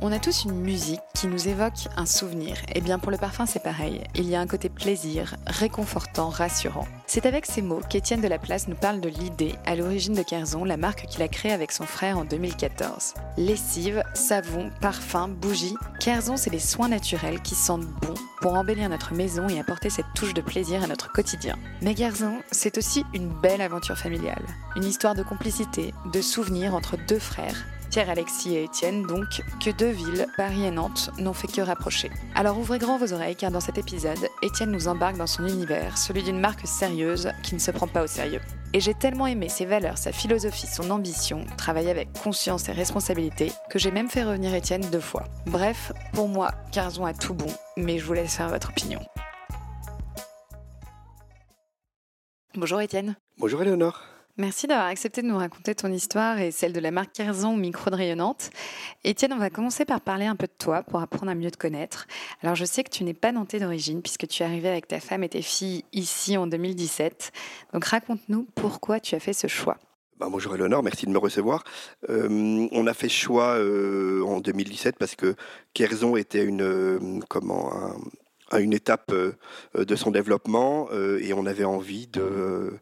On 0.00 0.12
a 0.12 0.20
tous 0.20 0.44
une 0.44 0.60
musique 0.60 1.00
qui 1.12 1.26
nous 1.26 1.48
évoque 1.48 1.88
un 1.96 2.06
souvenir. 2.06 2.56
Et 2.68 2.74
eh 2.76 2.80
bien 2.80 3.00
pour 3.00 3.10
le 3.10 3.18
parfum, 3.18 3.46
c'est 3.46 3.62
pareil. 3.62 4.04
Il 4.14 4.28
y 4.28 4.36
a 4.36 4.40
un 4.40 4.46
côté 4.46 4.68
plaisir, 4.68 5.34
réconfortant, 5.48 6.28
rassurant. 6.28 6.86
C'est 7.08 7.26
avec 7.26 7.46
ces 7.46 7.62
mots 7.62 7.80
qu'Étienne 7.90 8.20
de 8.20 8.28
la 8.28 8.38
Place 8.38 8.68
nous 8.68 8.76
parle 8.76 9.00
de 9.00 9.08
l'idée 9.08 9.56
à 9.66 9.74
l'origine 9.74 10.14
de 10.14 10.22
Kerzon, 10.22 10.62
la 10.62 10.76
marque 10.76 11.06
qu'il 11.06 11.20
a 11.22 11.26
créée 11.26 11.50
avec 11.50 11.72
son 11.72 11.82
frère 11.82 12.16
en 12.16 12.24
2014. 12.24 13.14
Lessive, 13.38 14.04
savon, 14.14 14.70
parfum, 14.80 15.26
bougies. 15.26 15.74
Kerzon, 15.98 16.36
c'est 16.36 16.50
les 16.50 16.60
soins 16.60 16.88
naturels 16.88 17.42
qui 17.42 17.56
sentent 17.56 17.88
bon 18.00 18.14
pour 18.40 18.54
embellir 18.54 18.88
notre 18.88 19.14
maison 19.14 19.48
et 19.48 19.58
apporter 19.58 19.90
cette 19.90 20.14
touche 20.14 20.32
de 20.32 20.42
plaisir 20.42 20.84
à 20.84 20.86
notre 20.86 21.10
quotidien. 21.10 21.56
Mais 21.82 21.96
Kerzon, 21.96 22.38
c'est 22.52 22.78
aussi 22.78 23.04
une 23.14 23.30
belle 23.40 23.62
aventure 23.62 23.98
familiale. 23.98 24.46
Une 24.76 24.84
histoire 24.84 25.16
de 25.16 25.24
complicité, 25.24 25.92
de 26.12 26.20
souvenirs 26.20 26.76
entre 26.76 26.96
deux 27.08 27.18
frères 27.18 27.64
Pierre, 27.90 28.10
Alexis 28.10 28.54
et 28.54 28.64
Étienne, 28.64 29.06
donc, 29.06 29.42
que 29.64 29.70
deux 29.70 29.90
villes, 29.90 30.26
Paris 30.36 30.64
et 30.64 30.70
Nantes, 30.70 31.10
n'ont 31.18 31.32
fait 31.32 31.46
que 31.48 31.60
rapprocher. 31.60 32.10
Alors 32.34 32.58
ouvrez 32.58 32.78
grand 32.78 32.98
vos 32.98 33.12
oreilles 33.12 33.36
car 33.36 33.50
dans 33.50 33.60
cet 33.60 33.78
épisode, 33.78 34.28
Étienne 34.42 34.70
nous 34.70 34.88
embarque 34.88 35.16
dans 35.16 35.26
son 35.26 35.46
univers, 35.46 35.96
celui 35.96 36.22
d'une 36.22 36.38
marque 36.38 36.66
sérieuse 36.66 37.30
qui 37.42 37.54
ne 37.54 37.60
se 37.60 37.70
prend 37.70 37.86
pas 37.86 38.02
au 38.02 38.06
sérieux. 38.06 38.40
Et 38.74 38.80
j'ai 38.80 38.92
tellement 38.92 39.26
aimé 39.26 39.48
ses 39.48 39.64
valeurs, 39.64 39.96
sa 39.96 40.12
philosophie, 40.12 40.66
son 40.66 40.90
ambition, 40.90 41.46
travailler 41.56 41.90
avec 41.90 42.12
conscience 42.12 42.68
et 42.68 42.72
responsabilité, 42.72 43.50
que 43.70 43.78
j'ai 43.78 43.90
même 43.90 44.10
fait 44.10 44.24
revenir 44.24 44.54
Étienne 44.54 44.86
deux 44.92 45.00
fois. 45.00 45.24
Bref, 45.46 45.92
pour 46.12 46.28
moi, 46.28 46.50
Carzon 46.72 47.06
a 47.06 47.14
tout 47.14 47.34
bon, 47.34 47.52
mais 47.78 47.98
je 47.98 48.04
vous 48.04 48.12
laisse 48.12 48.36
faire 48.36 48.50
votre 48.50 48.68
opinion. 48.68 49.00
Bonjour 52.54 52.80
Étienne. 52.80 53.16
Bonjour 53.38 53.62
Éléonore. 53.62 54.02
Merci 54.38 54.68
d'avoir 54.68 54.86
accepté 54.86 55.20
de 55.20 55.26
nous 55.26 55.36
raconter 55.36 55.74
ton 55.74 55.92
histoire 55.92 56.38
et 56.38 56.52
celle 56.52 56.72
de 56.72 56.78
la 56.78 56.92
marque 56.92 57.12
Kerzon 57.12 57.56
micro 57.56 57.90
de 57.90 57.96
rayonnante. 57.96 58.50
Étienne, 59.02 59.32
on 59.32 59.38
va 59.38 59.50
commencer 59.50 59.84
par 59.84 60.00
parler 60.00 60.26
un 60.26 60.36
peu 60.36 60.46
de 60.46 60.52
toi 60.56 60.84
pour 60.84 61.00
apprendre 61.00 61.32
à 61.32 61.34
mieux 61.34 61.50
te 61.50 61.56
connaître. 61.56 62.06
Alors, 62.40 62.54
je 62.54 62.64
sais 62.64 62.84
que 62.84 62.90
tu 62.90 63.02
n'es 63.02 63.14
pas 63.14 63.32
nantais 63.32 63.58
d'origine 63.58 64.00
puisque 64.00 64.28
tu 64.28 64.44
es 64.44 64.46
arrivé 64.46 64.68
avec 64.68 64.86
ta 64.86 65.00
femme 65.00 65.24
et 65.24 65.28
tes 65.28 65.42
filles 65.42 65.84
ici 65.92 66.36
en 66.36 66.46
2017. 66.46 67.32
Donc, 67.72 67.84
raconte-nous 67.84 68.46
pourquoi 68.54 69.00
tu 69.00 69.16
as 69.16 69.20
fait 69.20 69.32
ce 69.32 69.48
choix. 69.48 69.76
Bah, 70.20 70.28
bonjour 70.30 70.54
Eleonore, 70.54 70.84
merci 70.84 71.06
de 71.06 71.10
me 71.10 71.18
recevoir. 71.18 71.64
Euh, 72.08 72.68
on 72.70 72.86
a 72.86 72.94
fait 72.94 73.08
choix 73.08 73.56
euh, 73.56 74.22
en 74.22 74.38
2017 74.38 74.98
parce 74.98 75.16
que 75.16 75.34
Kerzon 75.74 76.14
était 76.14 76.44
une, 76.44 76.62
euh, 76.62 77.00
comment, 77.28 77.72
à 78.52 78.60
une 78.60 78.72
étape 78.72 79.12
de 79.74 79.96
son 79.96 80.10
développement 80.12 80.88
et 80.92 81.34
on 81.34 81.44
avait 81.44 81.64
envie 81.64 82.06
de 82.06 82.72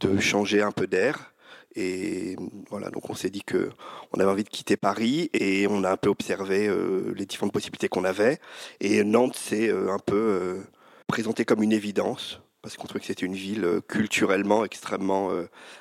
de 0.00 0.18
changer 0.18 0.62
un 0.62 0.72
peu 0.72 0.86
d'air. 0.86 1.34
Et 1.76 2.36
voilà, 2.70 2.90
donc 2.90 3.10
on 3.10 3.14
s'est 3.14 3.30
dit 3.30 3.42
que 3.42 3.70
on 4.12 4.20
avait 4.20 4.30
envie 4.30 4.44
de 4.44 4.48
quitter 4.48 4.76
Paris 4.76 5.30
et 5.32 5.66
on 5.68 5.82
a 5.82 5.90
un 5.90 5.96
peu 5.96 6.08
observé 6.08 6.68
euh, 6.68 7.12
les 7.16 7.26
différentes 7.26 7.52
possibilités 7.52 7.88
qu'on 7.88 8.04
avait. 8.04 8.38
Et 8.80 9.02
Nantes 9.02 9.36
s'est 9.36 9.68
euh, 9.68 9.92
un 9.92 9.98
peu 9.98 10.14
euh, 10.14 10.62
présenté 11.08 11.44
comme 11.44 11.62
une 11.62 11.72
évidence 11.72 12.40
parce 12.62 12.76
qu'on 12.76 12.86
trouvait 12.86 13.00
que 13.00 13.06
c'était 13.06 13.26
une 13.26 13.34
ville 13.34 13.80
culturellement 13.88 14.64
extrêmement 14.64 15.30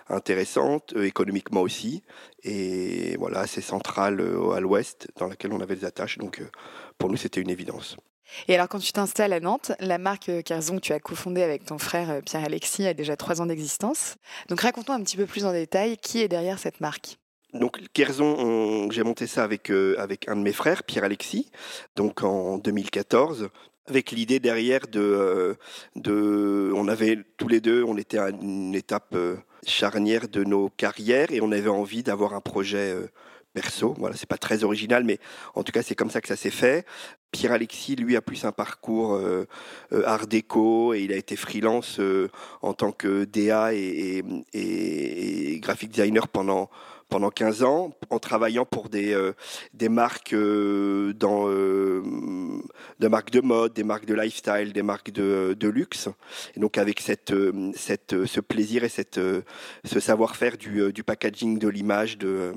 intéressante, 0.09 0.93
économiquement 0.97 1.61
aussi, 1.61 2.03
et 2.43 3.15
voilà, 3.19 3.39
assez 3.39 3.61
centrale 3.61 4.19
à 4.53 4.59
l'ouest, 4.59 5.07
dans 5.15 5.27
laquelle 5.27 5.53
on 5.53 5.61
avait 5.61 5.77
des 5.77 5.85
attaches. 5.85 6.17
Donc 6.17 6.43
pour 6.97 7.09
nous, 7.09 7.15
c'était 7.15 7.39
une 7.39 7.49
évidence. 7.49 7.95
Et 8.47 8.55
alors, 8.55 8.67
quand 8.67 8.79
tu 8.79 8.91
t'installes 8.91 9.33
à 9.33 9.39
Nantes, 9.39 9.71
la 9.79 9.97
marque 9.97 10.31
Kerzon 10.43 10.77
que 10.77 10.81
tu 10.81 10.93
as 10.93 10.99
cofondée 10.99 11.43
avec 11.43 11.65
ton 11.65 11.77
frère 11.77 12.09
euh, 12.09 12.21
Pierre-Alexis 12.21 12.87
a 12.87 12.93
déjà 12.93 13.15
trois 13.15 13.41
ans 13.41 13.45
d'existence. 13.45 14.15
Donc, 14.49 14.61
raconte-nous 14.61 14.93
un 14.93 15.03
petit 15.03 15.17
peu 15.17 15.25
plus 15.25 15.45
en 15.45 15.53
détail 15.53 15.97
qui 15.97 16.21
est 16.21 16.27
derrière 16.27 16.59
cette 16.59 16.81
marque. 16.81 17.17
Donc 17.53 17.79
Kerzon, 17.93 18.89
j'ai 18.89 19.03
monté 19.03 19.27
ça 19.27 19.43
avec, 19.43 19.69
euh, 19.69 19.95
avec 19.99 20.27
un 20.27 20.35
de 20.35 20.41
mes 20.41 20.53
frères, 20.53 20.83
Pierre-Alexis, 20.83 21.51
donc 21.95 22.23
en 22.23 22.57
2014 22.57 23.49
avec 23.85 24.11
l'idée 24.11 24.39
derrière 24.39 24.87
de, 24.87 24.99
euh, 24.99 25.53
de, 25.95 26.71
on 26.73 26.87
avait 26.87 27.19
tous 27.37 27.47
les 27.47 27.61
deux, 27.61 27.83
on 27.83 27.97
était 27.97 28.17
à 28.17 28.29
une 28.29 28.73
étape 28.73 29.15
charnière 29.67 30.29
de 30.29 30.43
nos 30.43 30.69
carrières 30.69 31.31
et 31.31 31.41
on 31.41 31.51
avait 31.51 31.69
envie 31.69 32.01
d'avoir 32.01 32.33
un 32.33 32.41
projet 32.41 32.95
perso. 33.53 33.95
Voilà, 33.97 34.15
c'est 34.15 34.27
pas 34.27 34.37
très 34.37 34.63
original, 34.63 35.03
mais 35.03 35.19
en 35.55 35.63
tout 35.63 35.71
cas, 35.71 35.83
c'est 35.83 35.95
comme 35.95 36.09
ça 36.09 36.21
que 36.21 36.27
ça 36.27 36.35
s'est 36.35 36.49
fait. 36.49 36.85
Pierre 37.33 37.51
Alexis, 37.51 37.95
lui, 37.95 38.15
a 38.15 38.21
plus 38.21 38.45
un 38.45 38.51
parcours 38.51 39.15
euh, 39.15 39.47
euh, 39.91 40.03
art 40.05 40.27
déco 40.27 40.93
et 40.93 41.01
il 41.01 41.11
a 41.11 41.15
été 41.15 41.35
freelance 41.35 41.99
euh, 41.99 42.29
en 42.61 42.73
tant 42.73 42.91
que 42.91 43.25
DA 43.25 43.73
et, 43.73 44.23
et, 44.53 45.59
graphic 45.59 45.89
designer 45.89 46.27
pendant 46.27 46.69
pendant 47.09 47.29
15 47.29 47.63
ans 47.63 47.91
en 48.09 48.17
travaillant 48.17 48.65
pour 48.65 48.89
des, 48.89 49.15
des 49.75 49.89
marques 49.89 50.33
dans 50.33 51.47
de 51.47 53.07
marques 53.07 53.29
de 53.29 53.41
mode, 53.41 53.73
des 53.73 53.83
marques 53.83 54.05
de 54.05 54.15
lifestyle, 54.15 54.73
des 54.73 54.81
marques 54.81 55.11
de, 55.11 55.55
de 55.59 55.67
luxe. 55.67 56.09
Et 56.55 56.59
donc 56.59 56.79
avec 56.79 56.99
cette, 57.01 57.31
cette, 57.75 58.25
ce 58.25 58.39
plaisir 58.39 58.83
et 58.83 58.89
cette, 58.89 59.19
ce 59.19 59.99
savoir-faire 59.99 60.57
du, 60.57 60.91
du 60.91 61.03
packaging, 61.03 61.59
de 61.59 61.67
l'image, 61.67 62.17
de 62.17 62.53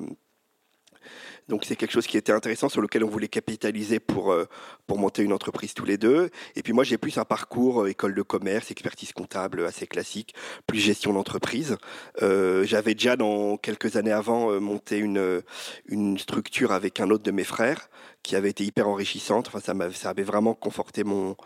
donc 1.49 1.65
c'est 1.65 1.77
quelque 1.77 1.93
chose 1.93 2.07
qui 2.07 2.17
était 2.17 2.33
intéressant 2.33 2.69
sur 2.69 2.81
lequel 2.81 3.05
on 3.05 3.09
voulait 3.09 3.29
capitaliser 3.29 4.01
pour 4.01 4.33
euh, 4.33 4.47
pour 4.87 4.99
monter 4.99 5.23
une 5.23 5.33
entreprise 5.33 5.75
tous 5.75 5.85
les 5.85 5.97
deux. 5.97 6.31
Et 6.57 6.63
puis 6.63 6.73
moi 6.73 6.85
j'ai 6.85 6.99
plus 6.99 7.19
un 7.19 7.25
parcours 7.25 7.83
euh, 7.83 7.91
école 7.91 8.15
de 8.15 8.23
commerce, 8.23 8.71
expertise 8.71 9.13
comptable 9.13 9.65
assez 9.65 9.87
classique, 9.87 10.35
plus 10.67 10.81
gestion 10.81 11.13
d'entreprise. 11.13 11.77
Euh, 12.23 12.65
J'avais 12.65 12.95
déjà 12.95 13.17
dans 13.17 13.57
quelques 13.57 13.97
années 13.97 14.13
avant 14.13 14.51
euh, 14.51 14.59
monté 14.59 14.99
une 14.99 15.43
une 15.87 16.19
structure 16.19 16.73
avec 16.73 17.01
un 17.01 17.11
autre 17.11 17.23
de 17.23 17.31
mes 17.31 17.45
frères 17.45 17.89
qui 18.23 18.35
avait 18.35 18.51
été 18.51 18.65
hyper 18.65 18.89
enrichissante. 18.89 19.49
Enfin 19.49 19.61
ça 19.61 19.75
ça 19.93 20.11
avait 20.11 20.25
vraiment 20.25 20.55
conforté 20.55 21.05
mon 21.05 21.37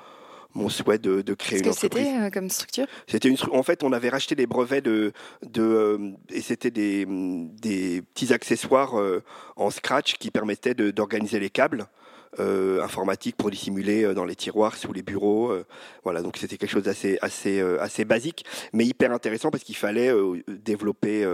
mon 0.55 0.69
souhait 0.69 0.99
de, 0.99 1.23
de 1.23 1.35
créer 1.35 1.61
une 1.61 1.69
entreprise. 1.69 2.05
C'était 2.05 2.19
euh, 2.19 2.31
comme 2.31 2.51
structure 2.51 2.87
C'était 3.07 3.29
une 3.29 3.37
en 3.53 3.63
fait 3.63 3.83
on 3.85 3.93
avait 3.93 4.09
racheté 4.09 4.35
des 4.35 4.47
brevets 4.47 4.81
de 4.81 5.13
de 5.43 5.63
euh, 5.63 6.11
et 6.31 6.41
c'était 6.41 6.71
des 6.71 7.07
des 7.09 8.03
petits 8.03 8.33
accessoires 8.33 8.99
euh, 8.99 9.23
en 9.57 9.71
scratch 9.71 10.15
qui 10.15 10.31
permettaient 10.31 10.75
d'organiser 10.75 11.39
les 11.41 11.51
câbles 11.51 11.87
euh, 12.39 12.81
informatique 12.81 13.35
pour 13.35 13.51
dissimuler 13.51 14.05
euh, 14.05 14.15
dans 14.15 14.25
les 14.25 14.37
tiroirs, 14.37 14.77
sous 14.77 14.93
les 14.93 15.03
bureaux. 15.03 15.51
Euh, 15.51 15.67
voilà, 16.05 16.23
donc 16.23 16.37
c'était 16.37 16.57
quelque 16.57 16.71
chose 16.71 16.85
d'assez 16.85 17.19
assez, 17.23 17.61
assez 17.81 18.05
basique, 18.05 18.45
mais 18.73 18.87
hyper 18.87 19.11
intéressant 19.11 19.51
parce 19.51 19.65
qu'il 19.65 19.75
fallait 19.75 20.11
développer 20.47 21.25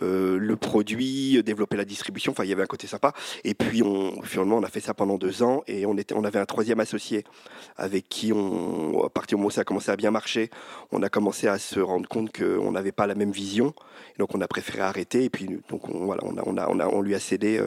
le 0.00 0.54
produit, 0.56 1.42
développer 1.42 1.76
la 1.76 1.84
distribution. 1.84 2.32
Enfin, 2.32 2.44
il 2.44 2.50
y 2.50 2.52
avait 2.52 2.62
un 2.62 2.66
côté 2.66 2.86
sympa. 2.86 3.14
Et 3.44 3.54
puis, 3.54 3.82
finalement, 4.24 4.58
on 4.58 4.62
a 4.62 4.68
fait 4.68 4.80
ça 4.80 4.92
pendant 4.92 5.16
deux 5.16 5.42
ans 5.42 5.62
et 5.66 5.86
on, 5.86 5.96
était, 5.96 6.14
on 6.14 6.24
avait 6.24 6.38
un 6.38 6.44
troisième 6.44 6.80
associé 6.80 7.24
avec 7.78 8.08
qui, 8.08 8.32
à 8.32 9.08
partir 9.08 9.36
du 9.36 9.40
moment 9.40 9.48
où 9.48 9.50
ça 9.50 9.62
a 9.62 9.64
commencé 9.64 9.90
à 9.90 9.96
bien 9.96 10.10
marcher, 10.10 10.50
on 10.92 11.02
a 11.02 11.08
commencé 11.08 11.46
à 11.48 11.58
se 11.58 11.80
rendre 11.80 12.08
compte 12.08 12.36
qu'on 12.36 12.72
n'avait 12.72 12.92
pas 12.92 13.06
la 13.06 13.14
même 13.14 13.32
vision. 13.32 13.72
donc, 14.18 14.34
on 14.34 14.40
a 14.40 14.48
préféré 14.48 14.80
arrêter. 14.80 15.24
Et 15.24 15.30
puis, 15.30 15.46
donc, 15.70 15.88
on, 15.88 16.04
voilà, 16.04 16.22
on, 16.24 16.36
a, 16.36 16.42
on, 16.44 16.56
a, 16.58 16.68
on, 16.68 16.80
a, 16.80 16.86
on 16.88 17.00
lui 17.00 17.14
a 17.14 17.20
cédé, 17.20 17.64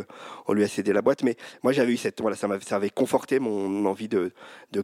on 0.48 0.54
lui 0.54 0.64
a 0.64 0.68
cédé 0.68 0.94
la 0.94 1.02
boîte. 1.02 1.24
Mais 1.24 1.38
moi, 1.64 1.72
j'avais 1.74 1.94
eu 1.94 1.98
cette, 1.98 2.22
ça, 2.36 2.48
ça 2.62 2.76
avait 2.76 2.90
conforté 2.90 3.40
mon 3.40 3.86
envie 3.86 4.08
de, 4.08 4.32
de 4.72 4.82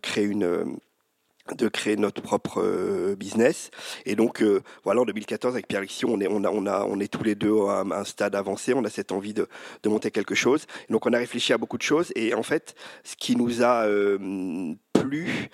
créer 1.67 1.95
notre 1.95 2.21
propre 2.21 2.61
euh, 2.61 3.15
business. 3.15 3.71
Et 4.05 4.15
donc 4.15 4.41
euh, 4.41 4.61
voilà 4.83 5.01
en 5.01 5.05
2014 5.05 5.53
avec 5.53 5.67
Pierre 5.67 5.79
Alexis 5.79 6.05
on 6.05 6.19
est 6.19 6.27
on 6.27 6.99
est 6.99 7.07
tous 7.07 7.23
les 7.23 7.35
deux 7.35 7.55
à 7.67 7.81
un 7.81 8.03
stade 8.03 8.35
avancé. 8.35 8.73
On 8.73 8.83
a 8.83 8.89
cette 8.89 9.11
envie 9.11 9.33
de, 9.33 9.47
monter 9.85 10.11
quelque 10.11 10.35
chose. 10.35 10.65
Donc 10.89 11.05
on 11.05 11.13
a 11.13 11.17
réfléchi 11.17 11.53
à 11.53 11.57
beaucoup 11.57 11.77
de 11.77 11.83
choses. 11.83 12.11
Et 12.15 12.33
en 12.33 12.43
fait 12.43 12.75
ce 13.03 13.15
qui 13.15 13.35
nous 13.35 13.63
a 13.63 13.85
euh, 13.85 14.73
plu 14.93 15.49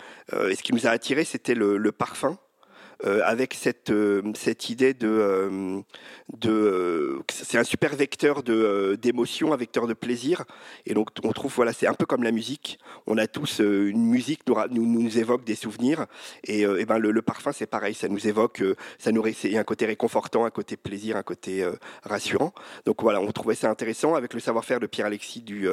et 0.50 0.56
ce 0.56 0.64
qui 0.64 0.74
nous 0.74 0.88
a 0.88 0.90
attiré 0.90 1.24
c'était 1.24 1.54
le 1.54 1.92
parfum 1.92 2.38
avec 3.04 3.54
cette, 3.54 3.92
cette 4.36 4.70
idée 4.70 4.94
de, 4.94 5.84
de 6.38 7.20
c'est 7.32 7.58
un 7.58 7.64
super 7.64 7.96
vecteur 7.96 8.44
de 8.44 8.98
d'émotion, 9.02 9.54
un 9.54 9.58
vecteur 9.58 9.88
de 9.88 9.94
plaisir. 9.94 10.44
Et 10.86 10.94
donc 10.94 11.10
on 11.24 11.32
trouve 11.32 11.54
voilà, 11.56 11.74
c'est 11.74 11.88
un 11.88 11.94
peu 11.94 12.06
comme 12.06 12.24
la 12.24 12.32
musique. 12.32 12.80
On 13.08 13.18
a 13.18 13.28
tous 13.28 13.60
une 13.60 14.06
musique 14.06 14.42
nous, 14.48 14.56
nous, 14.70 15.02
nous 15.02 15.18
évoque 15.18 15.44
des 15.44 15.56
souvenirs 15.56 16.06
et, 16.44 16.62
et 16.62 16.86
ben 16.86 16.98
le, 16.98 17.22
parfum 17.22 17.52
c'est 17.52 17.66
pareil, 17.66 17.94
ça 17.94 18.08
nous 18.08 18.28
évoque, 18.28 18.64
ça 18.98 19.12
nous 19.12 19.24
a 19.24 19.60
un 19.60 19.64
côté 19.64 19.86
réconfortant, 19.86 20.46
un 20.46 20.50
côté 20.50 20.78
plaisir, 20.78 21.18
un 21.18 21.24
côté 21.24 21.68
rassurant. 22.04 22.54
Donc 22.86 23.02
voilà, 23.02 23.22
on 23.22 23.32
trouvait 23.32 23.56
ça 23.56 23.70
intéressant 23.70 24.16
avec 24.16 24.34
le 24.34 24.40
savoir-faire 24.40 24.80
de 24.80 24.88
Pierre 24.88 25.08
Alexis 25.08 25.42
du 25.42 25.68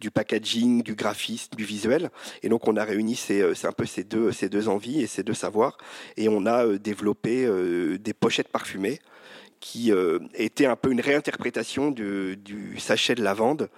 du 0.00 0.10
packaging, 0.10 0.82
du 0.82 0.94
graphisme, 0.94 1.54
du 1.56 1.64
visuel. 1.64 2.10
Et 2.42 2.48
donc 2.48 2.68
on 2.68 2.76
a 2.76 2.84
réuni 2.84 3.16
ces, 3.16 3.42
un 3.66 3.72
peu 3.72 3.86
ces 3.86 4.04
deux 4.04 4.32
ces 4.32 4.48
deux 4.48 4.68
envies 4.68 5.02
et 5.02 5.06
ces 5.06 5.22
deux 5.22 5.34
savoirs 5.34 5.78
et 6.16 6.28
on 6.28 6.46
a 6.46 6.65
développé 6.78 7.48
des 7.98 8.14
pochettes 8.14 8.48
parfumées 8.48 9.00
qui 9.60 9.92
euh, 9.92 10.18
était 10.34 10.66
un 10.66 10.76
peu 10.76 10.92
une 10.92 11.00
réinterprétation 11.00 11.90
du 11.90 12.76
sachet 12.78 13.14
de 13.14 13.22
lavande 13.22 13.68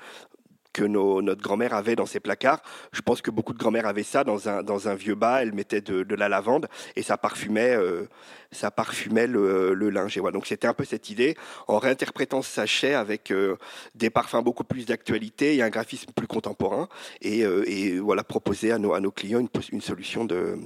que 0.78 0.84
notre 0.84 1.42
grand-mère 1.42 1.74
avait 1.74 1.96
dans 1.96 2.06
ses 2.06 2.20
placards. 2.20 2.62
Je 2.92 3.00
pense 3.00 3.20
que 3.20 3.32
beaucoup 3.32 3.52
de 3.52 3.58
grand-mères 3.58 3.86
avaient 3.86 4.04
ça 4.04 4.22
dans 4.22 4.48
un, 4.48 4.62
dans 4.62 4.88
un 4.88 4.94
vieux 4.94 5.16
bas. 5.16 5.42
Elle 5.42 5.52
mettait 5.52 5.80
de, 5.80 6.14
la 6.14 6.28
lavande 6.28 6.68
et 6.94 7.02
ça 7.02 7.16
parfumait, 7.16 7.74
euh, 7.74 8.08
ça 8.52 8.70
parfumait 8.70 9.26
le, 9.26 9.72
linge. 9.90 10.16
Et 10.16 10.20
voilà. 10.20 10.34
Donc 10.34 10.46
c'était 10.46 10.68
un 10.68 10.74
peu 10.74 10.84
cette 10.84 11.10
idée 11.10 11.36
en 11.66 11.78
réinterprétant 11.78 12.42
ce 12.42 12.50
sachet 12.50 12.94
avec 12.94 13.32
euh, 13.32 13.56
des 13.96 14.10
parfums 14.10 14.42
beaucoup 14.42 14.64
plus 14.64 14.86
d'actualité 14.86 15.56
et 15.56 15.62
un 15.62 15.68
graphisme 15.68 16.12
plus 16.14 16.28
contemporain. 16.28 16.88
Et, 17.22 17.44
euh, 17.44 18.00
voilà, 18.00 18.22
proposer 18.22 18.70
à 18.70 18.78
nos, 18.78 18.94
à 18.94 19.00
nos 19.00 19.10
clients 19.10 19.40
une, 19.40 19.48
une 19.72 19.80
solution 19.80 20.24
de, 20.24 20.58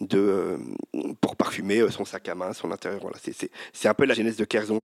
de, 0.00 0.58
pour 1.20 1.36
parfumer 1.36 1.84
son 1.90 2.06
sac 2.06 2.28
à 2.30 2.34
main, 2.34 2.54
son 2.54 2.70
intérieur. 2.70 3.00
Voilà. 3.02 3.18
C'est 3.72 3.88
un 3.88 3.94
peu 3.94 4.06
la 4.06 4.14
genèse 4.14 4.36
de 4.36 4.44
Kerzon. 4.46 4.80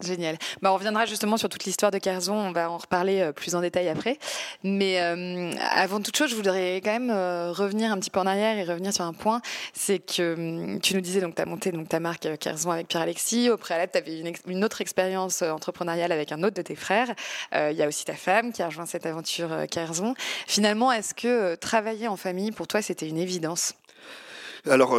Génial. 0.00 0.38
Bah, 0.62 0.70
on 0.70 0.74
reviendra 0.74 1.06
justement 1.06 1.36
sur 1.36 1.48
toute 1.48 1.64
l'histoire 1.64 1.90
de 1.90 1.98
Carzon, 1.98 2.34
on 2.34 2.52
va 2.52 2.70
en 2.70 2.78
reparler 2.78 3.20
euh, 3.20 3.32
plus 3.32 3.56
en 3.56 3.60
détail 3.60 3.88
après. 3.88 4.18
Mais 4.62 5.00
euh, 5.00 5.50
avant 5.72 6.00
toute 6.00 6.16
chose, 6.16 6.30
je 6.30 6.36
voudrais 6.36 6.76
quand 6.76 6.92
même 6.92 7.10
euh, 7.10 7.50
revenir 7.50 7.90
un 7.90 7.98
petit 7.98 8.10
peu 8.10 8.20
en 8.20 8.26
arrière 8.26 8.56
et 8.58 8.64
revenir 8.64 8.92
sur 8.92 9.04
un 9.04 9.12
point. 9.12 9.40
C'est 9.72 9.98
que 9.98 10.34
hum, 10.34 10.80
tu 10.80 10.94
nous 10.94 11.00
disais, 11.00 11.20
donc 11.20 11.34
tu 11.34 11.42
as 11.42 11.46
monté 11.46 11.72
donc, 11.72 11.88
ta 11.88 11.98
marque 11.98 12.28
Carzon 12.38 12.70
avec 12.70 12.86
Pierre-Alexis. 12.86 13.50
Au 13.50 13.56
préalable, 13.56 13.90
tu 13.92 13.98
avais 13.98 14.20
une, 14.20 14.32
une, 14.46 14.64
autre 14.64 14.80
expérience 14.80 15.42
entrepreneuriale 15.42 16.12
avec 16.12 16.30
un 16.30 16.44
autre 16.44 16.54
de 16.54 16.62
tes 16.62 16.76
frères. 16.76 17.12
Il 17.52 17.76
y 17.76 17.82
a 17.82 17.88
aussi 17.88 18.04
ta 18.04 18.14
femme 18.14 18.52
qui 18.52 18.62
a 18.62 18.66
rejoint 18.66 18.86
cette 18.86 19.06
aventure 19.06 19.48
Carzon. 19.70 20.14
Finalement, 20.46 20.92
est-ce 20.92 21.14
que 21.14 21.56
travailler 21.56 22.06
en 22.06 22.16
famille, 22.16 22.52
pour 22.52 22.68
toi, 22.68 22.82
c'était 22.82 23.08
une 23.08 23.18
évidence? 23.18 23.74
Alors, 24.66 24.98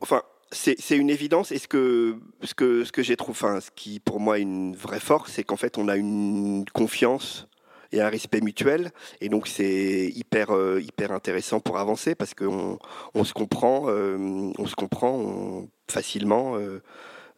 enfin 0.00 0.22
c'est 0.52 0.96
une 0.96 1.10
évidence. 1.10 1.52
Et 1.52 1.58
ce 1.58 1.68
que, 1.68 2.16
ce 2.42 2.54
que, 2.54 2.84
ce 2.84 2.92
que 2.92 3.02
j'ai 3.02 3.16
trouvé, 3.16 3.32
enfin, 3.32 3.60
ce 3.60 3.70
qui 3.70 4.00
pour 4.00 4.20
moi 4.20 4.38
est 4.38 4.42
une 4.42 4.74
vraie 4.74 5.00
force, 5.00 5.32
c'est 5.32 5.44
qu'en 5.44 5.56
fait, 5.56 5.78
on 5.78 5.88
a 5.88 5.96
une 5.96 6.64
confiance 6.72 7.48
et 7.92 8.00
un 8.00 8.08
respect 8.08 8.40
mutuel. 8.40 8.90
Et 9.20 9.28
donc, 9.28 9.48
c'est 9.48 10.10
hyper, 10.14 10.54
euh, 10.54 10.80
hyper 10.80 11.12
intéressant 11.12 11.60
pour 11.60 11.78
avancer 11.78 12.14
parce 12.14 12.34
qu'on 12.34 12.78
on 13.14 13.24
se 13.24 13.32
comprend, 13.32 13.84
euh, 13.88 14.52
on 14.58 14.66
se 14.66 14.74
comprend 14.74 15.66
facilement. 15.88 16.56
Euh, 16.56 16.82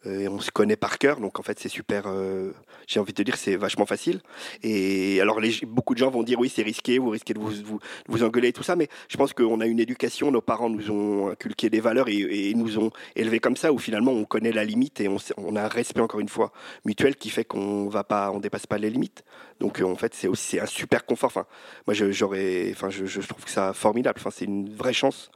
et 0.05 0.27
on 0.27 0.39
se 0.39 0.51
connaît 0.51 0.75
par 0.75 0.97
cœur, 0.97 1.19
donc 1.19 1.39
en 1.39 1.43
fait 1.43 1.59
c'est 1.59 1.69
super. 1.69 2.03
Euh, 2.07 2.51
j'ai 2.87 2.99
envie 2.99 3.13
de 3.13 3.23
dire 3.23 3.37
c'est 3.37 3.55
vachement 3.55 3.85
facile. 3.85 4.21
Et 4.61 5.21
alors 5.21 5.39
beaucoup 5.65 5.93
de 5.93 5.99
gens 5.99 6.09
vont 6.09 6.23
dire 6.23 6.39
oui 6.39 6.51
c'est 6.53 6.61
risqué, 6.61 6.97
vous 6.97 7.09
risquez 7.09 7.33
de 7.33 7.39
vous, 7.39 8.23
engueuler 8.23 8.49
et 8.49 8.53
tout 8.53 8.63
ça, 8.63 8.75
mais 8.75 8.89
je 9.07 9.15
pense 9.15 9.33
qu'on 9.33 9.61
a 9.61 9.65
une 9.65 9.79
éducation, 9.79 10.29
nos 10.29 10.41
parents 10.41 10.69
nous 10.69 10.91
ont 10.91 11.29
inculqué 11.29 11.69
des 11.69 11.79
valeurs 11.79 12.09
et, 12.09 12.53
nous 12.53 12.77
ont 12.77 12.91
élevés 13.15 13.39
comme 13.39 13.55
ça 13.55 13.71
où 13.71 13.79
finalement 13.79 14.11
on 14.11 14.25
connaît 14.25 14.51
la 14.51 14.65
limite 14.65 14.99
et 14.99 15.07
on, 15.07 15.55
a 15.55 15.63
un 15.63 15.67
respect 15.67 16.01
encore 16.01 16.19
une 16.19 16.29
fois 16.29 16.51
mutuel 16.85 17.15
qui 17.15 17.29
fait 17.29 17.45
qu'on 17.45 17.87
va 17.87 18.03
pas, 18.03 18.31
on 18.31 18.39
dépasse 18.39 18.67
pas 18.67 18.77
les 18.77 18.89
limites. 18.89 19.23
Donc 19.59 19.79
euh, 19.79 19.85
en 19.85 19.95
fait 19.95 20.13
c'est 20.13 20.27
aussi 20.27 20.59
un 20.59 20.65
super 20.65 21.05
confort. 21.05 21.27
Enfin 21.27 21.45
moi 21.87 21.93
j'aurais, 21.93 22.69
enfin 22.71 22.89
je, 22.89 23.21
trouve 23.21 23.45
que 23.45 23.51
ça 23.51 23.73
formidable. 23.73 24.19
Enfin 24.19 24.31
c'est 24.31 24.45
une 24.45 24.69
vraie 24.73 24.93
chance. 24.93 25.31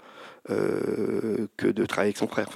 que 0.47 1.67
de 1.67 1.85
travailler 1.85 2.09
avec 2.09 2.17
son 2.17 2.27
frère. 2.27 2.49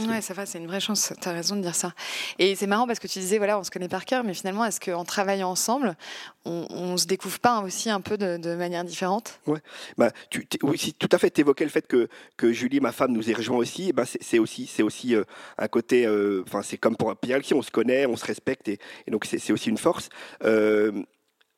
Ouais, 0.00 0.20
ça 0.20 0.34
va, 0.34 0.46
c'est 0.46 0.58
une 0.58 0.66
vraie 0.66 0.80
chance. 0.80 1.12
Tu 1.20 1.28
as 1.28 1.32
raison 1.32 1.56
de 1.56 1.62
dire 1.62 1.74
ça. 1.74 1.92
Et 2.38 2.54
c'est 2.54 2.66
marrant 2.66 2.86
parce 2.86 2.98
que 2.98 3.06
tu 3.06 3.18
disais, 3.18 3.38
voilà, 3.38 3.58
on 3.58 3.64
se 3.64 3.70
connaît 3.70 3.88
par 3.88 4.04
cœur, 4.04 4.24
mais 4.24 4.34
finalement, 4.34 4.64
est-ce 4.64 4.80
qu'en 4.80 5.04
travaillant 5.04 5.50
ensemble, 5.50 5.96
on, 6.44 6.66
on 6.70 6.96
se 6.96 7.06
découvre 7.06 7.38
pas 7.38 7.60
aussi 7.60 7.90
un 7.90 8.00
peu 8.00 8.18
de, 8.18 8.54
manière 8.54 8.84
différente? 8.84 9.40
Ouais, 9.46 9.60
bah, 9.96 10.10
tu, 10.30 10.46
oui, 10.62 10.78
si, 10.78 10.94
tout 10.94 11.08
à 11.12 11.18
fait. 11.18 11.30
Tu 11.30 11.40
évoquais 11.40 11.64
le 11.64 11.70
fait 11.70 11.86
que, 11.86 12.08
que 12.36 12.52
Julie, 12.52 12.80
ma 12.80 12.92
femme, 12.92 13.12
nous 13.12 13.30
ait 13.30 13.34
rejoint 13.34 13.56
aussi. 13.56 13.92
Bah, 13.92 14.04
c'est 14.06 14.38
aussi, 14.38 14.70
aussi 14.82 15.14
euh, 15.14 15.24
un 15.58 15.68
côté, 15.68 16.06
euh, 16.06 16.42
enfin, 16.46 16.62
c'est 16.62 16.78
comme 16.78 16.96
pour 16.96 17.14
Pierre 17.16 17.40
on 17.52 17.62
se 17.62 17.70
connaît, 17.70 18.06
on 18.06 18.16
se 18.16 18.24
respecte, 18.24 18.68
et, 18.68 18.78
donc 19.08 19.24
c'est 19.24 19.52
aussi 19.52 19.70
une 19.70 19.78
force. 19.78 20.08
Euh, 20.44 20.92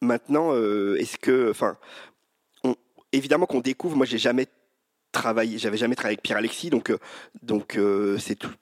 maintenant, 0.01 0.55
est-ce 0.55 1.19
que, 1.19 1.51
enfin, 1.51 1.77
évidemment 3.13 3.47
qu'on 3.47 3.61
découvre, 3.61 3.97
moi, 3.97 4.07
j'ai 4.07 4.19
jamais 4.19 4.47
j'avais 5.57 5.77
jamais 5.77 5.95
travaillé 5.95 6.15
avec 6.15 6.23
Pierre 6.23 6.39
Alexis, 6.39 6.71
donc 6.71 6.91
euh, 6.91 6.99
donc 7.43 7.77
euh, 7.77 8.19
c'est 8.19 8.37
tout, 8.37 8.53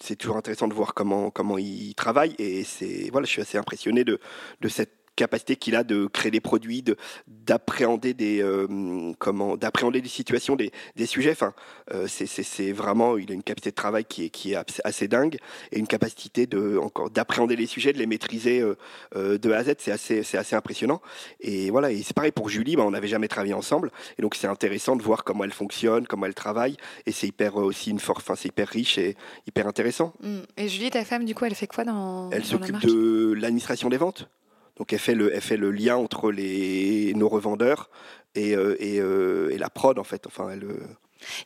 c'est 0.00 0.16
toujours 0.16 0.36
intéressant 0.36 0.68
de 0.68 0.74
voir 0.74 0.94
comment 0.94 1.30
comment 1.30 1.58
il 1.58 1.94
travaille 1.94 2.34
et 2.38 2.64
c'est 2.64 3.10
voilà, 3.10 3.26
je 3.26 3.32
suis 3.32 3.42
assez 3.42 3.58
impressionné 3.58 4.04
de 4.04 4.18
de 4.60 4.68
cette 4.68 5.01
capacité 5.16 5.56
qu'il 5.56 5.76
a 5.76 5.84
de 5.84 6.06
créer 6.06 6.30
des 6.30 6.40
produits, 6.40 6.82
de 6.82 6.96
d'appréhender 7.26 8.14
des 8.14 8.42
euh, 8.42 9.12
comment 9.18 9.56
d'appréhender 9.56 10.00
des 10.00 10.08
situations, 10.08 10.56
des, 10.56 10.70
des 10.96 11.06
sujets. 11.06 11.32
Enfin, 11.32 11.54
euh, 11.92 12.06
c'est 12.08 12.72
vraiment 12.72 13.16
il 13.16 13.30
a 13.30 13.34
une 13.34 13.42
capacité 13.42 13.70
de 13.70 13.76
travail 13.76 14.04
qui 14.04 14.24
est 14.24 14.30
qui 14.30 14.52
est 14.52 14.80
assez 14.84 15.08
dingue 15.08 15.36
et 15.70 15.78
une 15.78 15.86
capacité 15.86 16.46
de 16.46 16.78
encore 16.78 17.10
d'appréhender 17.10 17.56
les 17.56 17.66
sujets, 17.66 17.92
de 17.92 17.98
les 17.98 18.06
maîtriser 18.06 18.60
euh, 18.60 19.38
de 19.38 19.52
A 19.52 19.58
à 19.58 19.64
Z. 19.64 19.74
C'est 19.78 19.92
assez 19.92 20.22
c'est 20.22 20.38
assez 20.38 20.56
impressionnant. 20.56 21.00
Et 21.40 21.70
voilà, 21.70 21.90
et 21.92 22.02
c'est 22.02 22.14
pareil 22.14 22.32
pour 22.32 22.48
Julie. 22.48 22.76
Ben, 22.76 22.84
on 22.84 22.90
n'avait 22.90 23.08
jamais 23.08 23.28
travaillé 23.28 23.54
ensemble 23.54 23.90
et 24.18 24.22
donc 24.22 24.34
c'est 24.34 24.46
intéressant 24.46 24.96
de 24.96 25.02
voir 25.02 25.24
comment 25.24 25.44
elle 25.44 25.52
fonctionne, 25.52 26.06
comment 26.06 26.26
elle 26.26 26.34
travaille. 26.34 26.76
Et 27.06 27.12
c'est 27.12 27.26
hyper 27.26 27.56
aussi 27.56 27.90
une 27.90 28.00
force. 28.00 28.22
Enfin, 28.22 28.34
c'est 28.36 28.48
hyper 28.48 28.68
riche 28.68 28.98
et 28.98 29.16
hyper 29.46 29.66
intéressant. 29.66 30.14
Mmh. 30.20 30.38
Et 30.56 30.68
Julie, 30.68 30.90
ta 30.90 31.04
femme, 31.04 31.24
du 31.24 31.34
coup, 31.34 31.44
elle 31.44 31.54
fait 31.54 31.66
quoi 31.66 31.84
dans 31.84 32.30
Elle 32.30 32.44
s'occupe 32.44 32.80
de 32.80 33.34
l'administration 33.34 33.88
des 33.88 33.96
ventes. 33.96 34.28
Donc 34.76 34.92
elle 34.92 34.98
fait 34.98 35.14
le, 35.14 35.34
elle 35.34 35.40
fait 35.40 35.56
le 35.56 35.70
lien 35.70 35.96
entre 35.96 36.30
les, 36.30 37.12
nos 37.14 37.28
revendeurs 37.28 37.90
et, 38.34 38.56
euh, 38.56 38.76
et, 38.80 39.00
euh, 39.00 39.50
et 39.50 39.58
la 39.58 39.70
prod 39.70 39.98
en 39.98 40.04
fait. 40.04 40.26
Enfin, 40.26 40.50
elle, 40.50 40.64
euh, 40.64 40.86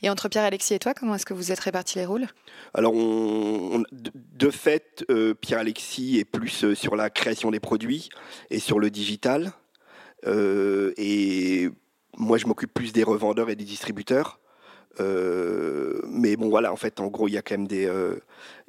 et 0.03 0.09
entre 0.09 0.29
Pierre 0.29 0.45
Alexis 0.45 0.75
et 0.75 0.79
toi, 0.79 0.95
comment 0.95 1.15
est-ce 1.15 1.27
que 1.27 1.35
vous 1.35 1.53
êtes 1.53 1.61
répartis 1.61 1.99
les 1.99 2.07
rôles? 2.07 2.27
Alors, 2.73 2.95
on, 2.95 3.83
de 3.93 4.51
fait, 4.51 5.05
Pierre 5.43 5.59
Alexis 5.59 6.19
est 6.19 6.25
plus 6.25 6.73
sur 6.73 6.97
la 6.97 7.11
création 7.11 7.51
des 7.51 7.61
produits 7.61 8.09
et 8.49 8.59
sur 8.59 8.79
le 8.79 8.89
digital. 8.89 9.53
et 10.27 11.69
moi, 12.17 12.39
je 12.39 12.47
m'occupe 12.47 12.73
plus 12.73 12.93
des 12.93 13.03
revendeurs 13.03 13.51
et 13.51 13.57
des 13.57 13.65
distributeurs. 13.65 14.41
Euh, 15.01 16.01
mais 16.09 16.37
bon, 16.37 16.49
voilà, 16.49 16.73
en 16.73 16.77
fait, 16.77 17.01
en 17.01 17.09
gros, 17.09 17.29
il 17.29 17.33
y 17.33 17.39
a 17.39 17.43
quand 17.43 17.57
même 17.57 17.67
des. 17.67 17.87
Euh, 17.87 18.17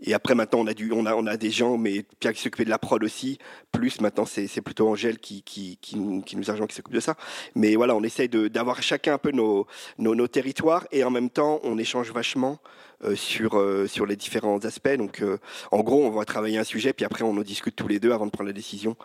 et 0.01 0.13
après, 0.13 0.35
maintenant, 0.35 0.59
on 0.59 0.67
a, 0.67 0.73
du, 0.73 0.91
on, 0.91 1.05
a, 1.05 1.15
on 1.15 1.25
a 1.25 1.37
des 1.37 1.51
gens, 1.51 1.77
mais 1.77 2.03
Pierre 2.19 2.33
qui 2.33 2.41
s'occupait 2.41 2.65
de 2.65 2.69
la 2.69 2.79
prod 2.79 3.03
aussi. 3.03 3.37
Plus 3.71 4.01
maintenant, 4.01 4.25
c'est, 4.25 4.61
plutôt 4.61 4.89
Angèle 4.89 5.19
qui, 5.19 5.43
qui, 5.43 5.77
qui, 5.81 5.97
nous, 5.97 6.21
qui 6.21 6.35
nous 6.37 6.51
argent, 6.51 6.67
qui 6.67 6.75
s'occupe 6.75 6.93
de 6.93 6.99
ça. 6.99 7.15
Mais 7.55 7.75
voilà, 7.75 7.95
on 7.95 8.03
essaye 8.03 8.29
d'avoir 8.29 8.81
chacun 8.83 9.13
un 9.13 9.17
peu 9.17 9.31
nos, 9.31 9.67
nos, 9.97 10.15
nos, 10.15 10.27
territoires 10.27 10.87
et 10.91 11.03
en 11.03 11.09
même 11.09 11.29
temps, 11.29 11.59
on 11.63 11.77
échange 11.77 12.11
vachement 12.11 12.59
euh, 13.03 13.15
sur, 13.15 13.61
sur 13.87 14.05
les 14.05 14.15
différents 14.15 14.59
aspects. 14.59 14.97
Donc, 14.97 15.23
en 15.71 15.79
gros, 15.79 16.05
on 16.05 16.11
va 16.11 16.25
travailler 16.25 16.57
un 16.57 16.63
sujet, 16.63 16.93
puis 16.93 17.05
après, 17.05 17.23
on 17.23 17.31
en 17.37 17.41
discute 17.41 17.75
tous 17.75 17.87
les 17.87 17.99
deux 17.99 18.11
avant 18.11 18.25
de 18.25 18.31
prendre 18.31 18.47
la 18.47 18.53
décision. 18.53 18.95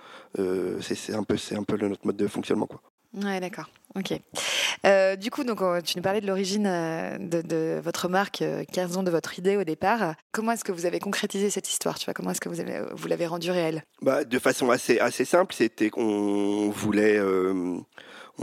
c'est, 0.81 1.15
un 1.15 1.23
peu, 1.23 1.37
un 1.53 1.63
peu 1.63 1.77
notre 1.77 2.07
mode 2.07 2.17
de 2.17 2.27
fonctionnement, 2.27 2.67
quoi. 2.67 2.83
Ouais, 3.15 3.41
d'accord. 3.41 3.69
Ok. 3.95 4.19
Euh, 4.87 5.17
du 5.17 5.31
coup, 5.31 5.45
donc, 5.45 5.61
euh, 5.61 5.81
tu 5.83 5.97
nous 5.97 6.03
parlais 6.03 6.23
de 6.23 6.27
l'origine 6.27 6.67
euh, 6.67 7.19
de, 7.19 7.79
votre 7.81 8.09
marque, 8.09 8.43
15 8.73 8.97
ans 8.97 9.03
de 9.03 9.11
votre 9.11 9.39
idée 9.39 9.57
au 9.57 9.65
départ. 9.65 10.15
Comment 10.33 10.53
est-ce 10.53 10.65
que 10.65 10.73
vous 10.73 10.87
avez 10.87 10.99
concrétisé 10.99 11.51
cette 11.51 11.69
histoire 11.69 11.99
tu 11.99 12.07
vois? 12.07 12.15
Comment 12.15 12.31
est-ce 12.31 12.41
que 12.41 12.49
vous, 12.49 12.57
vous 12.93 13.09
l'avez 13.09 13.27
rendue 13.27 13.51
réelle? 13.51 13.85
Bah, 14.01 14.25
De 14.25 14.39
façon 14.39 14.71
assez, 14.71 14.99
assez 14.99 15.27
simple. 15.27 15.55
C'était 15.55 15.91
qu'on 15.91 16.71
voulait, 16.71 17.21
on 17.21 17.85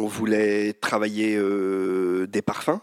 voulait 0.08 0.74
travailler 0.74 1.40
des 2.28 2.42
parfums. 2.42 2.80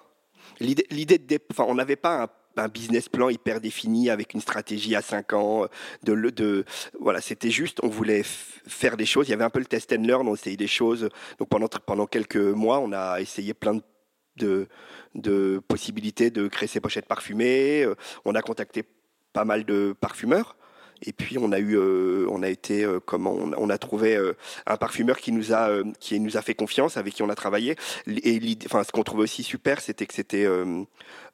L'idée, 0.59 0.87
l'idée 0.90 1.19
de, 1.19 1.38
enfin, 1.52 1.64
on 1.69 1.75
n'avait 1.75 1.97
pas 1.97 2.23
un 2.23 2.28
un 2.56 2.68
business 2.68 3.08
plan 3.08 3.28
hyper 3.28 3.60
défini 3.60 4.10
avec 4.10 4.34
une 4.34 4.40
stratégie 4.40 4.94
à 4.94 5.02
5 5.02 5.32
ans. 5.32 5.66
De, 6.02 6.14
de, 6.14 6.64
voilà, 7.00 7.20
c'était 7.20 7.50
juste, 7.50 7.78
on 7.82 7.88
voulait 7.88 8.22
faire 8.25 8.96
des 8.96 9.06
choses. 9.06 9.28
Il 9.28 9.30
y 9.30 9.34
avait 9.34 9.44
un 9.44 9.50
peu 9.50 9.58
le 9.58 9.66
test 9.66 9.92
and 9.92 10.02
learn, 10.02 10.26
on 10.26 10.34
essayait 10.34 10.56
des 10.56 10.66
choses. 10.66 11.08
Donc 11.38 11.48
pendant, 11.48 11.68
pendant 11.68 12.06
quelques 12.06 12.36
mois, 12.36 12.78
on 12.80 12.92
a 12.92 13.20
essayé 13.20 13.54
plein 13.54 13.78
de, 14.36 14.68
de, 15.14 15.62
possibilités 15.66 16.30
de 16.30 16.48
créer 16.48 16.68
ces 16.68 16.80
pochettes 16.80 17.06
parfumées. 17.06 17.86
On 18.25 18.34
a 18.34 18.42
contacté 18.42 18.84
pas 19.32 19.44
mal 19.44 19.64
de 19.64 19.94
parfumeurs. 20.00 20.56
Et 21.02 21.12
puis 21.12 21.38
on 21.38 21.52
a 21.52 21.58
eu, 21.58 21.76
euh, 21.76 22.26
on 22.30 22.42
a 22.42 22.48
été, 22.48 22.84
euh, 22.84 23.00
comment, 23.04 23.32
on, 23.34 23.70
a 23.70 23.78
trouvé 23.78 24.16
euh, 24.16 24.32
un 24.66 24.76
parfumeur 24.76 25.18
qui 25.18 25.32
nous 25.32 25.52
a, 25.52 25.70
qui 26.00 26.18
nous 26.20 26.36
a 26.36 26.42
fait 26.42 26.54
confiance, 26.54 26.96
avec 26.96 27.14
qui 27.14 27.22
on 27.22 27.28
a 27.28 27.34
travaillé. 27.34 27.76
Et 28.06 28.40
enfin, 28.66 28.82
ce 28.82 28.92
qu'on 28.92 29.02
trouvait 29.02 29.24
aussi 29.24 29.42
super, 29.42 29.80
c'était 29.80 30.06
que 30.06 30.14
c'était 30.14 30.46
une 30.46 30.86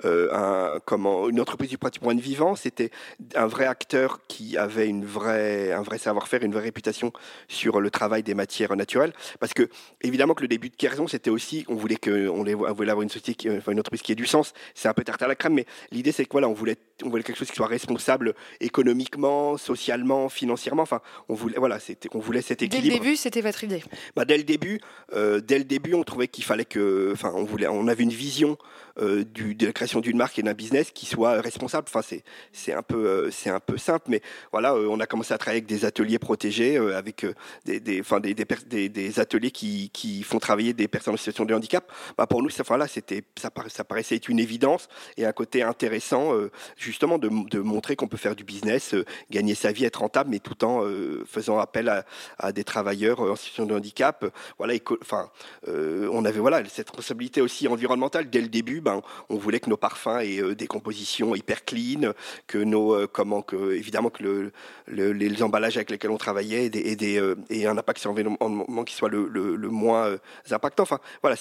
entreprise 0.04 1.70
du 1.70 1.78
patrimoine 1.78 2.18
vivant. 2.18 2.56
C'était 2.56 2.90
un 3.34 3.46
vrai 3.46 3.66
acteur 3.66 4.20
qui 4.26 4.56
avait 4.56 4.88
une 4.88 5.04
vraie, 5.04 5.72
un 5.72 5.82
vrai 5.82 5.98
savoir-faire, 5.98 6.42
une 6.42 6.52
vraie 6.52 6.62
réputation 6.62 7.12
sur 7.48 7.80
le 7.80 7.90
travail 7.90 8.22
des 8.22 8.34
matières 8.34 8.74
naturelles. 8.74 9.12
Parce 9.38 9.54
que 9.54 9.68
évidemment 10.02 10.34
que 10.34 10.42
le 10.42 10.48
début 10.48 10.70
de 10.70 10.76
Kerzon, 10.76 11.06
c'était 11.06 11.30
aussi, 11.30 11.64
on 11.68 11.74
voulait 11.74 11.96
que, 11.96 12.26
voulait 12.26 12.90
avoir 12.90 13.02
une 13.02 13.08
société, 13.08 13.48
une 13.48 13.78
entreprise 13.78 14.02
qui 14.02 14.12
ait 14.12 14.16
du 14.16 14.26
sens. 14.26 14.54
C'est 14.74 14.88
un 14.88 14.94
peu 14.94 15.04
tarte 15.04 15.22
à 15.22 15.28
la 15.28 15.36
crème, 15.36 15.54
mais 15.54 15.66
l'idée 15.90 16.12
c'est 16.12 16.24
que 16.24 16.32
voilà, 16.32 16.48
on 16.48 16.52
voulait, 16.52 16.76
on 17.04 17.10
voulait 17.10 17.22
quelque 17.22 17.38
chose 17.38 17.48
qui 17.48 17.56
soit 17.56 17.66
responsable 17.66 18.34
économiquement 18.60 19.51
socialement, 19.56 20.28
financièrement. 20.28 20.82
Enfin, 20.82 21.00
on 21.28 21.34
voulait, 21.34 21.58
voilà, 21.58 21.78
c'était, 21.78 22.08
on 22.14 22.18
voulait 22.18 22.42
cet 22.42 22.62
équilibre. 22.62 22.88
Dès 22.88 22.94
le 22.94 23.04
début, 23.04 23.16
c'était 23.16 23.40
votre 23.40 23.64
idée. 23.64 23.82
Bah, 24.16 24.24
dès 24.24 24.36
le 24.36 24.44
début, 24.44 24.80
euh, 25.14 25.40
dès 25.40 25.58
le 25.58 25.64
début, 25.64 25.94
on 25.94 26.04
trouvait 26.04 26.28
qu'il 26.28 26.44
fallait 26.44 26.64
que, 26.64 27.10
enfin, 27.12 27.32
on 27.34 27.44
voulait, 27.44 27.66
on 27.68 27.88
avait 27.88 28.04
une 28.04 28.10
vision 28.10 28.56
euh, 29.00 29.24
du, 29.24 29.54
de 29.54 29.66
la 29.66 29.72
création 29.72 30.00
d'une 30.00 30.16
marque 30.16 30.38
et 30.38 30.42
d'un 30.42 30.54
business 30.54 30.90
qui 30.90 31.06
soit 31.06 31.40
responsable. 31.40 31.86
Enfin, 31.88 32.02
c'est, 32.02 32.24
c'est 32.52 32.72
un 32.72 32.82
peu, 32.82 33.06
euh, 33.06 33.30
c'est 33.30 33.50
un 33.50 33.60
peu 33.60 33.78
simple, 33.78 34.06
mais 34.08 34.22
voilà, 34.52 34.74
on 34.74 35.00
a 35.00 35.06
commencé 35.06 35.34
à 35.34 35.38
travailler 35.38 35.62
avec 35.62 35.68
des 35.68 35.84
ateliers 35.84 36.18
protégés, 36.18 36.76
avec 36.76 37.26
des, 37.64 37.80
des, 37.80 38.00
enfin, 38.00 38.20
des, 38.20 38.34
des, 38.34 38.88
des, 38.88 39.20
ateliers 39.20 39.50
qui, 39.50 39.90
qui 39.90 40.22
font 40.22 40.38
travailler 40.38 40.72
des 40.72 40.88
personnes 40.88 41.14
en 41.14 41.16
situation 41.16 41.44
de 41.44 41.54
handicap. 41.54 41.90
Bah, 42.16 42.26
pour 42.26 42.42
nous, 42.42 42.50
ça, 42.50 42.62
enfin, 42.62 42.76
là, 42.76 42.86
c'était, 42.86 43.22
ça, 43.40 43.50
ça 43.68 43.84
paraissait 43.84 44.16
être 44.16 44.28
une 44.28 44.38
évidence 44.38 44.88
et 45.16 45.26
un 45.26 45.32
côté 45.32 45.62
intéressant, 45.62 46.32
justement, 46.76 47.18
de, 47.18 47.28
de 47.50 47.58
montrer 47.58 47.96
qu'on 47.96 48.08
peut 48.08 48.16
faire 48.16 48.36
du 48.36 48.44
business, 48.44 48.94
gagner 49.30 49.41
sa 49.54 49.72
vie, 49.72 49.84
être 49.84 50.00
rentable, 50.00 50.30
mais 50.30 50.38
tout 50.38 50.64
en 50.64 50.84
euh, 50.84 51.24
faisant 51.26 51.58
appel 51.58 52.04
à, 52.38 52.52
des 52.52 52.64
travailleurs 52.64 53.20
en 53.20 53.36
situation 53.36 53.66
de 53.66 53.74
handicap. 53.74 54.24
Voilà, 54.58 54.74
enfin, 55.00 55.30
euh, 55.68 56.08
on 56.12 56.24
avait 56.24 56.40
voilà 56.40 56.64
cette 56.64 56.88
responsabilité 56.90 57.40
aussi 57.40 57.68
environnementale 57.68 58.30
dès 58.30 58.40
le 58.40 58.48
début. 58.48 58.80
Ben, 58.80 59.02
on 59.28 59.36
voulait 59.36 59.60
que 59.60 59.70
nos 59.70 59.76
parfums 59.76 60.20
aient 60.20 60.42
euh, 60.42 60.54
des 60.54 60.66
compositions 60.66 61.34
hyper 61.34 61.64
clean, 61.64 62.12
que 62.46 62.58
nos 62.58 63.06
comment 63.08 63.42
que 63.42 63.72
évidemment 63.74 64.10
que 64.10 64.22
le, 64.22 65.12
les 65.12 65.42
emballages 65.42 65.76
avec 65.76 65.90
lesquels 65.90 66.10
on 66.10 66.18
travaillait 66.18 66.66
et, 66.66 66.96
des, 66.96 67.34
et 67.50 67.66
un 67.66 67.76
impact 67.76 68.00
sur 68.00 68.10
l'environnement 68.10 68.84
qui 68.84 68.94
soit 68.94 69.08
le, 69.08 69.56
moins 69.68 70.16
impactant. 70.50 70.84
Enfin, 70.84 70.98
voilà, 71.22 71.36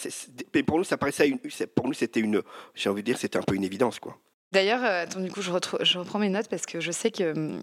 pour 0.65 0.77
nous 0.77 0.83
ça 0.83 0.97
paraissait 0.97 1.33
pour 1.75 1.87
nous 1.87 1.93
c'était 1.93 2.19
une, 2.19 2.41
j'ai 2.75 2.89
envie 2.89 3.01
de 3.01 3.05
dire, 3.05 3.17
c'était 3.17 3.37
un 3.37 3.43
peu 3.43 3.55
une 3.55 3.63
évidence 3.63 3.99
quoi. 3.99 4.17
D'ailleurs, 4.51 5.07
du 5.07 5.31
coup, 5.31 5.41
je, 5.41 5.51
je, 5.81 5.97
reprends 5.97 6.19
mes 6.19 6.27
notes 6.27 6.49
parce 6.49 6.65
que 6.65 6.81
je 6.81 6.91
sais 6.91 7.09
que 7.09 7.31
hum, 7.31 7.61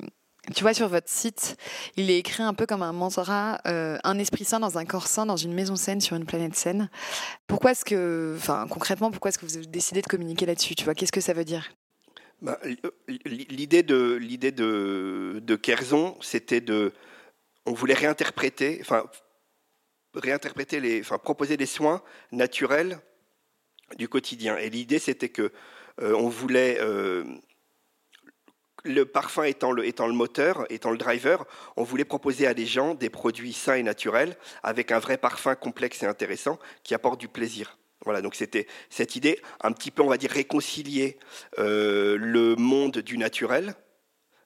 tu 0.54 0.62
vois, 0.62 0.73
sur 0.73 0.88
votre 0.88 1.09
site, 1.09 1.57
il 1.97 2.11
est 2.11 2.18
écrit 2.18 2.42
un 2.42 2.54
peu 2.54 2.66
comme 2.66 2.83
un 2.83 2.92
mantra, 2.92 3.61
euh, 3.66 3.99
un 4.04 4.18
esprit 4.18 4.45
sain 4.45 4.61
dans 4.61 4.78
un 4.78 4.85
corps 4.85 5.07
sain, 5.07 5.26
dans 5.26 5.37
une 5.37 5.52
maison 5.52 5.76
saine, 5.76 6.00
sur 6.00 6.16
une 6.16 6.25
planète 6.25 6.54
saine. 6.54 6.88
Pourquoi 7.47 7.73
est-ce 7.73 7.85
que, 7.85 8.35
enfin, 8.37 8.66
concrètement, 8.68 9.11
pourquoi 9.11 9.28
est-ce 9.28 9.38
que 9.38 9.47
vous 9.47 9.57
avez 9.57 9.66
décidé 9.66 10.00
de 10.00 10.07
communiquer 10.07 10.47
là-dessus 10.47 10.75
Tu 10.75 10.85
vois, 10.85 10.95
qu'est-ce 10.95 11.12
que 11.12 11.21
ça 11.21 11.35
veut 11.35 11.45
dire? 11.45 11.68
Bah, 12.40 12.59
L'idée 13.26 13.83
de 13.83 14.14
l'idée 14.14 14.52
de, 14.52 15.59
Kerzon, 15.61 16.16
c'était 16.21 16.61
de, 16.61 16.92
on 17.66 17.73
voulait 17.73 17.95
réinterpréter, 17.95 18.78
enfin, 18.80 19.04
réinterpréter 20.14 20.80
les, 20.80 21.00
enfin, 21.00 21.18
proposer 21.18 21.57
des 21.57 21.66
soins 21.66 22.02
naturels 22.33 23.00
du 23.97 24.09
quotidien. 24.09 24.57
Et 24.57 24.71
l'idée, 24.71 24.99
c'était 24.99 25.28
que 25.28 25.52
euh, 26.00 26.14
on 26.14 26.28
voulait 26.28 26.78
euh, 26.80 27.25
le 28.85 29.04
parfum 29.04 29.44
étant 29.44 29.73
le, 29.73 29.87
étant 29.87 30.06
le 30.06 30.12
moteur, 30.12 30.66
étant 30.70 30.90
le 30.90 30.99
driver, 30.99 31.44
on 31.76 31.82
voulait 31.82 32.04
proposer 32.04 32.47
à 32.47 32.54
des 32.54 32.66
gens 32.66 32.94
des 32.94 33.11
produits 33.11 33.52
sains 33.52 33.75
et 33.75 33.82
naturels 33.82 34.37
avec 34.62 34.92
un 34.92 34.99
vrai 34.99 35.18
parfum 35.18 35.54
complexe 35.54 36.02
et 36.02 36.06
intéressant 36.06 36.58
qui 36.82 36.94
apporte 36.94 37.20
du 37.20 37.28
plaisir. 37.28 37.78
Voilà, 38.04 38.23
donc 38.23 38.35
c'était 38.37 38.66
cette 38.90 39.16
idée, 39.16 39.40
un 39.62 39.73
petit 39.73 39.90
peu, 39.90 40.02
on 40.02 40.08
va 40.08 40.16
dire, 40.16 40.30
réconcilier 40.30 41.18
euh, 41.58 42.16
le 42.16 42.54
monde 42.56 42.99
du 42.99 43.18
naturel 43.18 43.75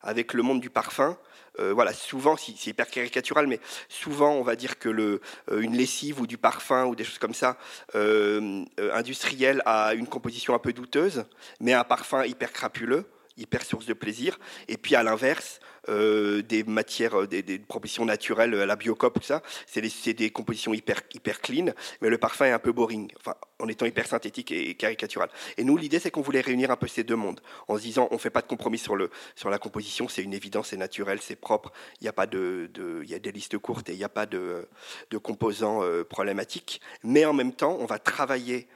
avec 0.01 0.33
le 0.33 0.43
monde 0.43 0.61
du 0.61 0.71
parfum. 0.71 1.19
Euh, 1.61 1.75
voilà, 1.75 1.93
souvent, 1.93 2.37
c'est 2.37 2.67
hyper 2.67 2.89
caricatural, 2.89 3.47
mais 3.47 3.61
souvent, 3.91 4.33
on 4.33 4.43
va 4.43 4.57
dire 4.57 4.79
que 4.79 4.89
le, 4.89 5.21
euh, 5.51 5.61
une 5.61 5.77
lessive 5.77 6.19
ou 6.21 6.27
du 6.27 6.39
parfum 6.39 6.87
ou 6.87 6.97
des 6.97 7.05
choses 7.05 7.19
comme 7.19 7.35
ça, 7.35 7.59
industriel, 7.95 9.62
a 9.67 9.93
une 9.95 10.09
composition 10.09 10.55
un 10.55 10.59
peu 10.59 10.73
douteuse, 10.73 11.25
mais 11.61 11.75
un 11.75 11.85
parfum 11.85 12.25
hyper 12.25 12.53
crapuleux 12.53 13.05
hyper 13.37 13.65
source 13.65 13.87
de 13.87 13.95
plaisir. 13.95 14.39
Et 14.69 14.77
puis 14.77 14.95
à 14.95 15.03
l'inverse, 15.03 15.61
euh, 15.89 16.43
des 16.43 16.62
matières, 16.62 17.23
euh, 17.23 17.27
des, 17.27 17.43
des, 17.43 17.59
propositions 17.59 18.05
naturelles, 18.05 18.53
la 18.53 18.77
biocop, 18.77 19.15
tout 19.15 19.23
ça, 19.23 19.43
c'est 19.67 20.12
des, 20.15 20.31
compositions 20.31 20.73
hyper, 20.73 21.01
hyper 21.12 21.41
clean, 21.41 21.73
mais 22.01 22.09
le 22.09 22.19
parfum 22.19 22.45
est 22.45 22.53
un 22.53 22.61
peu 22.61 22.71
boring, 22.71 23.11
enfin, 23.19 23.35
en 23.59 23.67
étant 23.67 23.85
hyper 23.85 24.07
synthétique 24.07 24.53
et, 24.53 24.75
caricatural. 24.77 25.29
Et 25.57 25.65
nous, 25.65 25.77
l'idée, 25.77 25.99
c'est 25.99 26.12
qu'on 26.12 26.21
voulait 26.21 26.41
réunir 26.41 26.71
un 26.71 26.77
peu 26.77 26.87
ces 26.87 27.03
deux 27.03 27.17
mondes, 27.17 27.41
en 27.67 27.77
se 27.79 27.83
disant, 27.83 28.07
on 28.12 28.15
ne 28.15 28.21
fait 28.21 28.31
pas 28.31 28.43
de 28.43 28.47
compromis 28.47 28.79
sur, 28.79 28.95
le, 28.95 29.11
sur 29.35 29.51
la 29.51 29.59
composition, 29.59 30.09
c'est 30.09 30.23
une 30.23 30.35
évidence, 30.35 30.69
c'est 30.69 30.77
naturel, 30.77 31.19
c'est 31.21 31.35
propre, 31.35 31.73
il 32.01 32.05
y 32.05 32.09
a 32.09 32.12
pas 32.12 32.27
de, 32.27 32.71
il 33.03 33.11
y 33.11 33.15
a 33.15 33.19
des 33.19 33.33
listes 33.33 33.59
courtes 33.59 33.89
et 33.89 33.93
il 33.93 33.99
n'y 33.99 34.05
a 34.05 34.09
pas 34.09 34.27
de, 34.27 34.69
de 35.11 35.19
composants 35.19 35.83
euh, 35.83 36.05
problématiques, 36.05 36.81
mais 37.03 37.25
en 37.25 37.33
même 37.33 37.53
temps, 37.53 37.77
on 37.81 37.87
va 37.87 37.99
travailler 37.99 38.69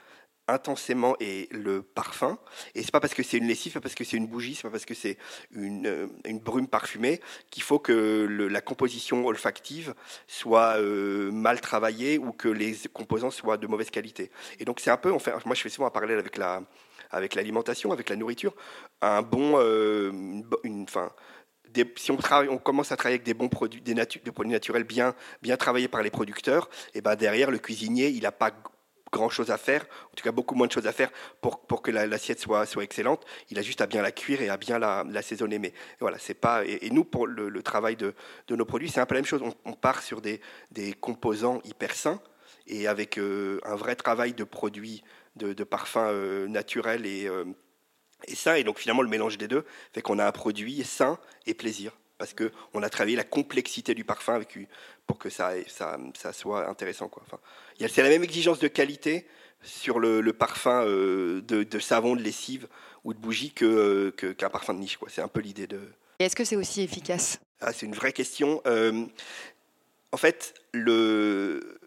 intensément 0.49 1.17
et 1.21 1.49
le 1.51 1.83
parfum. 1.83 2.39
Et 2.75 2.83
c'est 2.83 2.91
pas 2.91 3.01
parce 3.01 3.15
que 3.15 3.23
c'est 3.23 3.39
une 3.39 3.49
lessive, 3.49 3.73
pas 3.73 3.81
parce 3.81 3.95
que 3.95 4.05
c'est 4.05 4.17
une 4.17 4.27
bougie, 4.27 4.55
c'est 4.55 4.63
pas 4.63 4.71
parce 4.71 4.85
que 4.85 4.95
c'est 4.95 5.19
une, 5.53 5.87
euh, 5.87 6.07
une, 6.25 6.39
brume 6.39 6.69
parfumée 6.69 7.21
qu'il 7.51 7.63
faut 7.63 7.79
que 7.79 8.27
la 8.51 8.61
composition 8.61 9.27
olfactive 9.27 9.95
soit 10.27 10.79
euh, 10.79 11.31
mal 11.33 11.61
travaillée 11.61 12.19
ou 12.19 12.33
que 12.33 12.49
les 12.49 12.77
composants 12.93 13.31
soient 13.31 13.57
de 13.57 13.67
mauvaise 13.67 13.91
qualité. 13.91 14.31
Et 14.59 14.65
donc 14.65 14.81
c'est 14.81 14.91
un 14.91 14.97
peu, 14.97 15.13
enfin, 15.13 15.33
moi 15.45 15.55
je 15.55 15.63
fais 15.63 15.69
souvent 15.69 15.89
un 15.89 15.91
parallèle 15.91 16.19
avec 16.19 16.37
la 16.37 16.63
avec 17.13 17.37
l'alimentation, 17.37 17.93
avec 17.93 18.09
la 18.09 18.17
nourriture, 18.17 18.53
un 19.01 19.23
bon, 19.23 19.55
euh, 19.61 20.11
une, 20.65 20.87
si 21.97 22.11
on, 22.11 22.17
travaille, 22.17 22.49
on, 22.49 22.59
commence 22.59 22.93
à 22.93 22.97
travailler 22.97 23.17
avec 23.17 23.27
des 23.27 23.35
bons 23.35 23.49
produits, 23.49 23.81
des, 23.81 23.95
des 23.95 24.33
produits 24.33 24.53
naturels 24.53 24.85
bien, 24.85 25.15
bien 25.43 25.57
travaillés 25.57 25.89
par 25.89 26.03
les 26.03 26.11
producteurs, 26.11 26.69
et 26.95 27.01
ben 27.01 27.17
derrière 27.17 27.51
le 27.51 27.59
cuisinier, 27.59 28.09
il 28.09 28.23
n'a 28.23 28.33
pas 28.33 28.51
grand 29.17 29.29
chose 29.29 29.51
à 29.51 29.59
faire, 29.59 29.85
en 30.13 30.15
tout 30.15 30.23
cas 30.23 30.33
beaucoup 30.33 30.55
moins 30.55 30.67
de 30.67 30.73
choses 30.73 30.87
à 30.87 30.93
faire 30.93 31.11
pour, 31.41 31.61
pour 31.67 31.83
que 31.83 31.91
l'assiette 31.91 32.41
soit, 32.41 32.67
soit 32.67 32.85
excellente. 32.85 33.25
Il 33.51 33.59
a 33.59 33.63
juste 33.63 33.81
à 33.81 33.87
bien 33.87 34.03
la 34.03 34.13
cuire 34.13 34.43
et 34.43 34.49
à 34.49 34.57
bien 34.57 34.79
l'assaisonner. 34.79 35.59
Mais 35.59 35.73
voilà, 36.01 36.19
c'est 36.19 36.35
pas. 36.35 36.65
Et, 36.65 36.91
nous, 36.91 37.05
pour 37.05 37.27
le, 37.27 37.63
travail 37.63 37.97
de, 37.97 38.15
de, 38.49 38.57
nos 38.57 38.65
produits, 38.65 38.89
c'est 38.89 39.01
un 39.01 39.07
peu 39.07 39.15
la 39.15 39.21
même 39.21 39.27
chose. 39.27 39.43
On, 39.65 39.73
part 39.73 40.03
sur 40.03 40.21
des, 40.21 40.41
des, 40.71 40.93
composants 40.93 41.61
hyper 41.65 41.95
sains 41.95 42.21
et 42.67 42.87
avec 42.87 43.19
euh, 43.19 43.61
un 43.65 43.77
vrai 43.77 43.97
travail 43.97 44.33
de 44.33 44.45
produits, 44.45 45.03
de, 45.37 45.53
de 45.53 45.65
parfums 45.65 45.99
euh, 45.99 46.49
naturels 46.49 47.07
et, 47.07 47.27
euh, 47.27 47.45
et 48.27 48.35
sains. 48.35 48.55
Et 48.55 48.65
donc 48.65 48.79
finalement, 48.79 49.03
le 49.03 49.09
mélange 49.09 49.39
des 49.39 49.49
deux 49.49 49.65
fait 49.93 50.03
qu'on 50.03 50.19
a 50.19 50.27
un 50.27 50.33
produit 50.33 50.83
sain 50.85 51.19
et 51.47 51.55
plaisir 51.55 51.93
parce 52.19 52.35
qu'on 52.35 52.83
a 52.83 52.89
travaillé 52.89 53.17
la 53.17 53.25
complexité 53.25 53.95
du 53.95 54.05
parfum 54.05 54.35
avec, 54.35 54.59
pour 55.07 55.19
que 55.19 55.31
ça, 55.31 55.53
ça, 55.69 55.99
ça 56.15 56.33
soit 56.33 56.69
intéressant. 56.69 57.09
Quoi. 57.09 57.23
Enfin, 57.27 57.39
c'est 57.79 58.03
la 58.03 58.09
même 58.09 58.25
exigence 58.25 58.59
de 58.59 58.69
qualité 58.69 59.27
sur 59.63 59.99
le, 59.99 60.33
parfum 60.33 60.85
euh, 60.85 61.43
de, 61.43 61.79
savon, 61.79 62.17
de 62.17 62.23
lessive 62.23 62.69
ou 63.05 63.15
de 63.15 63.19
bougie 63.19 63.53
que, 63.53 64.11
qu'un 64.11 64.51
parfum 64.51 64.75
de 64.75 64.81
niche. 64.81 64.99
C'est 65.09 65.23
un 65.23 65.29
peu 65.29 65.41
l'idée 65.41 65.67
de... 65.67 65.81
Et 66.19 66.25
est-ce 66.25 66.37
que 66.37 66.45
c'est 66.45 66.57
aussi 66.57 66.83
efficace? 66.83 67.41
Ah, 67.61 67.73
C'est 67.73 67.87
une 67.87 67.95
vraie 67.95 68.13
question. 68.13 68.61
Euh, 68.67 69.07
en 70.13 70.17
fait, 70.17 70.55
le, 70.73 71.79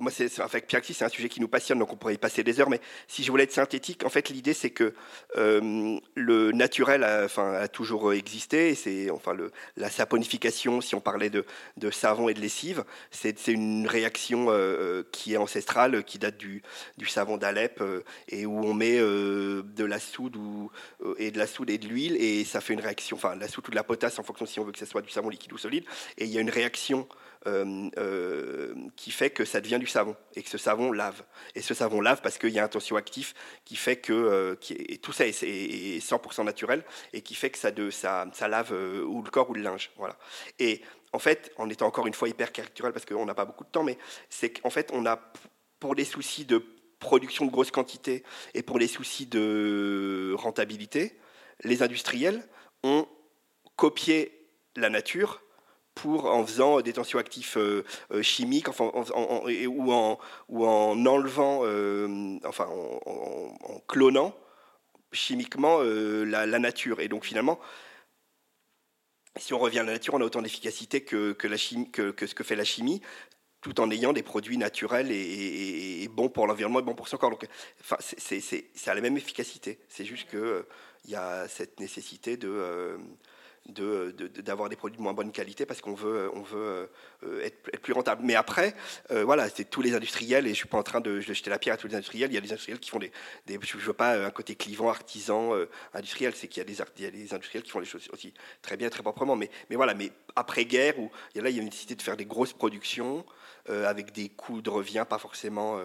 moi, 0.00 0.10
c'est, 0.10 0.28
Piaxi, 0.66 0.94
c'est 0.94 1.04
un 1.04 1.08
sujet 1.08 1.28
qui 1.28 1.40
nous 1.40 1.48
passionne, 1.48 1.78
donc 1.78 1.92
on 1.92 1.96
pourrait 1.96 2.14
y 2.14 2.18
passer 2.18 2.42
des 2.42 2.60
heures. 2.60 2.70
Mais 2.70 2.80
si 3.06 3.22
je 3.22 3.30
voulais 3.30 3.44
être 3.44 3.52
synthétique, 3.52 4.04
en 4.04 4.08
fait, 4.08 4.28
l'idée, 4.28 4.54
c'est 4.54 4.70
que 4.70 4.94
euh, 5.36 5.98
le 6.14 6.52
naturel 6.52 7.04
a, 7.04 7.68
toujours 7.68 8.12
existé. 8.12 8.74
c'est, 8.74 9.10
enfin, 9.10 9.36
la 9.76 9.90
saponification, 9.90 10.80
si 10.80 10.94
on 10.94 11.00
parlait 11.00 11.30
de, 11.30 11.44
de 11.76 11.90
savon 11.90 12.28
et 12.28 12.34
de 12.34 12.40
lessive, 12.40 12.84
c'est, 13.10 13.48
une 13.48 13.86
réaction 13.86 14.46
euh, 14.48 15.04
qui 15.12 15.34
est 15.34 15.36
ancestrale, 15.36 16.04
qui 16.04 16.18
date 16.18 16.36
du, 16.36 16.62
du 16.96 17.06
savon 17.06 17.36
d'Alep, 17.36 17.80
euh, 17.80 18.02
et 18.28 18.46
où 18.46 18.64
on 18.64 18.74
met 18.74 18.98
de 18.98 19.84
la 19.84 19.98
soude 19.98 20.36
ou, 20.36 20.70
et 21.18 21.30
de 21.30 21.38
la 21.38 21.46
soude 21.46 21.70
et 21.70 21.78
de 21.78 21.86
l'huile, 21.86 22.16
et 22.16 22.44
ça 22.44 22.60
fait 22.60 22.74
une 22.74 22.80
réaction, 22.80 23.16
enfin, 23.16 23.36
la 23.36 23.48
soude 23.48 23.68
ou 23.68 23.70
de 23.70 23.76
la 23.76 23.84
potasse, 23.84 24.18
en 24.18 24.22
fonction 24.22 24.46
si 24.46 24.60
on 24.60 24.64
veut 24.64 24.72
que 24.72 24.78
ce 24.78 24.86
soit 24.86 25.02
du 25.02 25.10
savon 25.10 25.28
liquide 25.28 25.52
ou 25.52 25.58
solide. 25.58 25.84
Et 26.18 26.24
il 26.24 26.30
y 26.30 26.38
a 26.38 26.40
une 26.40 26.50
réaction 26.50 27.08
euh, 27.46 27.88
euh, 27.98 28.74
qui 28.96 29.10
fait 29.10 29.30
que 29.30 29.44
ça 29.44 29.60
devient 29.60 29.78
du 29.78 29.86
savon 29.86 30.16
et 30.34 30.42
que 30.42 30.48
ce 30.48 30.58
savon 30.58 30.90
lave. 30.90 31.22
Et 31.54 31.62
ce 31.62 31.72
savon 31.72 32.00
lave 32.00 32.20
parce 32.20 32.36
qu'il 32.36 32.50
y 32.50 32.58
a 32.58 32.64
un 32.64 32.68
tensioactif 32.68 33.34
qui 33.64 33.76
fait 33.76 33.96
que 33.96 34.12
euh, 34.12 34.56
est, 34.70 35.02
tout 35.02 35.12
ça 35.12 35.26
est, 35.26 36.00
100% 36.00 36.44
naturel 36.44 36.84
et 37.12 37.22
qui 37.22 37.34
fait 37.34 37.50
que 37.50 37.58
ça, 37.58 38.48
lave 38.48 38.72
ou 39.06 39.22
le 39.22 39.30
corps 39.30 39.50
ou 39.50 39.54
le 39.54 39.62
linge. 39.62 39.90
Voilà. 39.96 40.16
Et 40.58 40.82
en 41.12 41.18
fait, 41.18 41.52
en 41.56 41.68
étant 41.70 41.86
encore 41.86 42.06
une 42.06 42.14
fois 42.14 42.28
hyper 42.28 42.52
caricatural 42.52 42.92
parce 42.92 43.04
qu'on 43.04 43.24
n'a 43.24 43.34
pas 43.34 43.44
beaucoup 43.44 43.64
de 43.64 43.70
temps, 43.70 43.84
mais 43.84 43.98
c'est 44.28 44.50
qu'en 44.50 44.70
fait, 44.70 44.90
on 44.92 45.06
a 45.06 45.20
pour 45.78 45.94
des 45.94 46.04
soucis 46.04 46.44
de 46.44 46.64
production 46.98 47.46
de 47.46 47.50
grosses 47.50 47.70
quantités 47.70 48.24
et 48.54 48.62
pour 48.62 48.78
les 48.78 48.88
soucis 48.88 49.26
de 49.26 50.34
rentabilité, 50.36 51.16
les 51.62 51.82
industriels 51.82 52.42
ont 52.82 53.06
copier 53.76 54.48
la 54.74 54.90
nature 54.90 55.40
en 56.06 56.44
faisant 56.46 56.80
des 56.80 56.92
tensioactifs 56.92 57.56
euh, 57.56 57.84
euh, 58.12 58.22
chimiques 58.22 58.68
ou, 58.68 59.92
en, 59.92 61.06
enlevant, 61.06 61.60
euh, 61.64 62.38
enfin 62.44 62.66
en, 62.66 63.80
clonant 63.86 64.36
chimiquement 65.12 65.78
la, 65.80 66.58
nature. 66.58 67.00
Et 67.00 67.08
donc 67.08 67.24
finalement, 67.24 67.58
si 69.36 69.54
on 69.54 69.58
revient 69.58 69.78
à 69.80 69.84
la 69.84 69.92
nature, 69.92 70.14
on 70.14 70.20
a 70.20 70.24
autant 70.24 70.42
d'efficacité 70.42 71.02
que, 71.02 71.32
que, 71.32 71.48
ce 72.26 72.34
que 72.34 72.44
fait 72.44 72.56
la 72.56 72.64
chimie 72.64 73.00
tout 73.60 73.80
en 73.80 73.90
ayant 73.90 74.12
des 74.12 74.22
produits 74.22 74.56
naturels 74.56 75.10
et, 75.10 76.08
bons 76.12 76.28
pour 76.28 76.46
l'environnement 76.46 76.78
et 76.78 76.82
bons 76.82 76.94
pour 76.94 77.08
son 77.08 77.16
corps. 77.16 77.30
Donc, 77.30 77.46
enfin, 77.80 77.96
c'est 78.00 78.88
à 78.88 78.94
la 78.94 79.00
même 79.00 79.16
efficacité. 79.16 79.78
C'est 79.88 80.04
juste 80.04 80.28
qu'il 80.30 80.64
il 81.04 81.10
y 81.10 81.16
a 81.16 81.48
cette 81.48 81.80
nécessité 81.80 82.36
de, 82.36 82.98
d'avoir 83.68 84.68
des 84.68 84.76
produits 84.76 84.96
de 84.96 85.02
moins 85.02 85.12
bonne 85.12 85.30
qualité 85.30 85.66
parce 85.66 85.80
qu'on 85.80 85.94
veut, 85.94 86.30
on 86.34 86.42
veut 86.42 86.88
euh, 87.24 87.44
être, 87.44 87.80
plus 87.80 87.92
rentable. 87.92 88.22
Mais 88.24 88.34
après, 88.34 88.74
euh, 89.10 89.24
voilà, 89.24 89.48
c'est 89.48 89.64
tous 89.64 89.82
les 89.82 89.94
industriels, 89.94 90.46
et 90.46 90.50
je 90.50 90.54
suis 90.54 90.68
pas 90.68 90.78
en 90.78 90.82
train 90.82 91.00
de, 91.00 91.20
jeter 91.20 91.50
la 91.50 91.58
pierre 91.58 91.74
à 91.74 91.76
tous 91.76 91.88
les 91.88 91.94
industriels. 91.94 92.30
Il 92.30 92.34
y 92.34 92.38
a 92.38 92.40
des 92.40 92.52
industriels 92.52 92.78
qui 92.78 92.90
font 92.90 92.98
des, 92.98 93.12
je 93.46 93.76
veux 93.78 93.92
pas 93.92 94.26
un 94.26 94.30
côté 94.30 94.54
clivant, 94.54 94.88
artisan, 94.88 95.54
euh, 95.54 95.68
industriel. 95.94 96.32
C'est 96.34 96.48
qu'il 96.48 96.60
y 96.60 97.06
a 97.06 97.10
des, 97.10 97.34
industriels 97.34 97.62
qui 97.62 97.70
font 97.70 97.80
les 97.80 97.86
choses 97.86 98.08
aussi 98.12 98.32
très 98.62 98.76
bien, 98.76 98.88
très 98.88 99.02
proprement. 99.02 99.36
Mais, 99.36 99.50
mais 99.70 99.76
voilà, 99.76 99.94
mais 99.94 100.10
après 100.36 100.64
guerre, 100.64 100.98
où 100.98 101.10
il 101.34 101.38
y 101.38 101.40
a 101.40 101.44
là, 101.44 101.50
il 101.50 101.56
y 101.56 101.58
a 101.58 101.62
une 101.62 101.68
nécessité 101.68 101.94
de 101.94 102.02
faire 102.02 102.16
des 102.16 102.26
grosses 102.26 102.52
productions 102.52 103.24
avec 103.68 104.12
des 104.12 104.30
coûts 104.30 104.62
de 104.62 104.70
revient 104.70 105.04
pas 105.06 105.18
forcément 105.18 105.78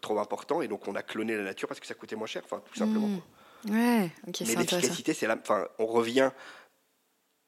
trop 0.00 0.18
importants, 0.18 0.62
et 0.62 0.68
donc 0.68 0.88
on 0.88 0.94
a 0.94 1.02
cloné 1.02 1.36
la 1.36 1.42
nature 1.42 1.68
parce 1.68 1.78
que 1.78 1.86
ça 1.86 1.92
coûtait 1.92 2.16
moins 2.16 2.26
cher, 2.26 2.40
enfin 2.42 2.62
tout 2.64 2.78
simplement. 2.78 3.08
Mmh. 3.08 3.20
Ouais, 3.68 4.10
mais 4.26 4.54
l'efficacité, 4.54 5.12
c'est 5.12 5.26
là. 5.26 5.36
Enfin, 5.38 5.68
on 5.78 5.86
revient 5.86 6.30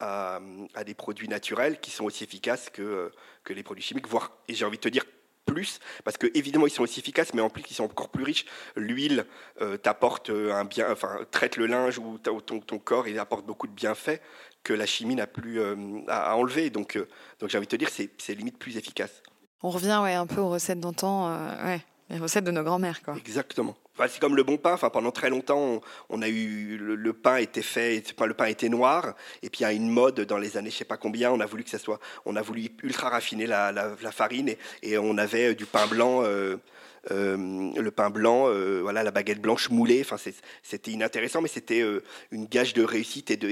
à, 0.03 0.85
des 0.85 0.95
produits 0.95 1.29
naturels 1.29 1.81
qui 1.81 1.91
sont 1.91 2.05
aussi 2.05 2.25
efficaces 2.25 2.71
que, 2.71 3.11
que 3.45 3.53
les 3.53 3.63
produits 3.63 3.85
chimiques, 3.85 4.09
voire, 4.09 4.33
et 4.49 4.55
j'ai 4.55 4.65
envie 4.65 4.79
de 4.79 4.83
te 4.83 4.89
dire, 4.89 5.05
plus, 5.45 5.81
parce 6.05 6.17
que 6.17 6.29
évidemment 6.35 6.67
ils 6.67 6.71
sont 6.71 6.83
aussi 6.83 7.01
efficaces, 7.01 7.35
mais 7.35 7.43
en 7.43 7.51
plus 7.51 7.65
ils 7.69 7.75
sont 7.75 7.85
encore 7.85 8.11
plus 8.11 8.25
riches. 8.25 8.47
L'huile 8.77 9.27
euh, 9.61 9.77
t'apporte 9.77 10.31
euh, 10.31 10.53
un 10.53 10.65
bien, 10.65 10.91
enfin 10.91 11.19
traite 11.31 11.57
le 11.57 11.67
linge 11.67 11.99
ou 11.99 12.19
ton, 12.19 12.41
ton, 12.41 12.79
corps 12.79 13.07
et 13.07 13.19
apporte 13.19 13.45
beaucoup 13.45 13.67
de 13.67 13.73
bienfaits 13.73 14.21
que 14.63 14.73
la 14.73 14.87
chimie 14.87 15.17
n'a 15.17 15.27
plus 15.27 15.61
euh, 15.61 15.77
à, 16.09 16.37
enlever. 16.37 16.71
Donc, 16.71 16.97
donc 17.41 17.51
j'ai 17.51 17.59
envie 17.59 17.67
de 17.67 17.71
te 17.71 17.77
dire, 17.77 17.91
c'est 17.91 18.35
limite 18.35 18.59
plus 18.59 18.77
efficace. 18.77 19.23
On 19.63 19.71
revient 19.71 20.01
ouais, 20.03 20.15
un 20.15 20.27
peu 20.27 20.41
aux 20.41 20.51
recettes 20.51 20.81
d'antan, 20.81 21.29
ouais, 21.65 21.81
les 22.11 22.19
recettes 22.19 22.45
de 22.45 22.51
nos 22.51 22.63
grands-mères. 22.63 23.03
Quoi. 23.03 23.15
Exactement 23.99 24.09
c'est 24.09 24.21
comme 24.21 24.37
le 24.37 24.43
bon 24.43 24.57
pain. 24.57 24.73
Enfin, 24.73 24.91
pendant 24.91 25.11
très 25.11 25.31
longtemps, 25.31 25.81
on, 26.09 26.23
a 26.23 26.29
eu 26.29 26.77
le, 26.79 27.13
pain 27.13 27.37
était 27.37 27.63
fait, 27.63 28.03
le 28.21 28.35
pain 28.35 28.47
était 28.47 28.69
noir. 28.69 29.15
Et 29.43 29.51
puis 29.51 29.61
il 29.61 29.63
y 29.63 29.67
a 29.67 29.73
une 29.73 29.89
mode 29.89 30.21
dans 30.21 30.39
les 30.39 30.57
années, 30.57 30.71
je 30.71 30.77
sais 30.77 30.85
pas 30.85 30.97
combien, 30.97 31.31
on 31.31 31.41
a 31.41 31.47
voulu 31.47 31.65
que 31.65 31.71
ça 31.71 31.79
soit, 31.79 32.01
on 32.25 32.37
a 32.37 32.43
voulu 32.43 32.69
ultra 32.83 33.11
raffiner 33.11 33.47
la, 33.47 33.97
farine 34.11 34.55
et, 34.83 34.99
on 34.99 35.19
avait 35.19 35.55
du 35.55 35.67
pain 35.67 35.87
blanc. 35.87 36.23
Euh, 36.23 36.27
euh, 36.33 36.57
le 37.11 37.91
pain 37.91 38.11
blanc, 38.11 38.49
euh, 38.49 38.81
voilà, 38.83 39.03
la 39.03 39.11
baguette 39.11 39.41
blanche 39.41 39.71
moulée. 39.71 40.01
Enfin, 40.03 40.17
c'était 40.63 40.91
inintéressant, 40.91 41.41
mais 41.41 41.49
c'était 41.49 41.81
euh, 41.81 42.03
une 42.31 42.47
gage 42.47 42.75
de 42.75 42.85
réussite 42.85 43.31
et 43.31 43.37
de, 43.37 43.49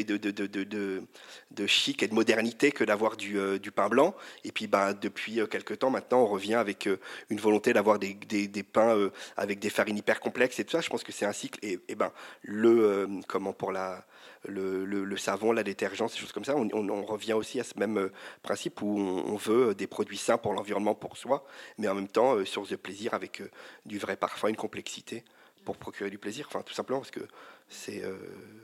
chic 1.67 2.03
et 2.03 2.09
de 2.09 2.15
modernité 2.15 2.73
que 2.73 2.85
d'avoir 2.85 3.17
du, 3.17 3.39
pain 3.75 3.89
blanc. 3.89 4.15
Et 4.45 4.53
puis, 4.53 4.67
ben, 4.67 4.95
depuis 5.01 5.41
quelques 5.51 5.79
temps 5.79 5.91
maintenant, 5.91 6.23
on 6.23 6.27
revient 6.27 6.55
avec 6.55 6.89
une 7.29 7.41
volonté 7.41 7.73
d'avoir 7.73 7.99
des, 7.99 8.15
pains 8.63 9.11
avec 9.37 9.59
des 9.59 9.71
farines 9.71 9.99
hyper 9.99 10.21
complexes 10.21 10.59
et 10.61 10.65
tout 10.65 10.73
ça. 10.73 10.81
Je 10.81 10.89
pense 10.89 11.03
que 11.03 11.13
c'est 11.13 11.27
un 11.27 11.33
cycle. 11.33 11.59
Et, 11.63 11.79
et 11.89 11.95
ben, 11.95 12.13
le 12.43 13.09
comment 13.27 13.53
pour 13.53 13.73
la 13.73 14.05
le, 14.49 15.17
savon, 15.17 15.53
la 15.53 15.63
détergence, 15.63 16.13
des 16.13 16.19
choses 16.19 16.33
comme 16.33 16.45
ça. 16.45 16.55
On, 16.57 17.05
revient 17.05 17.33
aussi 17.33 17.61
à 17.61 17.65
ce 17.65 17.79
même 17.79 17.99
euh, 17.99 18.13
principe 18.43 18.83
où 18.83 18.99
on, 18.99 19.37
veut 19.37 19.75
des 19.75 19.87
produits 19.87 20.19
sains 20.19 20.39
pour 20.39 20.53
l'environnement, 20.53 20.95
pour 20.95 21.17
soi, 21.17 21.45
mais 21.79 21.89
en 21.89 21.95
même 21.95 22.09
temps, 22.09 22.35
euh, 22.35 22.45
source 22.45 22.71
de 22.71 22.77
plaisir 22.77 23.15
avec 23.15 23.41
euh, 23.41 23.51
du 23.87 23.99
vrai 23.99 24.17
parfum, 24.17 24.49
une 24.49 24.57
complexité 24.57 25.25
pour 25.65 25.77
procurer 25.77 26.11
du 26.11 26.19
plaisir. 26.19 26.47
Enfin, 26.49 26.63
tout 26.63 26.73
simplement 26.73 27.01
parce 27.01 27.11
que 27.11 27.21
c'est 27.69 28.03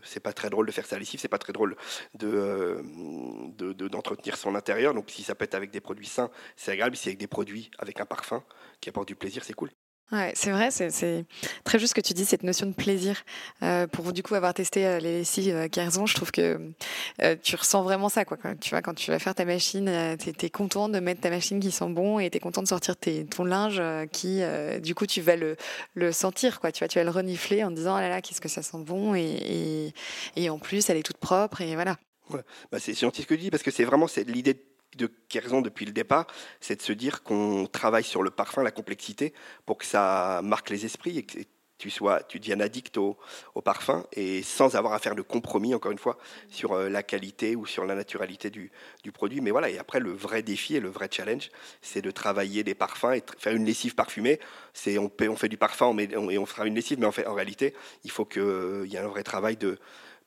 c'est 0.03 0.19
pas 0.19 0.33
très 0.33 0.51
drôle 0.51 0.67
de 0.67 0.73
faire 0.73 0.85
à 0.91 0.99
lessive, 0.99 1.21
c'est 1.21 1.29
pas 1.29 1.39
très 1.39 1.53
drôle 1.53 1.77
de 2.15 2.83
d'entretenir 3.89 4.35
de, 4.35 4.39
son 4.39 4.55
intérieur. 4.55 4.95
Donc, 4.95 5.11
si 5.11 5.23
ça 5.23 5.35
peut 5.35 5.45
être 5.45 5.55
avec 5.55 5.71
des 5.71 5.81
produits 5.81 6.07
sains, 6.07 6.31
c'est 6.57 6.73
agréable. 6.73 6.97
Si 6.97 7.09
avec 7.09 7.19
des 7.19 7.27
produits 7.27 7.71
avec 7.79 8.01
un 8.01 8.07
parfum 8.07 8.43
qui 8.81 8.89
apporte 8.89 9.09
du 9.09 9.15
plaisir, 9.15 9.45
c'est 9.45 9.53
cool. 9.53 9.71
Ouais, 10.13 10.31
c'est 10.37 10.53
vrai, 10.53 10.71
c'est 10.71 11.25
très 11.65 11.81
juste 11.81 11.95
que 11.95 12.01
tu 12.01 12.15
dis 12.15 12.25
cette 12.25 12.45
notion 12.45 12.67
de 12.67 12.73
plaisir. 12.73 13.25
Euh, 13.65 13.89
pour 13.89 14.13
du 14.13 14.23
coup 14.23 14.37
avoir 14.37 14.55
testé 14.55 14.87
euh, 14.87 15.01
les 15.01 15.19
lessives 15.19 15.53
euh, 15.53 15.67
je 16.07 16.15
trouve 16.15 16.31
que 16.31 16.61
euh, 17.23 17.35
tu 17.43 17.57
ressens 17.57 17.83
vraiment 17.83 18.09
ça. 18.09 18.25
Quoi, 18.25 18.39
Tu 18.61 18.71
vois, 18.71 18.83
quand 18.83 18.95
tu 18.95 19.11
vas 19.11 19.19
faire 19.19 19.35
ta 19.35 19.45
machine, 19.45 20.17
tu 20.17 20.47
es, 20.47 20.51
content 20.51 20.89
de 20.89 21.01
mettre 21.01 21.23
ta 21.23 21.31
machine 21.31 21.59
qui 21.59 21.73
sent 21.73 21.89
bon 21.89 22.21
et 22.21 22.31
tu 22.31 22.37
es 22.37 22.41
content 22.41 22.63
de 22.63 22.69
sortir 22.69 22.97
tes, 22.97 23.27
ton 23.27 23.45
linge 23.45 23.83
qui, 24.13 24.43
du 24.81 24.95
coup, 24.95 25.07
tu 25.07 25.21
vas 25.21 25.35
le, 25.35 25.57
le 25.95 26.13
sentir. 26.13 26.61
Quoi. 26.61 26.71
Tu, 26.71 26.81
vois, 26.81 26.89
tu 26.89 26.99
vas 26.99 27.05
le 27.05 27.11
renifler 27.11 27.65
en 27.65 27.73
disant, 27.73 27.97
oh 27.97 28.01
là 28.01 28.09
là, 28.09 28.23
qu'est-ce 28.23 28.41
que 28.41 28.49
ça 28.49 28.63
sent 28.63 28.79
bon 28.79 29.17
et, 29.17 29.23
et, 29.25 29.95
et, 30.37 30.51
en 30.51 30.59
plus, 30.59 30.89
elle 30.89 30.99
est 30.99 31.03
toute 31.03 31.19
propre 31.19 31.63
et 31.63 31.75
voilà. 31.75 31.97
Ouais. 32.31 32.41
Bah, 32.71 32.79
c'est 32.79 32.95
gentil 32.99 33.23
ce 33.23 33.27
que 33.27 33.35
tu 33.35 33.41
dis 33.41 33.51
parce 33.51 33.63
que 33.63 33.71
c'est 33.73 33.85
vraiment 33.85 34.07
l'idée 34.27 34.55
de 34.55 34.63
Kerzon 35.29 35.61
depuis 35.61 35.85
le 35.85 35.93
départ, 35.93 36.27
c'est 36.61 36.77
de 36.77 36.83
se 36.83 36.93
dire 36.93 37.23
qu'on 37.23 37.67
travaille 37.71 38.05
sur 38.05 38.23
le 38.23 38.31
parfum, 38.31 38.63
la 38.63 38.71
complexité, 38.71 39.35
pour 39.67 39.79
que 39.79 39.85
ça 39.85 40.41
marque 40.43 40.71
les 40.71 40.87
esprits 40.87 41.19
et 41.19 41.23
que 41.25 41.39
tu 41.79 41.91
sois, 41.91 42.23
tu 42.23 42.41
deviennes 42.41 42.63
addict 42.63 42.97
au, 42.97 43.19
parfum 43.65 44.05
et 44.13 44.43
sans 44.43 44.77
avoir 44.77 44.95
à 44.95 44.99
faire 44.99 45.15
de 45.15 45.23
compromis, 45.23 45.75
encore 45.75 45.93
une 45.93 45.99
fois, 45.99 46.17
sur 46.49 46.73
euh, 46.73 46.89
la 46.89 47.03
qualité 47.03 47.57
ou 47.57 47.67
sur 47.67 47.85
la 47.85 47.95
naturalité 47.95 48.51
du, 48.51 48.71
produit. 49.13 49.41
Mais 49.41 49.51
voilà, 49.51 49.71
et 49.71 49.79
après, 49.79 50.01
le 50.01 50.11
vrai 50.11 50.43
défi 50.43 50.77
et 50.77 50.81
le 50.81 50.89
vrai 50.89 51.09
challenge, 51.11 51.51
c'est 51.83 52.03
de 52.03 52.11
travailler 52.11 52.65
des 52.65 52.75
parfums 52.75 53.13
et 53.15 53.23
faire 53.39 53.55
une 53.55 53.65
lessive 53.65 53.95
parfumée. 53.95 54.41
C'est, 54.73 54.99
on, 54.99 55.11
on 55.21 55.37
fait 55.37 55.49
du 55.49 55.57
parfum 55.57 55.97
et 55.99 56.17
on 56.17 56.47
fera 56.47 56.67
une 56.67 56.75
lessive, 56.75 56.99
mais 56.99 57.07
en, 57.07 57.13
fait, 57.13 57.27
en 57.27 57.35
réalité, 57.35 57.75
il 58.05 58.11
faut 58.11 58.25
qu'il 58.25 58.43
euh, 58.43 58.87
y 58.87 58.97
ait 58.97 59.01
un 59.01 59.09
vrai 59.09 59.23
travail 59.23 59.57
de, 59.57 59.79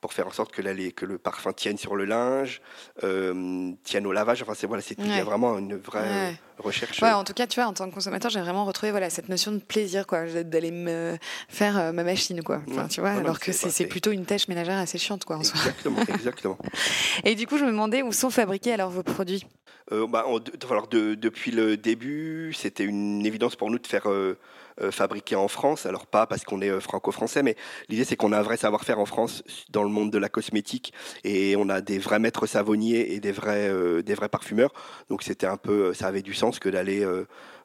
pour 0.02 0.14
faire 0.14 0.28
en 0.28 0.32
sorte 0.32 0.52
que, 0.52 0.90
que 0.92 1.06
le 1.06 1.18
parfum 1.18 1.54
tienne 1.54 1.78
sur 1.78 1.96
le 1.96 2.06
linge, 2.06 2.62
euh, 3.04 3.72
tienne 3.84 4.08
au 4.08 4.12
lavage. 4.12 4.42
Enfin, 4.42 4.54
c'est 4.56 4.68
voilà, 4.68 4.82
c'est 4.82 4.98
il 5.00 5.08
y 5.08 5.20
a 5.20 5.24
vraiment 5.24 5.58
une 5.58 5.76
vraie 5.76 6.40
recherche. 6.58 7.02
Ouais, 7.02 7.12
en 7.12 7.24
tout 7.24 7.34
cas, 7.34 7.48
tu 7.48 7.60
vois, 7.60 7.70
en 7.70 7.74
tant 7.74 7.90
que 7.90 7.94
consommateur, 7.94 8.32
j'ai 8.32 8.40
vraiment 8.40 8.66
retrouvé 8.66 8.92
voilà 8.92 9.10
cette 9.10 9.30
notion 9.30 9.52
de 9.52 9.60
plaisir, 9.60 10.08
quoi, 10.08 10.26
d'aller 10.26 10.72
me 10.72 11.18
faire 11.48 11.78
euh, 11.78 11.92
ma 11.92 12.04
machine, 12.04 12.44
quoi. 12.44 12.62
Enfin, 12.70 12.88
tu 12.88 13.02
vois, 13.02 13.12
alors 13.12 13.40
que 13.40 13.52
c'est 13.52 13.88
plutôt 13.88 14.12
une 14.12 14.26
tâche 14.26 14.48
ménagère 14.48 14.78
assez 14.78 14.98
chiante, 14.98 15.26
quoi. 15.26 15.38
En 15.38 15.42
exactement, 15.42 16.02
exactement. 16.02 16.58
Et 17.24 17.36
du 17.36 17.48
coup, 17.48 17.58
je 17.58 17.66
me 17.66 17.72
demandais 17.72 18.02
où 18.02 18.12
sont 18.12 18.30
fabriqués 18.30 18.74
alors 18.74 18.90
vos 18.90 19.04
produits? 19.04 19.46
Euh, 19.92 20.08
bah, 20.08 20.26
alors 20.70 20.88
de, 20.88 21.16
depuis 21.16 21.52
le 21.52 21.78
début, 21.78 22.54
c'était 22.54 22.84
une 22.84 23.26
évidence 23.26 23.56
pour 23.56 23.72
nous 23.72 23.80
de 23.80 23.88
faire 23.88 24.10
euh, 24.10 24.38
euh, 24.82 24.92
fabriquer 24.92 25.36
en 25.36 25.48
France. 25.48 25.86
Alors 25.86 26.06
pas 26.06 26.28
parce 26.28 26.44
qu'on 26.44 26.62
est 26.62 26.80
franco-français, 26.80 27.44
mais 27.44 27.56
l'idée 27.90 28.04
c'est 28.04 28.16
qu'on 28.16 28.32
a 28.32 28.40
un 28.40 28.44
vrai 28.44 28.58
savoir-faire 28.58 29.00
en 29.00 29.06
France 29.06 29.44
dans 29.72 29.84
le 29.84 29.90
monde 29.90 30.12
de 30.12 30.18
la 30.18 30.30
cosmétique 30.30 30.94
et 31.24 31.56
on 31.56 31.70
a 31.70 31.82
des 31.82 31.98
vrais 31.98 32.20
maîtres 32.20 32.46
savonniers 32.46 33.14
et 33.14 33.20
des 33.20 33.32
vrais, 33.32 33.72
des 34.04 34.14
vrais 34.14 34.30
parfumeurs. 34.30 34.74
Donc 35.10 35.24
c'était 35.24 35.48
un 35.48 35.58
peu, 35.58 35.94
ça 35.94 36.08
avait 36.08 36.22
du 36.22 36.34
sens 36.34 36.60
que 36.60 36.70
d'aller, 36.70 37.06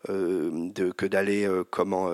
que 0.07 1.07
d'aller 1.07 1.49
comment 1.71 2.11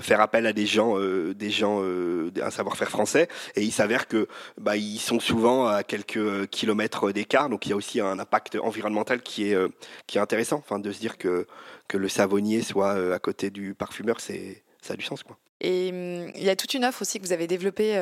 faire 0.00 0.20
appel 0.20 0.46
à 0.46 0.52
des 0.52 0.66
gens, 0.66 0.98
euh, 0.98 1.34
des 1.34 1.50
gens, 1.50 1.80
euh, 1.82 2.30
un 2.42 2.50
savoir-faire 2.50 2.90
français. 2.90 3.28
Et 3.54 3.62
il 3.62 3.72
s'avère 3.72 4.08
que 4.08 4.28
bah, 4.58 4.76
ils 4.76 4.98
sont 4.98 5.20
souvent 5.20 5.66
à 5.66 5.82
quelques 5.82 6.48
kilomètres 6.48 7.12
d'écart, 7.12 7.48
donc 7.48 7.66
il 7.66 7.70
y 7.70 7.72
a 7.72 7.76
aussi 7.76 8.00
un 8.00 8.18
impact 8.18 8.56
environnemental 8.56 9.22
qui 9.22 9.50
est 9.50 9.54
euh, 9.54 9.68
qui 10.06 10.18
est 10.18 10.20
intéressant. 10.20 10.56
Enfin, 10.56 10.78
de 10.78 10.92
se 10.92 10.98
dire 10.98 11.18
que 11.18 11.46
que 11.88 11.96
le 11.96 12.08
savonnier 12.08 12.62
soit 12.62 13.14
à 13.14 13.18
côté 13.18 13.50
du 13.50 13.74
parfumeur, 13.74 14.20
c'est 14.20 14.62
ça 14.82 14.94
a 14.94 14.96
du 14.96 15.04
sens, 15.04 15.22
quoi. 15.22 15.36
Et 15.60 15.88
hum, 15.90 16.30
il 16.34 16.42
y 16.42 16.50
a 16.50 16.56
toute 16.56 16.74
une 16.74 16.84
offre 16.84 17.02
aussi 17.02 17.18
que 17.18 17.24
vous 17.24 17.32
avez 17.32 17.46
développée 17.46 17.98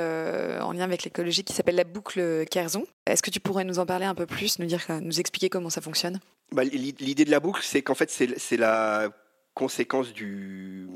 en 0.61 0.72
lien 0.72 0.85
avec 0.85 1.04
l'écologie 1.04 1.44
qui 1.44 1.52
s'appelle 1.52 1.76
la 1.76 1.85
boucle 1.85 2.44
Kerzon. 2.50 2.85
Est-ce 3.07 3.22
que 3.22 3.30
tu 3.30 3.40
pourrais 3.40 3.64
nous 3.64 3.78
en 3.78 3.87
parler 3.87 4.07
un 4.07 4.14
peu 4.14 4.26
plus, 4.26 4.59
nous 4.59 4.66
dire, 4.66 4.85
nous 5.00 5.20
expliquer 5.20 5.48
comment 5.48 5.70
ça 5.70 5.80
fonctionne? 5.80 6.18
Bah, 6.50 6.64
L'idée 6.64 7.24
de 7.24 7.30
la 7.30 7.40
boucle, 7.40 7.62
c'est 7.62 7.83
qu'en 7.83 7.94
fait, 7.94 8.11
c'est 8.11 8.57
la 8.57 9.11
conséquence 9.55 10.12
du, 10.12 10.88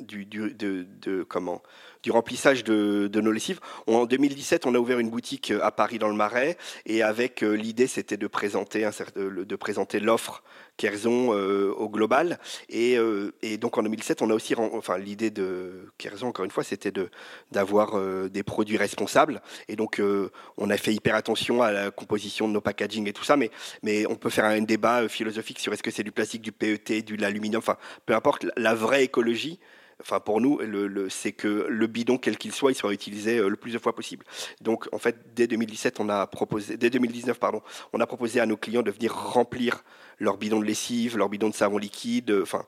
du, 0.00 0.24
de, 0.26 1.22
comment, 1.22 1.62
du 2.06 2.12
remplissage 2.12 2.62
de, 2.62 3.20
nos 3.20 3.32
lessives. 3.32 3.58
En 3.88 4.06
2017, 4.06 4.64
on 4.64 4.76
a 4.76 4.78
ouvert 4.78 5.00
une 5.00 5.10
boutique 5.10 5.52
à 5.60 5.72
Paris 5.72 5.98
dans 5.98 6.06
le 6.06 6.14
Marais 6.14 6.56
et 6.86 7.02
avec 7.02 7.42
euh, 7.42 7.54
l'idée, 7.54 7.88
c'était 7.88 8.16
de 8.16 8.28
présenter, 8.28 8.88
de 9.16 9.56
présenter 9.56 9.98
l'offre 9.98 10.44
Kerzon 10.76 11.34
euh, 11.34 11.72
au 11.76 11.88
global. 11.88 12.38
Et, 12.68 12.96
euh, 12.98 13.32
donc 13.58 13.78
en 13.78 13.82
2007, 13.82 14.22
on 14.22 14.30
a 14.30 14.34
aussi, 14.34 14.54
enfin 14.56 14.98
l'idée 14.98 15.30
de 15.30 15.90
Kerzon, 15.98 16.28
encore 16.28 16.44
une 16.44 16.50
fois, 16.50 16.64
c'était 16.64 16.90
de 16.90 17.10
d'avoir 17.50 17.98
euh, 17.98 18.28
des 18.28 18.42
produits 18.42 18.76
responsables. 18.76 19.40
Et 19.68 19.76
donc 19.76 20.00
on 20.56 20.70
a 20.70 20.76
fait 20.76 20.94
hyper 20.94 21.14
attention 21.14 21.62
à 21.62 21.72
la 21.72 21.90
composition 21.90 22.48
de 22.48 22.52
nos 22.52 22.60
packaging 22.60 23.08
et 23.08 23.12
tout 23.12 23.24
ça, 23.24 23.36
mais 23.36 23.50
mais 23.82 24.06
on 24.06 24.16
peut 24.16 24.30
faire 24.30 24.44
un 24.44 24.62
débat 24.62 25.08
philosophique 25.08 25.58
sur 25.58 25.72
est-ce 25.72 25.82
que 25.82 25.90
c'est 25.90 26.02
du 26.02 26.12
plastique, 26.12 26.42
du 26.42 26.52
PET, 26.52 27.02
de 27.02 27.20
l'aluminium, 27.20 27.58
enfin 27.58 27.76
peu 28.04 28.14
importe. 28.14 28.46
La 28.56 28.74
vraie 28.74 29.04
écologie, 29.04 29.58
enfin 30.00 30.20
pour 30.20 30.40
nous, 30.40 30.60
c'est 31.08 31.32
que 31.32 31.66
le 31.68 31.86
bidon, 31.86 32.18
quel 32.18 32.38
qu'il 32.38 32.52
soit, 32.52 32.72
il 32.72 32.74
soit 32.74 32.92
utilisé 32.92 33.38
le 33.38 33.56
plus 33.56 33.72
de 33.72 33.78
fois 33.78 33.94
possible. 33.94 34.24
Donc 34.60 34.88
en 34.92 34.98
fait, 34.98 35.34
dès 35.34 35.46
2017, 35.46 36.00
on 36.00 36.08
a 36.08 36.26
proposé, 36.26 36.76
dès 36.76 36.90
2019, 36.90 37.38
pardon, 37.38 37.62
on 37.92 38.00
a 38.00 38.06
proposé 38.06 38.40
à 38.40 38.46
nos 38.46 38.56
clients 38.56 38.82
de 38.82 38.90
venir 38.90 39.14
remplir 39.14 39.84
leur 40.18 40.36
bidon 40.36 40.60
de 40.60 40.64
lessive, 40.64 41.16
leur 41.16 41.28
bidon 41.28 41.48
de 41.50 41.54
savon 41.54 41.78
liquide, 41.78 42.30
enfin 42.42 42.64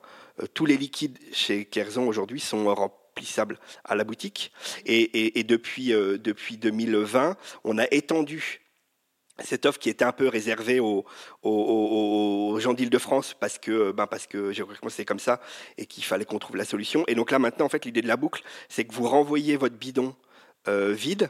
tous 0.53 0.65
les 0.65 0.77
liquides 0.77 1.17
chez 1.31 1.65
Kerzon 1.65 2.07
aujourd'hui 2.07 2.39
sont 2.39 2.73
remplissables 2.73 3.59
à 3.83 3.95
la 3.95 4.03
boutique. 4.03 4.53
Et, 4.85 5.43
depuis, 5.43 5.89
depuis 5.89 6.57
2020, 6.57 7.35
on 7.63 7.77
a 7.77 7.85
étendu 7.91 8.58
cette 9.43 9.65
offre 9.65 9.79
qui 9.79 9.89
était 9.89 10.05
un 10.05 10.11
peu 10.11 10.27
réservée 10.27 10.79
aux, 10.79 11.05
gens 12.59 12.73
d'Île-de-France 12.73 13.35
parce 13.39 13.57
que, 13.57 13.91
ben 13.91 14.07
parce 14.07 14.27
que 14.27 14.51
géographiquement 14.51 14.89
c'est 14.89 15.05
comme 15.05 15.19
ça 15.19 15.39
et 15.77 15.85
qu'il 15.85 16.03
fallait 16.03 16.25
qu'on 16.25 16.39
trouve 16.39 16.57
la 16.57 16.65
solution. 16.65 17.03
Et 17.07 17.15
donc 17.15 17.31
là 17.31 17.39
maintenant, 17.39 17.65
en 17.65 17.69
fait, 17.69 17.85
l'idée 17.85 18.01
de 18.01 18.07
la 18.07 18.17
boucle, 18.17 18.43
c'est 18.67 18.85
que 18.85 18.93
vous 18.93 19.07
renvoyez 19.07 19.57
votre 19.57 19.75
bidon 19.75 20.15
euh, 20.67 20.91
vide 20.91 21.29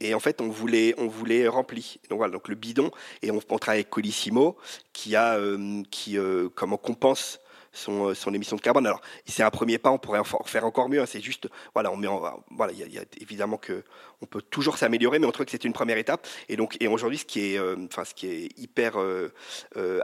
et 0.00 0.14
en 0.14 0.20
fait 0.20 0.40
on 0.40 0.48
voulait 0.48 0.94
on 0.98 1.08
voulait 1.08 1.48
rempli. 1.48 1.98
Donc 2.08 2.18
voilà, 2.18 2.32
donc 2.32 2.48
le 2.48 2.54
bidon 2.54 2.90
et 3.22 3.30
on, 3.30 3.40
travaille 3.40 3.80
avec 3.80 3.90
Colissimo 3.90 4.56
qui 4.92 5.16
a 5.16 5.34
euh, 5.36 5.82
qui 5.90 6.18
euh, 6.18 6.48
comment 6.54 6.76
compense 6.76 7.40
son, 7.72 8.08
euh, 8.08 8.14
son 8.14 8.34
émission 8.34 8.56
de 8.56 8.60
carbone. 8.60 8.86
Alors, 8.86 9.00
c'est 9.26 9.42
un 9.42 9.50
premier 9.50 9.78
pas, 9.78 9.90
on 9.90 9.98
pourrait 9.98 10.18
en 10.18 10.24
faire 10.24 10.64
encore 10.64 10.88
mieux. 10.88 11.00
Hein. 11.00 11.06
c'est 11.06 11.20
juste, 11.20 11.48
voilà, 11.74 11.92
on 11.92 11.96
met 11.96 12.08
voilà, 12.50 12.72
il 12.72 12.92
y, 12.92 12.98
a 12.98 13.04
évidemment 13.20 13.56
que 13.56 13.84
on 14.20 14.26
peut 14.26 14.42
toujours 14.42 14.78
s'améliorer, 14.78 15.18
mais 15.18 15.26
on 15.26 15.32
trouve 15.32 15.46
que 15.46 15.52
c'est 15.52 15.64
une 15.64 15.72
première 15.72 15.98
étape. 15.98 16.26
Et 16.48 16.56
donc, 16.56 16.76
et 16.80 16.88
aujourd'hui, 16.88 17.18
ce 17.18 17.24
qui 17.24 17.54
est, 17.54 17.58
euh, 17.58 17.76
ce 17.90 18.14
qui 18.14 18.26
est 18.26 18.58
hyper 18.58 18.98
euh, 18.98 19.30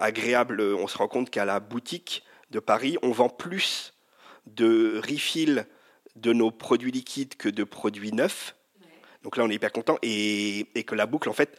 agréable, 0.00 0.61
on 0.61 0.87
se 0.87 0.98
rend 0.98 1.09
compte 1.09 1.31
qu'à 1.31 1.44
la 1.44 1.61
boutique 1.61 2.24
de 2.50 2.61
Paris, 2.61 2.96
on 3.03 3.11
vend 3.11 3.29
plus 3.29 3.94
de 4.46 5.00
refill 5.05 5.66
de 6.16 6.33
nos 6.33 6.50
produits 6.50 6.92
liquides 6.92 7.35
que 7.37 7.48
de 7.48 7.64
produits 7.64 8.12
neufs. 8.12 8.55
Donc 9.24 9.37
là, 9.37 9.44
on 9.44 9.50
est 9.50 9.54
hyper 9.54 9.72
content. 9.72 9.98
Et, 10.02 10.66
que 10.87 10.94
la 10.94 11.06
boucle, 11.06 11.28
en 11.28 11.32
fait, 11.32 11.56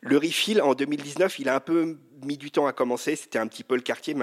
le 0.00 0.16
refill 0.16 0.60
en 0.62 0.74
2019, 0.74 1.38
il 1.38 1.48
a 1.48 1.54
un 1.54 1.60
peu 1.60 1.98
mis 2.24 2.38
du 2.38 2.50
temps 2.50 2.66
à 2.66 2.72
commencer. 2.72 3.14
C'était 3.16 3.38
un 3.38 3.46
petit 3.46 3.62
peu 3.62 3.76
le 3.76 3.82
quartier. 3.82 4.16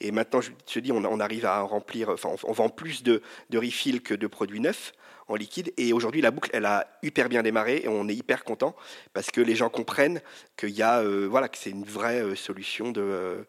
Et 0.00 0.10
maintenant, 0.10 0.40
je 0.40 0.50
te 0.66 0.78
dis, 0.80 0.92
on, 0.92 1.20
arrive 1.20 1.46
à 1.46 1.60
remplir, 1.60 2.10
enfin, 2.10 2.30
on, 2.44 2.52
vend 2.52 2.68
plus 2.68 3.02
de, 3.02 3.22
de 3.50 3.58
que 4.00 4.14
de 4.14 4.26
produits 4.26 4.60
neufs 4.60 4.92
en 5.28 5.36
liquide. 5.36 5.72
Et 5.76 5.92
aujourd'hui, 5.92 6.20
la 6.20 6.30
boucle, 6.30 6.50
elle 6.52 6.66
a 6.66 6.86
hyper 7.02 7.28
bien 7.28 7.42
démarré 7.42 7.82
et 7.84 7.88
on 7.88 8.08
est 8.08 8.14
hyper 8.14 8.44
content 8.44 8.74
parce 9.12 9.30
que 9.30 9.40
les 9.40 9.54
gens 9.54 9.68
comprennent 9.68 10.20
euh, 10.64 11.28
que 11.48 11.58
c'est 11.58 11.70
une 11.70 11.84
vraie 11.84 12.20
euh, 12.20 12.34
solution 12.34 12.90
de. 12.90 13.02
Euh, 13.02 13.42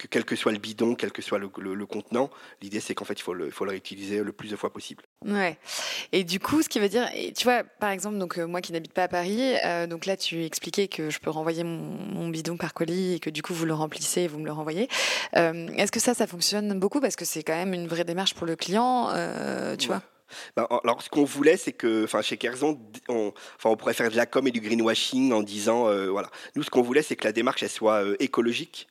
que 0.00 0.06
quel 0.06 0.24
que 0.24 0.34
soit 0.34 0.52
le 0.52 0.58
bidon, 0.58 0.94
quel 0.94 1.12
que 1.12 1.20
soit 1.20 1.38
le, 1.38 1.48
contenant, 1.86 2.30
l'idée 2.62 2.80
c'est 2.80 2.94
qu'en 2.94 3.04
fait 3.04 3.14
il 3.14 3.22
faut 3.22 3.34
le, 3.34 3.50
faut 3.50 3.64
le 3.64 3.72
réutiliser 3.72 4.22
le 4.22 4.32
plus 4.32 4.50
de 4.50 4.56
fois 4.56 4.72
possible. 4.72 5.04
Ouais. 5.26 5.58
Et 6.12 6.24
du 6.24 6.40
coup, 6.40 6.62
ce 6.62 6.68
qui 6.68 6.80
veut 6.80 6.88
dire, 6.88 7.08
tu 7.36 7.44
vois, 7.44 7.64
par 7.64 7.90
exemple, 7.90 8.18
donc 8.18 8.38
euh, 8.38 8.46
moi 8.46 8.60
qui 8.60 8.72
n'habite 8.72 8.94
pas 8.94 9.04
à 9.04 9.08
Paris, 9.08 9.54
euh, 9.64 9.86
donc 9.86 10.06
là 10.06 10.16
tu 10.16 10.44
expliquais 10.44 10.88
que 10.88 11.10
je 11.10 11.18
peux 11.18 11.30
renvoyer 11.30 11.64
mon, 11.64 12.28
bidon 12.30 12.56
par 12.56 12.74
colis 12.74 13.14
et 13.14 13.20
que 13.20 13.28
du 13.28 13.42
coup 13.42 13.52
vous 13.52 13.66
le 13.66 13.74
remplissez 13.74 14.22
et 14.22 14.28
vous 14.28 14.38
me 14.38 14.46
le 14.46 14.52
renvoyez. 14.52 14.88
Euh, 15.36 15.66
est-ce 15.76 15.92
que 15.92 16.00
ça, 16.00 16.14
ça 16.14 16.26
fonctionne 16.26 16.78
beaucoup 16.78 17.00
parce 17.00 17.16
que 17.16 17.24
c'est 17.24 17.42
quand 17.42 17.56
même 17.56 17.74
une 17.74 17.88
vraie 17.88 18.04
démarche 18.04 18.34
pour 18.34 18.46
le 18.46 18.56
client, 18.56 19.08
tu 19.78 19.88
vois? 19.88 20.02
Ben, 20.56 20.64
alors, 20.84 21.02
ce 21.02 21.10
qu'on 21.10 21.24
voulait, 21.24 21.56
c'est 21.56 21.72
que, 21.72 22.04
enfin, 22.04 22.22
chez 22.22 22.36
Kerzon, 22.36 22.78
on, 23.08 23.32
enfin, 23.56 23.70
on 23.70 23.76
pourrait 23.76 23.94
faire 23.94 24.08
de 24.08 24.16
la 24.16 24.26
com 24.26 24.46
et 24.46 24.52
du 24.52 24.60
greenwashing 24.60 25.32
en 25.32 25.42
disant, 25.42 25.92
voilà. 26.06 26.30
Nous, 26.54 26.62
ce 26.62 26.70
qu'on 26.70 26.82
voulait, 26.82 27.02
c'est 27.02 27.16
que 27.16 27.24
la 27.24 27.32
démarche, 27.32 27.64
elle 27.64 27.68
soit 27.68 28.04
écologique 28.20 28.86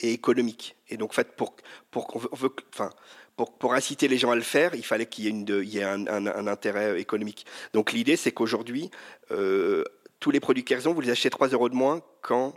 et 0.00 0.12
économique. 0.12 0.76
Et 0.88 0.96
donc, 0.96 1.10
en 1.10 1.14
fait, 1.14 1.36
pour, 1.36 1.54
pour, 1.90 2.28
enfin, 2.72 2.90
pour, 3.36 3.74
inciter 3.74 4.08
les 4.08 4.18
gens 4.18 4.30
à 4.30 4.36
le 4.36 4.42
faire, 4.42 4.74
il 4.74 4.84
fallait 4.84 5.06
qu'il 5.06 5.24
y 5.24 5.26
ait, 5.26 5.30
une, 5.30 5.46
il 5.48 5.68
y 5.68 5.78
ait 5.78 5.84
un, 5.84 6.46
intérêt 6.46 7.00
économique. 7.00 7.46
Donc, 7.72 7.92
l'idée, 7.92 8.16
c'est 8.16 8.32
qu'aujourd'hui, 8.32 8.90
euh, 9.30 9.84
tous 10.20 10.30
les 10.30 10.40
produits 10.40 10.64
Kerzon, 10.64 10.92
vous 10.92 11.00
les 11.00 11.10
achetez 11.10 11.30
3 11.30 11.48
euros 11.48 11.68
de 11.68 11.74
moins 11.74 12.02
quand 12.22 12.54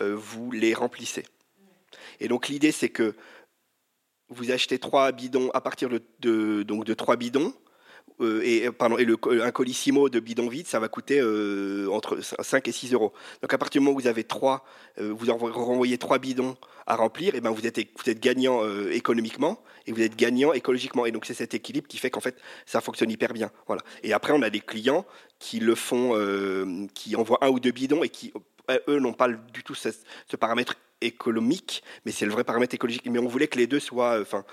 euh, 0.00 0.14
vous 0.14 0.50
les 0.50 0.74
remplissez. 0.74 1.24
Et 2.20 2.28
donc, 2.28 2.48
l'idée, 2.48 2.72
c'est 2.72 2.88
que 2.88 3.14
vous 4.28 4.50
achetez 4.50 4.78
3 4.78 5.12
bidons 5.12 5.50
à 5.50 5.60
partir 5.60 5.88
de, 5.88 6.02
de 6.20 6.62
donc 6.62 6.84
de 6.84 6.94
3 6.94 7.16
bidons 7.16 7.54
euh, 8.22 8.42
et, 8.44 8.70
pardon, 8.70 8.98
et 8.98 9.04
le, 9.04 9.16
un 9.42 9.50
colissimo 9.50 10.08
de 10.08 10.20
bidon 10.20 10.48
vide, 10.48 10.66
ça 10.66 10.78
va 10.80 10.88
coûter 10.88 11.20
euh, 11.20 11.88
entre 11.90 12.20
5 12.20 12.66
et 12.68 12.72
6 12.72 12.92
euros. 12.94 13.12
Donc 13.42 13.52
à 13.52 13.58
partir 13.58 13.80
du 13.80 13.84
moment 13.84 13.96
où 13.96 14.00
vous 14.00 14.06
avez 14.06 14.24
trois, 14.24 14.64
euh, 14.98 15.12
vous 15.12 15.32
renvoyez 15.32 15.98
trois 15.98 16.18
bidons 16.18 16.56
à 16.86 16.96
remplir, 16.96 17.34
et 17.34 17.40
ben 17.40 17.50
vous 17.50 17.66
êtes, 17.66 17.78
gagnant 18.20 18.60
économiquement 18.90 19.62
et 19.86 19.92
vous 19.92 20.02
êtes 20.02 20.16
gagnant 20.16 20.52
écologiquement. 20.52 21.06
Et 21.06 21.12
donc 21.12 21.26
c'est 21.26 21.34
cet 21.34 21.54
équilibre 21.54 21.86
qui 21.86 21.98
fait 21.98 22.10
qu'en 22.10 22.20
fait 22.20 22.36
ça 22.66 22.80
fonctionne 22.80 23.10
hyper 23.10 23.32
bien. 23.32 23.50
Voilà. 23.66 23.82
Et 24.02 24.12
après 24.12 24.32
on 24.32 24.42
a 24.42 24.50
des 24.50 24.60
clients 24.60 25.04
qui 25.38 25.60
le 25.60 25.74
font, 25.74 26.18
qui 26.94 27.14
envoient 27.14 27.38
un 27.42 27.50
ou 27.50 27.60
deux 27.60 27.70
bidons 27.70 28.02
et 28.02 28.08
qui 28.08 28.32
eux 28.88 28.98
n'ont 28.98 29.12
pas 29.12 29.28
du 29.28 29.62
tout 29.62 29.74
ce 29.74 30.36
paramètre 30.36 30.74
économique, 31.02 31.82
mais 32.04 32.12
c'est 32.12 32.26
le 32.26 32.32
vrai 32.32 32.44
paramètre 32.44 32.74
écologique. 32.74 33.06
Mais 33.06 33.18
on 33.18 33.28
voulait 33.28 33.48
que 33.48 33.58
les 33.58 33.66
deux 33.66 33.80
soient, 33.80 34.18
euh, 34.18 34.22
enfin, 34.22 34.44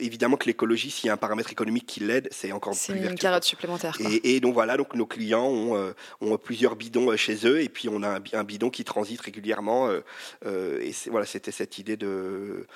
évidemment 0.00 0.36
que 0.36 0.46
l'écologie, 0.46 0.90
s'il 0.90 1.06
y 1.06 1.10
a 1.10 1.14
un 1.14 1.18
paramètre 1.18 1.50
économique 1.50 1.86
qui 1.86 2.00
l'aide, 2.00 2.28
c'est 2.30 2.52
encore 2.52 2.72
plus 2.72 2.80
C'est 2.80 2.98
une 2.98 3.18
carotte 3.18 3.44
supplémentaire. 3.44 3.96
Et, 4.24 4.40
donc 4.40 4.54
voilà, 4.54 4.76
donc 4.76 4.94
nos 4.94 5.06
clients 5.06 5.46
ont, 5.46 5.76
euh, 5.76 5.92
ont, 6.20 6.36
plusieurs 6.36 6.76
bidons 6.76 7.10
euh, 7.10 7.16
chez 7.16 7.46
eux, 7.46 7.60
et 7.60 7.68
puis 7.68 7.88
on 7.88 8.02
a 8.02 8.20
un, 8.32 8.44
bidon 8.44 8.70
qui 8.70 8.84
transite 8.84 9.20
régulièrement. 9.20 9.90
et 9.90 10.92
voilà, 11.10 11.26
c'était 11.26 11.52
cette 11.52 11.78
idée 11.78 11.96
de, 11.96 12.66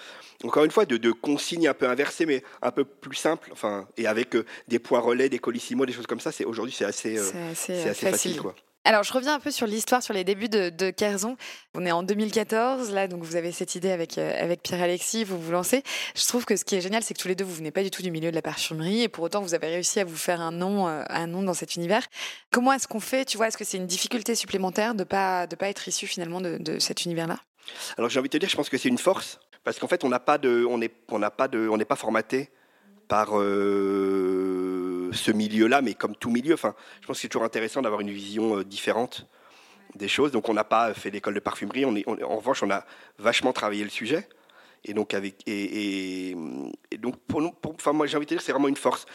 encore 0.44 0.64
une 0.64 0.70
fois, 0.70 0.84
de, 0.84 0.96
de 0.96 1.12
consignes 1.12 1.68
un 1.68 1.74
peu 1.74 1.88
inversées, 1.88 2.26
mais 2.26 2.42
un 2.60 2.70
peu 2.70 2.84
plus 2.84 3.16
simple, 3.16 3.50
enfin, 3.52 3.86
et 3.96 4.06
avec 4.06 4.36
des 4.68 4.78
points 4.78 5.00
relais, 5.00 5.28
des 5.28 5.38
colissimo, 5.38 5.86
des 5.86 5.92
choses 5.92 6.06
comme 6.06 6.20
ça. 6.20 6.32
C'est 6.32 6.44
aujourd'hui, 6.44 6.74
c'est 6.76 6.84
assez, 6.84 7.18
c'est 7.54 7.88
assez, 7.88 8.10
facile, 8.10 8.40
quoi. 8.40 8.54
Alors, 8.84 9.04
je 9.04 9.12
reviens 9.12 9.34
un 9.34 9.40
peu 9.40 9.52
sur 9.52 9.66
l'histoire, 9.68 10.02
sur 10.02 10.12
les 10.12 10.24
débuts 10.24 10.48
de, 10.48 10.68
de. 10.68 10.92
On 11.74 11.86
est 11.86 11.92
en 11.92 12.02
2014, 12.02 12.90
là, 12.90 13.06
donc 13.06 13.22
vous 13.22 13.36
avez 13.36 13.52
cette 13.52 13.76
idée 13.76 13.92
avec, 13.92 14.18
euh, 14.18 14.42
avec 14.42 14.60
Pierre-Alexis, 14.62 15.22
vous 15.22 15.38
vous 15.38 15.52
lancez. 15.52 15.84
Je 16.16 16.26
trouve 16.26 16.44
que 16.44 16.56
ce 16.56 16.64
qui 16.64 16.74
est 16.74 16.80
génial, 16.80 17.02
c'est 17.02 17.14
que 17.14 17.20
tous 17.20 17.28
les 17.28 17.36
deux, 17.36 17.44
vous 17.44 17.54
venez 17.54 17.70
pas 17.70 17.84
du 17.84 17.92
tout 17.92 18.02
du 18.02 18.10
milieu 18.10 18.30
de 18.30 18.34
la 18.34 18.42
parfumerie, 18.42 19.02
et 19.02 19.08
pour 19.08 19.22
autant, 19.22 19.40
vous 19.40 19.54
avez 19.54 19.68
réussi 19.68 20.00
à 20.00 20.04
vous 20.04 20.16
faire 20.16 20.40
un 20.40 20.50
nom, 20.50 20.88
euh, 20.88 21.04
un 21.08 21.28
nom 21.28 21.44
dans 21.44 21.54
cet 21.54 21.76
univers. 21.76 22.02
Comment 22.50 22.72
est-ce 22.72 22.88
qu'on 22.88 23.00
fait 23.00 23.24
Tu 23.24 23.36
vois, 23.36 23.46
est-ce 23.46 23.56
que 23.56 23.64
c'est 23.64 23.76
une 23.76 23.86
difficulté 23.86 24.34
supplémentaire 24.34 24.96
de 24.96 25.04
pas 25.04 25.46
de 25.46 25.54
pas 25.54 25.68
être 25.68 25.86
issu 25.86 26.08
finalement 26.08 26.40
de, 26.40 26.58
de 26.58 26.80
cet 26.80 27.04
univers-là? 27.04 27.38
Alors, 27.98 28.10
j'ai 28.10 28.18
envie 28.18 28.28
de 28.28 28.32
te 28.32 28.38
dire, 28.38 28.48
je 28.48 28.56
pense 28.56 28.68
que 28.68 28.78
c'est 28.78 28.88
une 28.88 28.98
force, 28.98 29.38
parce 29.62 29.78
qu'en 29.78 29.86
fait, 29.86 30.02
on 30.02 30.08
n'a 30.08 30.20
pas 30.20 30.38
de, 30.38 30.64
on 30.66 30.80
pas 31.30 31.48
n'est 31.48 31.84
pas 31.84 31.96
formaté 31.96 32.50
par 33.06 33.38
euh, 33.38 34.51
ce 35.12 35.30
milieu-là, 35.30 35.82
mais 35.82 35.94
comme 35.94 36.16
tout 36.16 36.30
milieu. 36.30 36.54
Enfin, 36.54 36.74
je 37.00 37.06
pense 37.06 37.16
que 37.16 37.22
c'est 37.22 37.28
toujours 37.28 37.44
intéressant 37.44 37.82
d'avoir 37.82 38.00
une 38.00 38.10
vision 38.10 38.58
euh, 38.58 38.64
différente 38.64 39.26
des 39.94 40.08
choses. 40.08 40.32
Donc, 40.32 40.48
on 40.48 40.54
n'a 40.54 40.64
pas 40.64 40.94
fait 40.94 41.10
l'école 41.10 41.34
de 41.34 41.40
parfumerie. 41.40 41.84
En 41.84 42.36
revanche, 42.36 42.62
on 42.62 42.70
a 42.70 42.84
vachement 43.18 43.52
travaillé 43.52 43.84
le 43.84 43.90
sujet. 43.90 44.28
Et 44.84 44.94
donc, 44.94 45.14
avec, 45.14 45.46
et, 45.46 46.34
donc 46.98 47.16
enfin, 47.64 47.92
moi, 47.92 48.06
j'ai 48.06 48.16
envie 48.16 48.26
de 48.26 48.30
dire, 48.30 48.40
c'est 48.40 48.52
vraiment 48.52 48.68
une 48.68 48.76
force. 48.76 49.06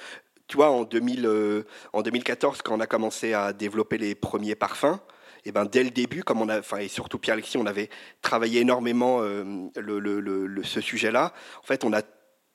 Tu 0.48 0.56
vois, 0.56 0.70
en, 0.70 0.84
2000, 0.84 1.26
euh, 1.26 1.64
en 1.92 2.02
2014, 2.02 2.62
quand 2.62 2.76
on 2.76 2.80
a 2.80 2.88
commencé 2.88 3.34
à 3.34 3.52
développer 3.52 3.98
les 3.98 4.16
premiers 4.16 4.56
parfums, 4.56 5.00
et 5.44 5.52
ben 5.52 5.66
dès 5.66 5.84
le 5.84 5.92
début, 5.92 6.24
comme 6.24 6.42
on 6.42 6.50
a, 6.50 6.60
enfin 6.60 6.78
et 6.78 6.88
surtout 6.88 7.20
Pierre 7.20 7.34
Alexis, 7.34 7.58
on 7.58 7.66
avait 7.66 7.90
travaillé 8.22 8.62
énormément 8.62 9.22
le, 9.22 10.62
ce 10.64 10.82
sujet-là. 10.82 11.34
En 11.62 11.66
fait, 11.66 11.86
on 11.86 11.94
a 11.94 12.02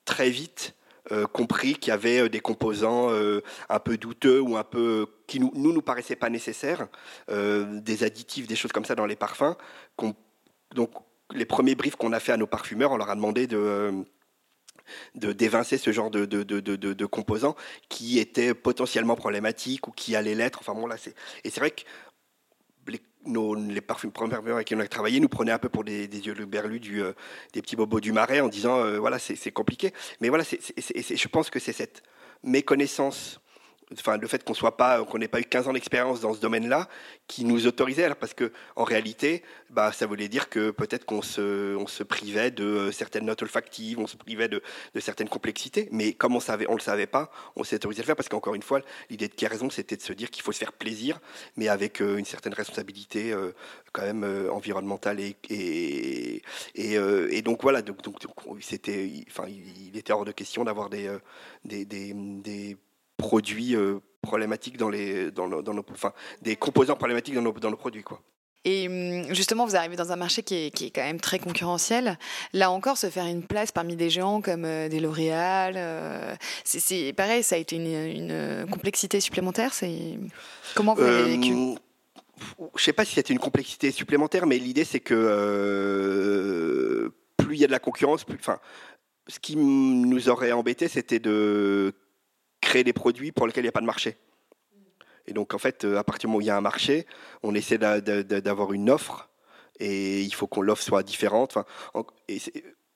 très 0.05 0.31
vite 0.31 0.74
euh, 1.10 1.26
compris 1.26 1.74
qu'il 1.74 1.90
y 1.90 1.94
avait 1.94 2.20
euh, 2.20 2.28
des 2.28 2.38
composants 2.38 3.10
euh, 3.10 3.42
un 3.68 3.80
peu 3.80 3.96
douteux 3.96 4.40
ou 4.40 4.56
un 4.56 4.62
peu 4.62 5.06
qui 5.26 5.40
nous 5.40 5.50
nous, 5.56 5.72
nous 5.72 5.82
paraissaient 5.82 6.14
pas 6.14 6.30
nécessaires, 6.30 6.86
des 7.28 8.04
additifs, 8.04 8.46
des 8.46 8.54
choses 8.54 8.70
comme 8.72 8.84
ça 8.84 8.94
dans 8.94 9.06
les 9.06 9.16
parfums. 9.16 9.56
Donc 10.74 10.92
les 11.34 11.44
premiers 11.44 11.74
briefs 11.74 11.96
qu'on 11.96 12.12
a 12.12 12.20
fait 12.20 12.32
à 12.32 12.36
nos 12.36 12.46
parfumeurs, 12.46 12.92
on 12.92 12.96
leur 12.96 13.10
a 13.10 13.16
demandé 13.16 13.46
de 13.46 14.04
de 15.14 15.32
d'évincer 15.32 15.78
ce 15.78 15.90
genre 15.92 16.10
de, 16.10 16.26
de, 16.26 16.42
de, 16.42 16.60
de, 16.60 17.06
composants 17.06 17.56
qui 17.88 18.18
étaient 18.18 18.52
potentiellement 18.52 19.16
problématiques 19.16 19.88
ou 19.88 19.90
qui 19.90 20.14
allaient 20.16 20.34
l'être. 20.34 20.58
Enfin 20.60 20.74
bon 20.74 20.86
là 20.86 20.96
c'est 20.98 21.14
et 21.44 21.50
c'est 21.50 21.60
vrai 21.60 21.74
nos, 23.26 23.54
les 23.54 23.80
parfums 23.80 24.11
premiers 24.11 24.35
avec 24.35 24.66
qui 24.66 24.74
on 24.74 24.80
a 24.80 24.87
travaillé 24.87 25.20
nous 25.20 25.28
prenaient 25.28 25.52
un 25.52 25.58
peu 25.58 25.68
pour 25.68 25.85
des, 25.85 26.06
yeux 26.06 26.35
berlus 26.46 26.80
du, 26.80 27.02
euh, 27.02 27.12
des 27.52 27.62
petits 27.62 27.76
bobos 27.76 28.00
du 28.00 28.12
marais 28.12 28.40
en 28.40 28.48
disant 28.48 28.78
euh, 28.80 28.98
voilà 28.98 29.18
c'est 29.18 29.52
compliqué. 29.52 29.92
Mais 30.20 30.28
voilà 30.28 30.44
je 30.44 31.28
pense 31.28 31.50
que 31.50 31.58
c'est 31.58 31.72
cette 31.72 32.02
méconnaissance 32.42 33.40
enfin 33.98 34.16
le 34.16 34.26
fait 34.26 34.44
qu'on 34.44 34.55
soit 34.55 34.76
pas 34.76 35.05
qu'on 35.05 35.18
n'ait 35.18 35.28
pas 35.28 35.40
eu 35.40 35.44
15 35.44 35.68
ans 35.68 35.72
d'expérience 35.72 36.20
dans 36.20 36.35
ce 36.35 36.40
domaine-là 36.40 36.88
qui 37.26 37.44
nous 37.44 37.66
autorisait 37.66 38.05
alors 38.05 38.16
parce 38.16 38.35
que 38.35 38.52
en 38.76 38.85
réalité 38.85 39.42
bah 39.70 39.92
ça 39.92 40.07
voulait 40.07 40.28
dire 40.28 40.48
que 40.48 40.70
peut-être 40.70 41.05
qu'on 41.05 41.22
se 41.22 41.76
on 41.76 41.87
se 41.87 42.02
privait 42.02 42.50
de 42.50 42.64
euh, 42.64 42.92
certaines 42.92 43.24
notes 43.24 43.42
olfactives 43.42 43.98
on 43.98 44.07
se 44.07 44.16
privait 44.16 44.48
de, 44.48 44.62
certaines 45.00 45.28
complexités. 45.28 45.88
Mais 45.92 46.12
comme 46.12 46.37
on 46.37 46.40
savait 46.40 46.66
on 46.68 46.74
le 46.74 46.81
savait 46.81 47.07
pas 47.07 47.31
on 47.57 47.64
s'est 47.64 47.76
autorisé 47.76 48.00
à 48.00 48.02
le 48.02 48.07
faire 48.07 48.16
parce 48.16 48.28
qu'encore 48.28 48.55
une 48.55 48.62
fois 48.62 48.81
l'idée 49.11 49.28
de 49.28 49.46
raison 49.46 49.70
c'était 49.70 49.96
de 49.96 50.02
se 50.02 50.12
dire 50.12 50.31
qu'il 50.31 50.42
faut 50.42 50.52
se 50.52 50.59
faire 50.59 50.72
plaisir 50.72 51.20
mais 51.57 51.68
avec 51.68 52.00
euh, 52.00 52.16
une 52.16 52.24
certaine 52.24 52.55
responsabilité 52.55 53.33
euh, 53.33 53.52
quand 53.92 54.02
même 54.02 54.24
environnementale 54.50 55.20
et 55.20 55.37
et, 55.48 56.42
et, 56.94 57.42
donc 57.42 57.62
voilà 57.62 57.83
donc, 57.83 58.02
donc, 58.02 58.16
c'était 58.61 59.11
enfin 59.28 59.44
il, 59.48 59.96
était 59.96 60.12
hors 60.12 60.24
de 60.24 60.33
question 60.33 60.64
d'avoir 60.64 60.88
des, 60.88 61.11
des, 61.64 61.85
des 61.85 62.76
produits 63.22 63.76
euh, 63.76 64.00
problématiques 64.20 64.76
dans 64.76 64.90
les, 64.90 65.30
dans, 65.30 65.48
dans 65.48 65.74
nos, 65.74 65.85
enfin, 65.92 66.12
des 66.42 66.56
composants 66.56 66.96
problématiques 66.96 67.35
dans 67.35 67.42
nos, 67.42 67.52
dans 67.52 67.70
nos 67.70 67.76
produits, 67.76 68.02
quoi. 68.02 68.20
Et 68.64 68.87
hum, 68.88 69.35
justement, 69.35 69.66
vous 69.66 69.74
arrivez 69.76 69.96
dans 69.96 70.12
un 70.12 70.16
marché 70.16 70.42
qui 70.42 70.54
est, 70.54 70.70
qui 70.70 70.87
est, 70.87 70.90
quand 70.90 71.02
même 71.02 71.20
très 71.20 71.38
concurrentiel. 71.38 72.18
Là 72.52 72.70
encore, 72.70 72.96
se 72.96 73.11
faire 73.11 73.26
une 73.26 73.44
place 73.44 73.72
parmi 73.72 73.96
des 73.96 74.11
géants 74.11 74.40
comme 74.40 74.64
euh, 74.64 74.88
des 74.88 75.00
L'Oréal, 75.00 75.74
euh, 75.76 76.35
c'est 76.64 77.12
pareil, 77.12 77.42
ça 77.42 77.54
a 77.56 77.58
été 77.58 77.76
une, 77.76 77.87
une 77.87 78.66
complexité 78.70 79.20
supplémentaire. 79.20 79.72
C'est 79.72 80.18
comment 80.74 80.94
vous 80.94 81.02
l'avez 81.02 81.37
vécu? 81.37 81.54
Je 82.76 82.82
sais 82.82 82.92
pas 82.92 83.04
si 83.04 83.14
c'était 83.14 83.32
une 83.32 83.38
complexité 83.38 83.92
supplémentaire, 83.92 84.46
mais 84.46 84.58
l'idée 84.58 84.85
c'est 84.85 85.00
que 85.00 85.12
plus 87.37 87.56
il 87.56 87.61
y 87.61 87.64
a 87.64 87.68
de 87.68 87.72
la 87.72 87.78
concurrence, 87.78 88.24
plus, 88.24 88.38
enfin, 88.38 88.58
ce 89.28 89.38
qui 89.38 89.56
nous 89.56 90.28
aurait 90.28 90.52
embêté, 90.52 90.88
c'était 90.88 91.20
de 91.20 91.94
créer 92.62 92.85
des 92.85 92.94
produits 92.94 93.33
pour 93.33 93.46
lesquels 93.46 93.64
il 93.64 93.66
n'y 93.66 93.70
a 93.70 93.72
pas 93.72 93.81
de 93.83 93.87
marché. 93.87 94.16
Et 95.27 95.35
donc, 95.35 95.53
en 95.53 95.59
fait, 95.59 95.85
euh, 95.85 95.98
à 95.98 96.05
partir 96.05 96.22
du 96.22 96.27
moment 96.29 96.38
où 96.38 96.40
il 96.40 96.46
y 96.46 96.51
a 96.51 96.57
un 96.57 96.62
marché, 96.62 97.07
on 97.42 97.55
essaie 97.55 97.79
d'avoir 97.79 98.72
une 98.72 98.88
offre 98.88 99.29
et 99.79 100.22
il 100.22 100.35
faut 100.35 100.46
que 100.46 100.61
l'offre 100.61 100.83
soit 100.83 101.03
différente. 101.03 101.59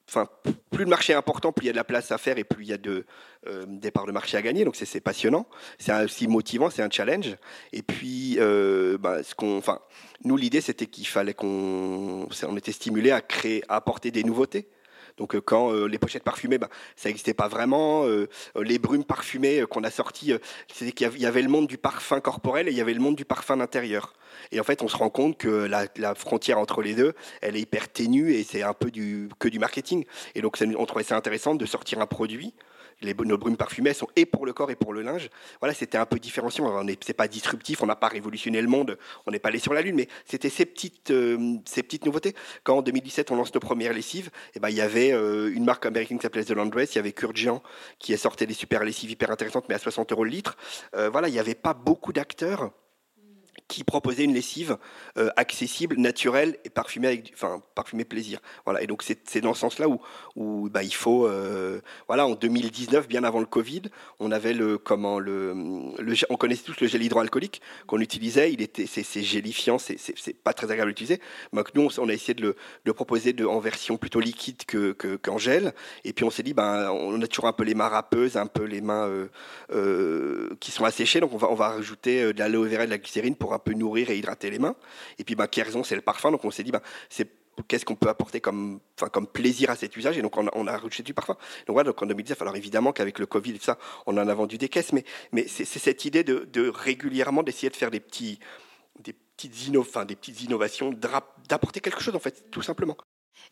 Enfin, 0.08 0.28
plus 0.70 0.84
le 0.84 0.90
marché 0.90 1.12
est 1.12 1.16
important, 1.16 1.52
plus 1.52 1.64
il 1.64 1.66
y 1.66 1.70
a 1.70 1.72
de 1.72 1.76
la 1.76 1.84
place 1.84 2.12
à 2.12 2.18
faire 2.18 2.38
et 2.38 2.44
plus 2.44 2.64
il 2.64 2.68
y 2.68 2.72
a 2.72 2.78
de, 2.78 3.06
euh, 3.48 3.66
de 3.66 4.12
marché 4.12 4.36
à 4.36 4.42
gagner. 4.42 4.64
Donc, 4.64 4.76
c'est 4.76 5.00
passionnant. 5.00 5.46
C'est 5.78 5.92
aussi 6.04 6.28
motivant, 6.28 6.70
c'est 6.70 6.82
un 6.82 6.90
challenge. 6.90 7.36
Et 7.72 7.82
puis, 7.82 8.36
euh, 8.38 8.98
bah, 8.98 9.18
qu'on, 9.36 9.58
enfin, 9.58 9.80
nous, 10.24 10.36
l'idée, 10.36 10.60
c'était 10.60 10.86
qu'il 10.86 11.06
fallait 11.06 11.34
qu'on 11.34 12.28
on 12.42 12.56
était 12.56 12.72
stimulé 12.72 13.10
à 13.10 13.20
créer, 13.20 13.62
à 13.68 13.76
apporter 13.76 14.10
des 14.10 14.24
nouveautés. 14.24 14.68
Donc 15.16 15.34
euh, 15.34 15.40
quand 15.40 15.72
euh, 15.72 15.86
les 15.86 15.98
pochettes 15.98 16.24
parfumées, 16.24 16.58
ben, 16.58 16.68
ça 16.94 17.08
n'existait 17.08 17.34
pas 17.34 17.48
vraiment. 17.48 18.04
Euh, 18.06 18.28
les 18.60 18.78
brumes 18.78 19.04
parfumées 19.04 19.64
qu'on 19.68 19.84
a 19.84 19.90
sorties, 19.90 20.32
c'était 20.72 20.92
qu'il 20.92 21.20
y 21.20 21.26
avait 21.26 21.42
le 21.42 21.48
monde 21.48 21.66
du 21.66 21.78
parfum 21.78 22.20
corporel 22.20 22.68
et 22.68 22.70
il 22.70 22.76
y 22.76 22.80
avait 22.80 22.94
le 22.94 23.00
monde 23.00 23.16
du 23.16 23.24
parfum 23.24 23.60
intérieur. 23.60 24.14
Et 24.52 24.60
en 24.60 24.64
fait, 24.64 24.82
on 24.82 24.88
se 24.88 24.96
rend 24.96 25.10
compte 25.10 25.38
que 25.38 25.48
la, 25.48 25.86
la 25.96 26.14
frontière 26.14 26.58
entre 26.58 26.82
les 26.82 26.94
deux, 26.94 27.14
elle 27.40 27.56
est 27.56 27.60
hyper 27.60 27.88
ténue 27.88 28.32
et 28.32 28.44
c'est 28.44 28.62
un 28.62 28.74
peu 28.74 28.90
du, 28.90 29.28
que 29.38 29.48
du 29.48 29.58
marketing. 29.58 30.04
Et 30.34 30.42
donc, 30.42 30.58
on 30.76 30.86
trouvait 30.86 31.04
ça 31.04 31.16
intéressant 31.16 31.54
de 31.54 31.66
sortir 31.66 32.00
un 32.00 32.06
produit 32.06 32.54
les, 33.02 33.14
nos 33.14 33.38
brumes 33.38 33.56
parfumées 33.56 33.92
sont 33.92 34.08
et 34.16 34.26
pour 34.26 34.46
le 34.46 34.52
corps 34.52 34.70
et 34.70 34.76
pour 34.76 34.92
le 34.92 35.02
linge. 35.02 35.28
Voilà, 35.60 35.74
c'était 35.74 35.98
un 35.98 36.06
peu 36.06 36.18
différenciant. 36.18 36.66
On 36.66 36.84
n'est 36.84 36.96
pas 36.96 37.28
disruptif, 37.28 37.82
on 37.82 37.86
n'a 37.86 37.96
pas 37.96 38.08
révolutionné 38.08 38.60
le 38.60 38.68
monde, 38.68 38.98
on 39.26 39.30
n'est 39.30 39.38
pas 39.38 39.48
allé 39.48 39.58
sur 39.58 39.74
la 39.74 39.82
lune, 39.82 39.96
mais 39.96 40.08
c'était 40.24 40.50
ces 40.50 40.66
petites, 40.66 41.10
euh, 41.10 41.56
ces 41.64 41.82
petites 41.82 42.06
nouveautés. 42.06 42.34
Quand 42.64 42.78
en 42.78 42.82
2017 42.82 43.30
on 43.30 43.36
lance 43.36 43.54
nos 43.54 43.60
premières 43.60 43.92
lessives, 43.92 44.28
et 44.28 44.56
eh 44.56 44.60
ben 44.60 44.70
il 44.70 44.76
y 44.76 44.80
avait 44.80 45.12
euh, 45.12 45.52
une 45.54 45.64
marque 45.64 45.86
américaine 45.86 46.18
qui 46.18 46.22
s'appelait 46.22 46.44
The 46.44 46.50
Laundress, 46.50 46.94
il 46.94 46.96
y 46.96 46.98
avait 46.98 47.12
Kurgian 47.12 47.62
qui 47.98 48.16
sortait 48.16 48.46
des 48.46 48.54
super 48.54 48.84
lessives 48.84 49.10
hyper 49.10 49.30
intéressantes, 49.30 49.66
mais 49.68 49.74
à 49.74 49.78
60 49.78 50.12
euros 50.12 50.24
le 50.24 50.30
litre. 50.30 50.56
Euh, 50.94 51.10
voilà, 51.10 51.28
il 51.28 51.32
n'y 51.32 51.38
avait 51.38 51.54
pas 51.54 51.74
beaucoup 51.74 52.12
d'acteurs 52.12 52.72
qui 53.68 53.82
proposait 53.84 54.24
une 54.24 54.34
lessive 54.34 54.78
euh, 55.18 55.30
accessible, 55.36 55.96
naturelle 55.96 56.56
et 56.64 56.70
parfumée 56.70 57.08
avec, 57.08 57.32
enfin 57.34 57.62
parfumée 57.74 58.04
plaisir. 58.04 58.40
Voilà. 58.64 58.82
Et 58.82 58.86
donc 58.86 59.02
c'est 59.02 59.40
dans 59.40 59.54
ce 59.54 59.60
sens-là 59.60 59.88
où, 59.88 60.00
où 60.36 60.68
bah, 60.70 60.82
il 60.82 60.94
faut, 60.94 61.26
euh, 61.26 61.80
voilà, 62.06 62.26
en 62.26 62.34
2019, 62.34 63.08
bien 63.08 63.24
avant 63.24 63.40
le 63.40 63.46
Covid, 63.46 63.82
on 64.20 64.30
avait 64.30 64.52
le 64.52 64.78
comment 64.78 65.18
le, 65.18 65.54
on 66.30 66.36
connaissait 66.36 66.62
tous 66.62 66.80
le 66.80 66.86
gel 66.86 67.02
hydroalcoolique 67.02 67.60
qu'on 67.86 68.00
utilisait. 68.00 68.52
Il 68.52 68.62
était, 68.62 68.86
c'est 68.86 69.22
gélifiant, 69.22 69.78
c'est 69.78 70.42
pas 70.44 70.52
très 70.52 70.70
agréable 70.70 70.90
à 70.90 70.92
utiliser. 70.92 71.20
Donc 71.52 71.74
nous, 71.74 71.88
on, 71.98 72.08
a 72.08 72.12
essayé 72.12 72.34
de 72.34 72.54
le, 72.84 72.92
proposer 72.92 73.34
en 73.44 73.58
version 73.58 73.96
plutôt 73.96 74.20
liquide 74.20 74.64
que 74.64 74.92
qu'en 74.92 75.38
gel. 75.38 75.74
Et 76.04 76.12
puis 76.12 76.24
on 76.24 76.30
s'est 76.30 76.42
dit, 76.42 76.54
ben 76.54 76.90
on 76.90 77.20
a 77.20 77.26
toujours 77.26 77.46
un 77.46 77.52
peu 77.52 77.64
les 77.64 77.74
mains 77.74 77.88
râpeuses, 77.88 78.36
un 78.36 78.46
peu 78.46 78.64
les 78.64 78.80
mains 78.80 79.10
euh, 79.72 80.48
qui 80.60 80.70
sont 80.70 80.84
asséchées, 80.84 81.20
donc 81.20 81.32
on 81.32 81.36
va 81.36 81.50
on 81.50 81.54
va 81.54 81.68
rajouter 81.70 82.32
de 82.32 82.38
l'aloe 82.38 82.66
vera 82.66 82.84
et 82.84 82.86
de 82.86 82.90
la 82.90 82.98
glycérine 82.98 83.34
pour 83.34 83.55
un 83.56 83.58
peu 83.58 83.72
nourrir 83.72 84.10
et 84.10 84.18
hydrater 84.18 84.50
les 84.50 84.58
mains. 84.58 84.76
Et 85.18 85.24
puis, 85.24 85.34
bah, 85.34 85.48
raison 85.54 85.82
c'est 85.82 85.96
le 85.96 86.02
parfum. 86.02 86.30
Donc, 86.30 86.44
on 86.44 86.50
s'est 86.50 86.62
dit, 86.62 86.70
bah, 86.70 86.82
c'est 87.08 87.28
qu'est-ce 87.62 87.84
qu'on 87.84 87.96
peut 87.96 88.08
apporter 88.08 88.40
comme, 88.40 88.80
enfin, 88.98 89.08
comme 89.08 89.26
plaisir 89.26 89.70
à 89.70 89.76
cet 89.76 89.96
usage? 89.96 90.18
Et 90.18 90.22
donc, 90.22 90.36
on 90.36 90.46
a, 90.46 90.50
on 90.54 90.88
du 90.88 91.14
parfum. 91.14 91.36
Donc, 91.66 91.74
voilà, 91.74 91.90
donc 91.90 92.02
en 92.02 92.06
2019, 92.06 92.42
alors 92.42 92.56
évidemment 92.56 92.92
qu'avec 92.92 93.18
le 93.18 93.26
Covid 93.26 93.52
et 93.52 93.58
tout 93.58 93.64
ça, 93.64 93.78
on 94.06 94.16
en 94.16 94.28
a 94.28 94.34
vendu 94.34 94.58
des 94.58 94.68
caisses, 94.68 94.92
mais, 94.92 95.04
mais 95.32 95.46
c'est 95.48 95.64
cette 95.64 96.04
idée 96.04 96.24
de, 96.24 96.68
régulièrement 96.68 97.42
d'essayer 97.42 97.70
de 97.70 97.76
faire 97.76 97.90
des 97.90 98.00
petits, 98.00 98.38
des 99.00 99.12
petites 99.12 100.42
innovations, 100.42 100.92
d'apporter 101.48 101.80
quelque 101.80 102.02
chose, 102.02 102.14
en 102.14 102.20
fait, 102.20 102.50
tout 102.50 102.62
simplement. 102.62 102.96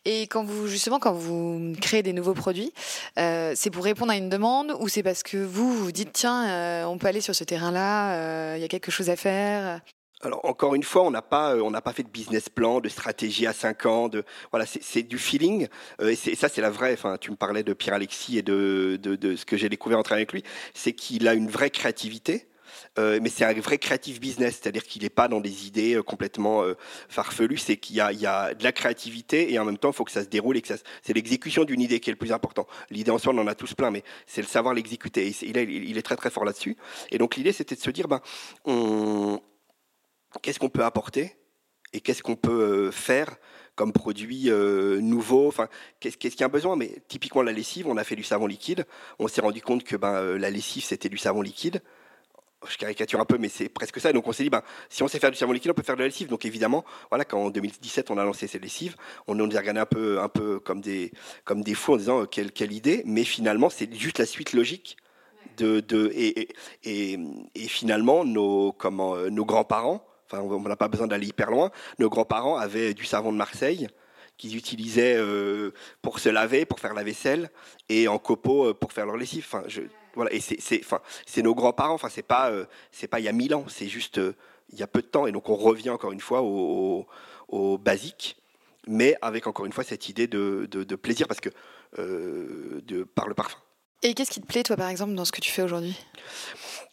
Et 0.05 0.23
quand 0.27 0.43
vous 0.43 0.67
justement 0.67 0.99
quand 0.99 1.13
vous 1.13 1.73
créez 1.81 2.03
des 2.03 2.13
nouveaux 2.13 2.33
produits, 2.33 2.71
euh, 3.17 3.53
c'est 3.55 3.71
pour 3.71 3.83
répondre 3.83 4.11
à 4.11 4.15
une 4.15 4.29
demande 4.29 4.75
ou 4.79 4.87
c'est 4.87 5.03
parce 5.03 5.23
que 5.23 5.37
vous 5.37 5.73
vous 5.73 5.91
dites 5.91 6.11
tiens 6.13 6.47
euh, 6.47 6.85
on 6.85 6.97
peut 6.97 7.07
aller 7.07 7.21
sur 7.21 7.35
ce 7.35 7.43
terrain-là, 7.43 8.15
euh, 8.15 8.53
il 8.57 8.61
y 8.61 8.65
a 8.65 8.67
quelque 8.67 8.91
chose 8.91 9.09
à 9.09 9.15
faire? 9.15 9.81
Alors 10.21 10.45
encore 10.45 10.75
une 10.75 10.83
fois, 10.83 11.03
on 11.03 11.11
n'a 11.11 11.21
pas, 11.21 11.55
on 11.57 11.71
n'a 11.71 11.81
pas 11.81 11.93
fait 11.93 12.03
de 12.03 12.09
business 12.09 12.49
plan, 12.49 12.79
de 12.79 12.89
stratégie 12.89 13.45
à 13.45 13.53
5 13.53 13.85
ans, 13.85 14.09
voilà, 14.51 14.65
c'est 14.65 15.03
du 15.03 15.19
feeling. 15.19 15.67
et, 15.99 16.15
ça, 16.15 16.49
c'est 16.49 16.61
la 16.61 16.71
vraie. 16.71 16.93
Enfin, 16.93 17.17
tu 17.19 17.29
me 17.31 17.35
parlais 17.35 17.63
de 17.63 17.73
Pierre 17.73 17.95
Alexis 17.95 18.37
et 18.37 18.41
de, 18.41 18.97
de, 19.01 19.15
de 19.15 19.35
ce 19.35 19.45
que 19.45 19.57
j'ai 19.57 19.69
découvert 19.69 19.99
en 19.99 20.03
travaillant 20.03 20.21
avec 20.23 20.33
lui, 20.33 20.43
c'est 20.73 20.93
qu'il 20.93 21.27
a 21.27 21.33
une 21.33 21.49
vraie 21.49 21.69
créativité. 21.69 22.47
Euh, 22.97 23.19
mais 23.21 23.29
c'est 23.29 23.45
un 23.45 23.53
vrai 23.53 23.77
creative 23.77 24.19
business, 24.19 24.59
c'est-à-dire 24.61 24.83
qu'il 24.83 25.03
n'est 25.03 25.09
pas 25.09 25.27
dans 25.27 25.39
des 25.39 25.67
idées 25.67 25.95
euh, 25.95 26.03
complètement 26.03 26.63
euh, 26.63 26.75
farfelues, 27.09 27.57
c'est 27.57 27.77
qu'il 27.77 27.95
y, 27.95 28.01
a, 28.01 28.53
de 28.53 28.63
la 28.63 28.71
créativité 28.71 29.53
et 29.53 29.59
en 29.59 29.65
même 29.65 29.77
temps, 29.77 29.91
il 29.91 29.95
faut 29.95 30.05
que 30.05 30.11
ça 30.11 30.23
se 30.23 30.29
déroule 30.29 30.57
et 30.57 30.61
que 30.61 30.67
ça, 30.67 30.75
c'est 31.01 31.13
l'exécution 31.13 31.63
d'une 31.63 31.81
idée 31.81 31.99
qui 31.99 32.09
est 32.09 32.13
le 32.13 32.17
plus 32.17 32.31
important. 32.31 32.67
L'idée 32.89 33.11
en 33.11 33.17
soi, 33.17 33.33
on 33.33 33.37
en 33.37 33.47
a 33.47 33.55
tous 33.55 33.73
plein, 33.73 33.91
mais 33.91 34.03
c'est 34.25 34.41
le 34.41 34.47
savoir 34.47 34.73
l'exécuter. 34.73 35.33
Il, 35.41 35.57
est, 35.57 36.01
très 36.01 36.15
très 36.15 36.29
fort 36.29 36.45
là-dessus. 36.45 36.77
Et 37.11 37.17
donc 37.17 37.35
l'idée, 37.35 37.51
c'était 37.51 37.75
de 37.75 37.81
se 37.81 37.89
dire, 37.89 38.07
ben, 38.07 38.21
qu'est-ce 40.41 40.59
qu'on 40.59 40.69
peut 40.69 40.83
apporter 40.83 41.35
et 41.93 42.01
qu'est-ce 42.01 42.23
qu'on 42.23 42.35
peut 42.35 42.91
faire 42.91 43.37
comme 43.75 43.91
produit 43.91 44.49
nouveau? 45.01 45.47
Enfin, 45.47 45.67
qu'est-ce 45.99 46.17
qu'il 46.17 46.39
y 46.39 46.43
a 46.43 46.47
besoin? 46.47 46.75
Mais 46.75 47.01
typiquement 47.07 47.41
la 47.41 47.51
lessive, 47.51 47.87
on 47.87 47.97
a 47.97 48.03
fait 48.03 48.15
du 48.15 48.23
savon 48.23 48.47
liquide. 48.47 48.85
On 49.19 49.27
s'est 49.27 49.41
rendu 49.41 49.61
compte 49.61 49.83
que 49.83 49.95
ben, 49.95 50.37
la 50.37 50.49
lessive 50.49 50.83
c'était 50.83 51.09
du 51.09 51.17
savon 51.17 51.41
liquide 51.41 51.81
je 52.69 52.77
caricature 52.77 53.19
un 53.19 53.25
peu, 53.25 53.37
mais 53.37 53.49
c'est 53.49 53.69
presque 53.69 53.99
ça. 53.99 54.13
Donc 54.13 54.27
on 54.27 54.31
s'est 54.31 54.43
dit, 54.43 54.49
ben, 54.49 54.61
si 54.89 55.03
on 55.03 55.07
sait 55.07 55.19
faire 55.19 55.31
du 55.31 55.37
savon 55.37 55.51
liquide, 55.51 55.71
on 55.71 55.73
peut 55.73 55.83
faire 55.83 55.95
de 55.95 56.01
la 56.01 56.07
lessive. 56.07 56.27
Donc 56.27 56.45
évidemment, 56.45 56.83
voilà, 57.09 57.25
quand 57.25 57.39
en 57.39 57.49
2017 57.49 58.11
on 58.11 58.17
a 58.17 58.23
lancé 58.23 58.47
ces 58.47 58.59
lessives, 58.59 58.95
on 59.27 59.35
nous 59.35 59.45
a 59.55 59.59
regardé 59.59 59.79
un 59.79 59.85
peu, 59.85 60.19
un 60.19 60.29
peu 60.29 60.59
comme 60.59 60.81
des, 60.81 61.11
comme 61.43 61.63
des 61.63 61.73
fous 61.73 61.93
en 61.93 61.97
disant 61.97 62.21
euh, 62.21 62.25
quelle, 62.25 62.71
idée. 62.71 63.03
Mais 63.05 63.23
finalement, 63.23 63.69
c'est 63.69 63.93
juste 63.93 64.19
la 64.19 64.25
suite 64.25 64.53
logique 64.53 64.97
et, 65.61 66.47
finalement 67.67 68.25
nos, 68.25 68.75
euh, 68.83 69.29
nos 69.29 69.45
grands-parents. 69.45 70.05
Enfin, 70.29 70.41
on 70.41 70.59
n'a 70.59 70.75
pas 70.75 70.87
besoin 70.87 71.07
d'aller 71.07 71.27
hyper 71.27 71.51
loin. 71.51 71.71
Nos 71.99 72.09
grands-parents 72.09 72.57
avaient 72.57 72.93
du 72.93 73.05
savon 73.05 73.31
de 73.31 73.37
Marseille 73.37 73.87
qu'ils 74.37 74.57
utilisaient 74.57 75.15
euh, 75.15 75.71
pour 76.01 76.19
se 76.19 76.27
laver, 76.27 76.65
pour 76.65 76.81
faire 76.81 76.93
la 76.93 77.03
vaisselle, 77.03 77.49
et 77.87 78.09
en 78.09 78.17
copeaux 78.17 78.73
pour 78.73 78.91
faire 78.91 79.05
leur 79.05 79.15
lessive. 79.15 79.45
Enfin, 79.47 79.63
je, 79.67 79.81
voilà, 80.15 80.33
et 80.33 80.39
c'est, 80.39 81.41
nos 81.43 81.55
grands-parents. 81.55 81.93
Enfin, 81.93 82.09
c'est 82.09 82.23
pas, 82.23 82.49
euh, 82.49 82.65
c'est 82.91 83.07
pas 83.07 83.19
il 83.19 83.23
y 83.23 83.27
a 83.27 83.31
mille 83.31 83.53
ans. 83.53 83.65
C'est 83.67 83.87
juste 83.87 84.17
euh, 84.17 84.35
il 84.71 84.79
y 84.79 84.83
a 84.83 84.87
peu 84.87 85.01
de 85.01 85.07
temps. 85.07 85.27
Et 85.27 85.31
donc, 85.31 85.49
on 85.49 85.55
revient 85.55 85.89
encore 85.89 86.11
une 86.11 86.19
fois 86.19 86.41
au, 86.41 87.05
basique, 87.77 88.37
mais 88.87 89.15
avec 89.21 89.47
encore 89.47 89.65
une 89.65 89.71
fois 89.71 89.83
cette 89.83 90.09
idée 90.09 90.27
de, 90.27 90.95
plaisir 90.95 91.27
parce 91.27 91.39
que 91.39 91.49
euh, 91.99 92.81
par 93.13 93.27
le 93.27 93.33
parfum. 93.33 93.59
Et 94.03 94.13
qu'est-ce 94.13 94.31
qui 94.31 94.41
te 94.41 94.45
plaît, 94.45 94.63
toi, 94.63 94.75
par 94.75 94.89
exemple, 94.89 95.15
dans 95.15 95.25
ce 95.25 95.31
que 95.31 95.41
tu 95.41 95.51
fais 95.51 95.61
aujourd'hui? 95.61 95.97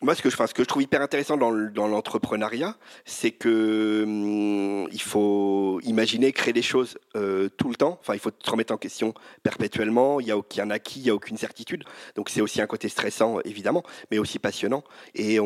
Moi, 0.01 0.17
ce 0.17 0.23
que, 0.23 0.31
je, 0.31 0.65
trouve 0.65 0.83
hyper 0.83 1.01
intéressant 1.01 1.37
dans, 1.37 1.53
l'entrepreneuriat, 1.53 2.75
c'est 3.05 3.31
que 3.31 4.03
hum, 4.05 4.89
il 4.91 5.01
faut 5.01 5.81
imaginer 5.85 6.33
créer 6.33 6.53
des 6.53 6.63
choses 6.63 6.99
euh, 7.15 7.49
tout 7.57 7.69
le 7.69 7.77
temps. 7.77 7.99
Enfin, 8.01 8.15
il 8.15 8.19
faut 8.19 8.33
te 8.33 8.51
remettre 8.51 8.73
en 8.73 8.79
question 8.79 9.15
perpétuellement. 9.45 10.19
Il 10.19 10.25
n'y 10.25 10.33
a 10.33 10.37
aucun 10.37 10.71
acquis, 10.71 10.99
il 10.99 11.05
n'y 11.05 11.11
a 11.11 11.15
aucune 11.15 11.37
certitude. 11.37 11.85
Donc, 12.17 12.31
c'est 12.31 12.41
aussi 12.41 12.61
un 12.61 12.67
côté 12.67 12.89
stressant, 12.89 13.39
évidemment, 13.45 13.85
mais 14.11 14.19
aussi 14.19 14.41
passionnant. 14.41 14.83
Et 15.15 15.39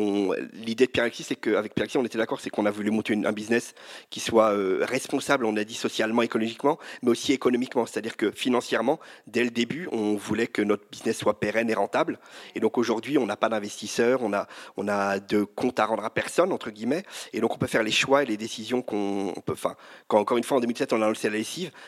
l'idée 0.53 0.87
de 0.87 0.91
Pierre-Alexis, 0.91 1.23
c'est 1.23 1.35
qu'avec 1.35 1.75
Pierre-Alexis, 1.75 1.97
on 1.99 2.05
était 2.05 2.17
d'accord, 2.17 2.41
c'est 2.41 2.49
qu'on 2.49 2.65
a 2.65 2.71
voulu 2.71 2.89
monter 2.89 3.13
un 3.13 3.31
business 3.31 3.75
qui 4.09 4.19
soit 4.19 4.53
euh, 4.53 4.83
responsable, 4.89 5.45
on 5.45 5.55
a 5.55 5.63
dit 5.63 5.75
socialement, 5.75 6.23
écologiquement, 6.23 6.79
mais 7.03 7.11
aussi 7.11 7.31
économiquement. 7.31 7.85
C'est-à-dire 7.85 8.17
que 8.17 8.31
financièrement, 8.31 8.99
dès 9.27 9.43
le 9.43 9.51
début, 9.51 9.87
on 9.91 10.15
voulait 10.15 10.47
que 10.47 10.63
notre 10.63 10.89
business 10.89 11.17
soit 11.17 11.39
pérenne 11.47 11.69
et 11.69 11.73
rentable. 11.73 12.19
Et 12.55 12.59
donc, 12.59 12.77
aujourd'hui, 12.77 13.17
on 13.17 13.25
n'a 13.25 13.37
pas 13.37 13.47
d'investisseurs, 13.47 14.19
on 14.21 14.33
a, 14.33 14.47
on 14.75 14.87
a 14.89 15.19
de 15.19 15.43
comptes 15.43 15.79
à 15.79 15.85
rendre 15.85 16.03
à 16.03 16.09
personne, 16.09 16.51
entre 16.51 16.71
guillemets. 16.71 17.03
Et 17.31 17.39
donc, 17.39 17.55
on 17.55 17.57
peut 17.57 17.67
faire 17.67 17.83
les 17.83 17.91
choix 17.91 18.23
et 18.23 18.25
les 18.25 18.37
décisions 18.37 18.81
qu'on 18.81 19.33
peut. 19.45 19.53
Enfin, 19.53 19.75
quand 20.07 20.19
encore 20.19 20.37
une 20.37 20.43
fois, 20.43 20.57
en 20.57 20.59
2007, 20.59 20.91
on 20.91 21.01
a 21.01 21.07
lancé 21.07 21.29
la 21.29 21.37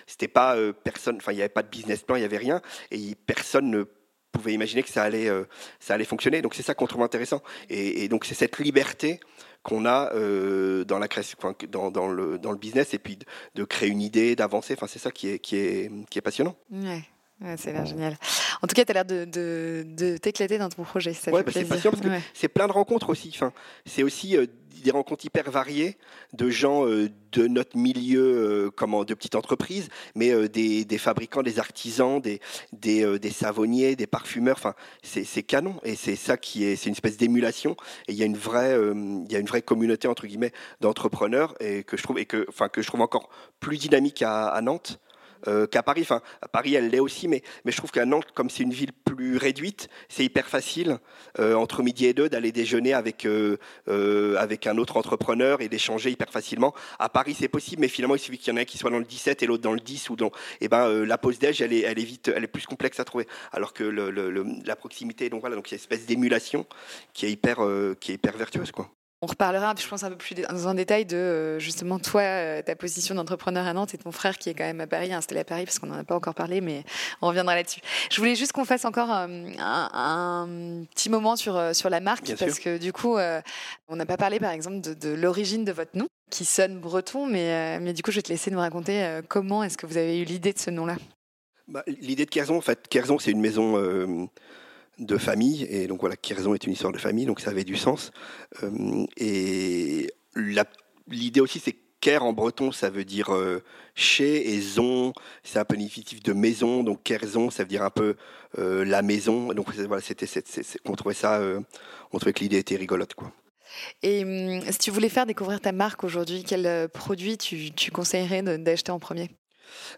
c'était 0.08 0.28
pas 0.28 0.56
euh, 0.56 0.72
personne, 0.72 1.18
enfin 1.18 1.32
il 1.32 1.36
n'y 1.36 1.42
avait 1.42 1.50
pas 1.50 1.64
de 1.64 1.70
business 1.70 2.02
plan, 2.02 2.16
il 2.16 2.20
n'y 2.20 2.26
avait 2.26 2.38
rien, 2.38 2.62
et 2.92 3.16
personne 3.26 3.70
ne 3.70 3.84
pouvait 4.32 4.54
imaginer 4.54 4.84
que 4.84 4.90
ça 4.90 5.04
allait, 5.04 5.28
euh, 5.28 5.46
ça 5.80 5.96
allait 5.96 6.06
fonctionner. 6.06 6.42
Donc 6.42 6.54
c'est 6.56 6.64
ça 6.64 6.76
qu'on 6.76 6.88
trouve 6.88 7.02
intéressant. 7.02 7.42
Et, 7.70 8.08
donc 8.08 8.26
c'est 8.26 8.36
cette 8.36 8.60
liberté 8.60 9.20
qu'on 9.64 9.86
a 9.86 10.14
euh, 10.14 10.86
dans 10.86 11.00
la 11.00 11.08
création, 11.08 11.38
dans, 11.68 11.92
dans, 11.92 12.08
le, 12.08 12.38
dans 12.38 12.52
le 12.52 12.58
business, 12.58 12.94
et 12.94 13.00
puis 13.00 13.20
de, 13.56 13.64
créer 13.64 13.90
une 13.90 14.02
idée, 14.02 14.36
d'avancer. 14.36 14.74
Enfin 14.74 14.88
c'est 14.88 15.00
ça 15.00 15.12
qui 15.12 15.30
est, 15.30 15.40
qui 15.40 15.58
est, 15.58 15.92
qui 16.10 16.20
est 16.20 16.22
passionnant. 16.22 16.56
Ouais. 16.72 17.04
C'est 17.58 17.72
l'air 17.72 17.86
génial. 17.86 18.18
En 18.62 18.68
tout 18.68 18.76
cas, 18.76 18.84
tu 18.86 18.92
as 18.92 18.94
l'air 18.94 19.06
de, 19.06 19.26
de, 19.26 20.18
t'éclater 20.18 20.58
dans 20.58 20.70
ton 20.70 20.84
projet. 20.84 21.12
ouais, 21.28 21.44
bah, 21.44 21.52
c'est 21.54 21.66
passionnant 21.66 21.98
parce 21.98 22.16
que 22.16 22.24
c'est 22.34 22.50
plein 22.50 22.68
de 22.68 22.74
rencontres 22.74 23.10
aussi. 23.10 23.32
Enfin, 23.34 23.54
c'est 23.86 24.04
aussi 24.04 24.36
des 24.82 24.92
rencontres 24.92 25.26
hyper 25.26 25.50
variées 25.50 25.98
de 26.34 26.50
gens 26.50 26.86
euh, 26.86 27.10
de 27.32 27.48
notre 27.48 27.78
milieu, 27.78 28.22
euh, 28.22 28.72
comment, 28.72 29.04
de 29.04 29.14
petites 29.14 29.36
entreprises, 29.36 29.90
mais 30.16 30.32
euh, 30.32 30.48
des, 30.48 30.98
fabricants, 30.98 31.44
des 31.44 31.60
artisans, 31.60 32.22
des, 32.22 32.40
des, 32.74 33.32
savonniers, 33.32 33.96
des 33.96 34.08
parfumeurs. 34.08 34.58
Enfin, 34.58 34.74
c'est 35.04 35.44
canon 35.44 35.80
et 35.84 35.96
c'est 35.96 36.16
ça 36.16 36.38
qui 36.38 36.64
est, 36.64 36.76
c'est 36.76 36.88
une 36.88 36.94
espèce 36.94 37.18
d'émulation. 37.18 37.76
Et 38.08 38.14
il 38.14 38.18
y 38.18 38.24
a 38.24 38.26
une 38.26 38.38
vraie, 38.38 38.76
il 38.76 39.32
y 39.32 39.36
a 39.36 39.40
une 39.40 39.48
vraie 39.48 39.62
communauté 39.62 40.08
entre 40.08 40.28
guillemets 40.28 40.52
d'entrepreneurs 40.82 41.56
et 41.60 41.84
que 41.84 41.98
je 41.98 42.04
trouve 42.04 42.20
et 42.20 42.26
que, 42.26 42.46
enfin, 42.50 42.70
que 42.70 42.82
je 42.82 42.88
trouve 42.88 43.02
encore 43.02 43.30
plus 43.60 43.78
dynamique 43.78 44.22
à 44.22 44.60
Nantes. 44.62 45.00
Euh, 45.48 45.68
qu'à 45.68 45.84
Paris. 45.84 46.02
Enfin, 46.02 46.22
à 46.42 46.48
Paris, 46.48 46.76
elle 46.76 46.90
l'est 46.90 47.00
aussi, 47.00 47.28
mais, 47.28 47.42
je 47.66 47.78
trouve 47.78 47.92
qu'à 47.92 48.06
Nantes, 48.06 48.32
comme 48.34 48.50
c'est 48.50 48.64
une 48.64 48.74
ville 48.74 48.92
plus 48.94 49.38
réduite, 49.38 49.90
c'est 50.08 50.24
hyper 50.24 50.48
facile 50.48 51.00
euh, 51.40 51.56
entre 51.56 51.84
midi 51.84 52.06
et 52.06 52.14
deux 52.14 52.30
d'aller 52.30 52.52
déjeuner 52.52 52.94
avec 52.94 53.26
euh, 53.26 53.58
avec 54.38 54.68
un 54.68 54.78
autre 54.78 54.98
entrepreneur 54.98 55.62
et 55.62 55.70
d'échanger 55.70 56.12
hyper 56.12 56.30
facilement. 56.30 56.74
À 57.00 57.10
Paris, 57.10 57.36
c'est 57.38 57.48
possible, 57.48 57.82
mais 57.82 57.88
finalement, 57.88 58.16
il 58.16 58.20
suffit 58.20 58.38
qu'il 58.38 58.52
y 58.52 58.56
en 58.56 58.58
ait 58.58 58.62
un 58.62 58.66
qui 58.66 58.78
soit 58.78 58.92
dans 58.92 59.00
le 59.00 59.06
17 59.06 59.44
et 59.44 59.46
l'autre 59.46 59.64
dans 59.64 59.74
le 59.74 59.80
10 59.80 60.10
ou 60.10 60.16
dans. 60.16 60.28
Et 60.28 60.32
eh 60.62 60.68
ben, 60.68 61.06
la 61.06 61.18
pause 61.18 61.40
déj, 61.40 61.62
elle 61.62 61.74
est, 61.74 61.82
elle 61.82 62.00
est 62.00 62.04
vite, 62.04 62.32
elle 62.36 62.44
est 62.44 62.48
plus 62.48 62.66
complexe 62.66 63.00
à 63.00 63.06
trouver. 63.06 63.28
Alors 63.52 63.74
que 63.74 63.84
la 63.84 64.76
proximité, 64.76 65.30
donc 65.30 65.42
voilà, 65.42 65.56
donc 65.56 65.70
il 65.70 65.72
y 65.72 65.76
a 65.76 65.78
une 65.78 65.82
espèce 65.82 66.06
d'émulation 66.06 66.66
qui 67.14 67.26
est 67.26 67.32
hyper, 67.32 67.60
qui 68.00 68.12
est 68.12 68.16
hyper 68.16 68.38
vertueuse, 68.38 68.72
quoi. 68.72 68.90
On 69.22 69.28
reparlera, 69.28 69.76
je 69.78 69.86
pense, 69.86 70.04
un 70.04 70.12
peu 70.12 70.16
plus 70.16 70.34
dans 70.34 70.70
un 70.70 70.76
détail 70.76 71.06
de 71.06 71.18
euh, 71.18 71.60
justement 71.60 72.00
toi, 72.00 72.22
euh, 72.22 72.62
ta 72.62 72.78
position 72.78 73.16
d'entrepreneur 73.16 73.68
à 73.68 73.74
Nantes 73.74 73.94
et 73.94 73.98
ton 73.98 74.14
frère 74.14 74.38
qui 74.38 74.50
est 74.50 74.54
quand 74.54 74.64
même 74.64 74.80
à 74.80 74.88
Paris, 74.88 75.12
installé 75.12 75.42
à 75.42 75.44
Paris, 75.44 75.66
parce 75.66 75.78
qu'on 75.78 75.88
n'en 75.88 76.00
a 76.00 76.06
pas 76.06 76.16
encore 76.16 76.34
parlé, 76.34 76.62
mais 76.62 76.86
on 77.22 77.28
reviendra 77.28 77.54
là-dessus. 77.54 77.82
Je 78.10 78.18
voulais 78.18 78.36
juste 78.36 78.54
qu'on 78.54 78.64
fasse 78.64 78.86
encore 78.86 79.12
euh, 79.12 79.28
un, 79.60 80.48
petit 80.94 81.10
moment 81.10 81.36
sur, 81.36 81.76
sur 81.76 81.90
la 81.90 82.00
marque, 82.00 82.34
parce 82.38 82.60
que 82.60 82.78
du 82.78 82.94
coup, 82.94 83.18
on 83.90 83.96
n'a 83.98 84.06
pas 84.06 84.16
parlé 84.16 84.40
par 84.40 84.52
exemple 84.52 84.80
de, 84.80 85.10
l'origine 85.10 85.66
de 85.66 85.74
votre 85.74 85.98
nom, 85.98 86.08
qui 86.30 86.46
sonne 86.46 86.80
breton, 86.80 87.26
mais, 87.26 87.78
mais 87.82 87.92
du 87.92 88.04
coup, 88.04 88.12
je 88.12 88.18
vais 88.18 88.22
te 88.22 88.30
laisser 88.30 88.52
nous 88.52 88.60
raconter 88.60 89.20
comment 89.28 89.64
est-ce 89.64 89.78
que 89.78 89.86
vous 89.86 89.98
avez 89.98 90.22
eu 90.22 90.24
l'idée 90.24 90.54
de 90.54 90.60
ce 90.60 90.70
nom-là? 90.70 90.96
Bah, 91.68 91.84
l'idée 91.88 92.26
de 92.26 92.30
Kerzon, 92.30 92.56
en 92.56 92.62
fait, 92.62 92.88
Kerzon, 92.88 93.20
c'est 93.20 93.32
une 93.32 93.42
maison 93.42 94.30
de 95.00 95.18
famille. 95.18 95.66
Et 95.70 95.88
donc 95.88 96.02
voilà, 96.02 96.16
Kierzon 96.16 96.54
est 96.54 96.66
une 96.66 96.74
histoire 96.74 96.94
de 96.94 96.98
famille, 96.98 97.26
donc 97.26 97.40
ça 97.40 97.52
avait 97.52 97.64
du 97.64 97.76
sens. 97.76 98.12
Euh, 98.64 99.06
et 99.18 100.12
l'idée 101.08 101.42
aussi, 101.42 101.60
c'est 101.60 101.76
Ker 102.02 102.24
en 102.24 102.32
breton, 102.32 102.72
ça 102.72 102.90
veut 102.90 103.04
dire 103.04 103.34
euh, 103.34 103.62
chez, 103.94 104.54
et 104.54 104.62
zon, 104.62 105.12
c'est 105.44 105.60
un 105.60 105.66
peu 105.66 105.76
de 105.76 106.34
maison. 106.34 106.84
Donc 106.84 107.04
Kerzon, 107.04 107.50
ça 107.50 107.64
veut 107.64 107.70
dire 107.70 107.84
un 107.84 107.90
peu 107.90 108.16
euh, 108.58 108.86
la 108.86 109.02
maison. 109.02 109.54
Donc 109.54 109.74
voilà, 109.74 110.02
c'était, 110.02 110.28
on 110.86 110.94
trouvait 110.94 111.14
ça, 111.16 111.42
on 112.14 112.18
trouvait 112.18 112.34
que 112.34 112.40
l'idée 112.40 112.58
était 112.58 112.78
rigolote, 112.78 113.14
quoi. 113.16 113.32
Et 114.02 114.24
hum, 114.24 114.62
si 114.72 114.80
tu 114.80 114.92
voulais 114.92 115.10
faire 115.10 115.26
découvrir 115.26 115.60
ta 115.60 115.72
marque 115.72 116.04
aujourd'hui, 116.04 116.44
quel 116.44 116.90
produit 116.90 117.38
tu 117.38 117.92
conseillerais 117.92 118.42
d'acheter 118.58 118.92
en 118.92 119.00
premier? 119.00 119.30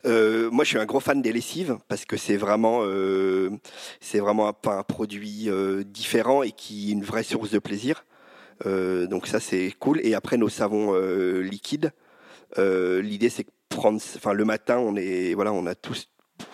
Euh, 0.06 0.50
moi, 0.52 0.64
je 0.64 0.70
suis 0.70 0.78
un 0.78 0.86
gros 0.86 1.00
fan 1.00 1.22
des 1.22 1.32
lessives 1.34 1.78
parce 1.88 2.06
que 2.06 2.18
c'est 2.18 2.38
vraiment, 2.38 2.82
euh, 2.84 3.50
c'est 4.00 4.20
vraiment 4.20 4.48
un, 4.48 4.84
produit 4.84 5.50
euh, 5.50 5.84
différent 5.84 6.44
et 6.44 6.52
qui 6.52 6.90
est 6.90 6.94
une 6.94 7.04
vraie 7.04 7.24
source 7.24 7.52
de 7.52 7.60
plaisir. 7.60 8.06
donc 8.66 9.28
ça, 9.28 9.40
c'est 9.40 9.74
cool. 9.80 10.00
Et 10.04 10.14
après, 10.14 10.38
nos 10.38 10.50
savons 10.50 10.94
liquides. 11.40 11.92
L'idée, 12.58 13.30
c'est 13.30 13.44
que 13.44 13.52
prendre, 13.70 14.02
enfin, 14.16 14.34
le 14.34 14.46
matin, 14.46 14.78
on 14.80 14.96
est, 14.96 15.34
voilà, 15.34 15.54
on 15.54 15.66
a 15.66 15.76
tous 15.76 16.10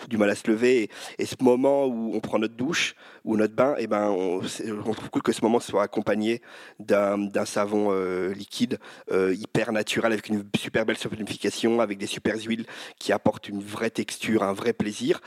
du 0.08 0.16
mal 0.16 0.30
à 0.30 0.34
se 0.34 0.50
lever. 0.50 0.90
Et, 1.18 1.26
ce 1.26 1.34
moment 1.40 1.86
où 1.86 2.12
on 2.14 2.20
prend 2.20 2.38
notre 2.38 2.54
douche 2.54 2.94
ou 3.24 3.36
notre 3.36 3.54
bain, 3.54 3.74
et 3.76 3.82
eh 3.82 3.86
ben, 3.86 4.08
on, 4.08 4.40
trouve 4.40 5.10
cool 5.10 5.22
que 5.22 5.32
ce 5.32 5.42
moment 5.42 5.60
soit 5.60 5.82
accompagné 5.82 6.40
d'un 6.78 7.44
savon 7.44 7.88
euh, 7.90 8.32
liquide 8.32 8.78
euh, 9.12 9.34
hyper 9.34 9.72
naturel 9.72 10.12
avec 10.12 10.28
une 10.28 10.44
super 10.56 10.86
belle 10.86 10.96
solidification, 10.96 11.80
avec 11.80 11.98
des 11.98 12.06
super 12.06 12.36
huiles 12.36 12.66
qui 12.98 13.12
apportent 13.12 13.48
une 13.48 13.62
vraie 13.62 13.90
texture, 13.90 14.42
un 14.42 14.52
vrai 14.52 14.72
plaisir. 14.72 15.20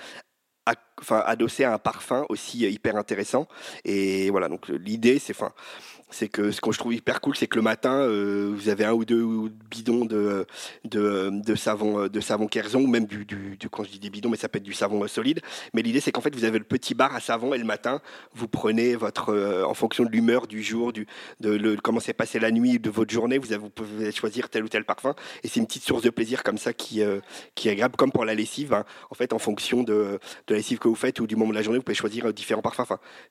enfin, 1.00 1.24
adossé 1.26 1.64
à 1.64 1.74
un 1.74 1.78
parfum 1.78 2.26
aussi 2.30 2.60
hyper 2.60 2.96
intéressant. 2.96 3.48
Et 3.86 4.30
voilà, 4.30 4.50
donc 4.50 4.68
l'idée, 4.70 5.20
c'est, 5.20 5.36
enfin, 5.36 5.54
c'est 6.12 6.28
que 6.28 6.52
ce 6.52 6.62
que 6.62 6.72
je 6.72 6.78
trouve 6.78 6.94
hyper 6.94 7.22
cool, 7.22 7.36
c'est 7.36 7.48
que 7.48 7.56
le 7.56 7.62
matin, 7.62 7.94
euh, 7.94 8.52
vous 8.54 8.70
avez 8.70 8.86
un 8.86 8.94
ou 8.94 9.06
deux 9.06 9.26
bidons 9.70 10.06
de, 10.06 10.46
de, 10.86 11.56
savon 11.56 12.08
de 12.08 12.20
savon 12.20 12.48
Kerzon, 12.48 12.82
ou 12.82 12.88
même 12.88 13.06
du, 13.06 13.26
du, 13.26 13.58
quand 13.70 13.84
je 13.84 13.90
dis 13.90 14.00
des 14.00 14.10
bidons, 14.10 14.30
mais 14.30 14.38
ça 14.38 14.50
peut 14.50 14.58
être 14.58 14.64
du 14.64 14.74
savon 14.74 15.08
solide. 15.08 15.42
Mais 15.74 15.82
l'idée, 15.82 16.00
c'est 16.00 16.12
qu'en 16.12 16.22
fait, 16.22 16.36
vous 16.36 16.44
avez 16.44 16.60
le 16.60 16.66
petit 16.66 16.94
bar 16.94 17.16
à 17.16 17.20
savon 17.20 17.54
et 17.54 17.58
le 17.58 17.64
matin, 17.64 18.02
vous 18.34 18.48
prenez 18.48 18.96
votre, 18.96 19.30
euh, 19.30 19.64
en 19.64 19.74
fonction 19.74 20.04
de 20.04 20.10
l'humeur 20.10 20.48
du 20.48 20.62
jour, 20.62 20.94
du, 20.94 21.08
de 21.40 21.76
comment 21.82 22.00
s'est 22.00 22.14
passé 22.14 22.40
la 22.40 22.52
nuit 22.52 22.80
de 22.80 22.90
votre 22.90 23.12
journée, 23.12 23.38
vous, 23.38 23.70
pouvez 23.70 24.12
choisir 24.12 24.50
tel 24.50 24.64
ou 24.64 24.70
tel 24.70 24.84
parfum. 24.84 25.16
Et 25.44 25.48
c'est 25.48 25.60
une 25.60 25.68
petite 25.68 25.84
source 25.84 26.04
de 26.04 26.10
plaisir 26.10 26.44
comme 26.44 26.58
ça 26.58 26.74
qui, 26.74 27.02
euh, 27.02 27.20
qui 27.56 27.70
est 27.70 27.72
agréable, 27.72 27.96
comme 27.96 28.12
pour 28.12 28.26
la 28.26 28.36
lessive. 28.36 28.74
Hein. 28.74 28.86
En 29.10 29.16
fait, 29.16 29.34
en 29.34 29.40
fonction 29.40 29.84
de, 29.84 30.20
de 30.48 30.54
la 30.54 30.58
lessive 30.58 30.80
que 30.80 30.88
vous 30.88 30.96
faites 30.96 31.20
ou 31.20 31.28
du 31.28 31.36
moment 31.36 31.52
de 31.52 31.56
la 31.56 31.62
journée, 31.62 31.80
vous 31.80 31.84
pouvez 31.84 31.96
choisir 31.96 32.34
différents 32.34 32.62
parfums. 32.62 32.82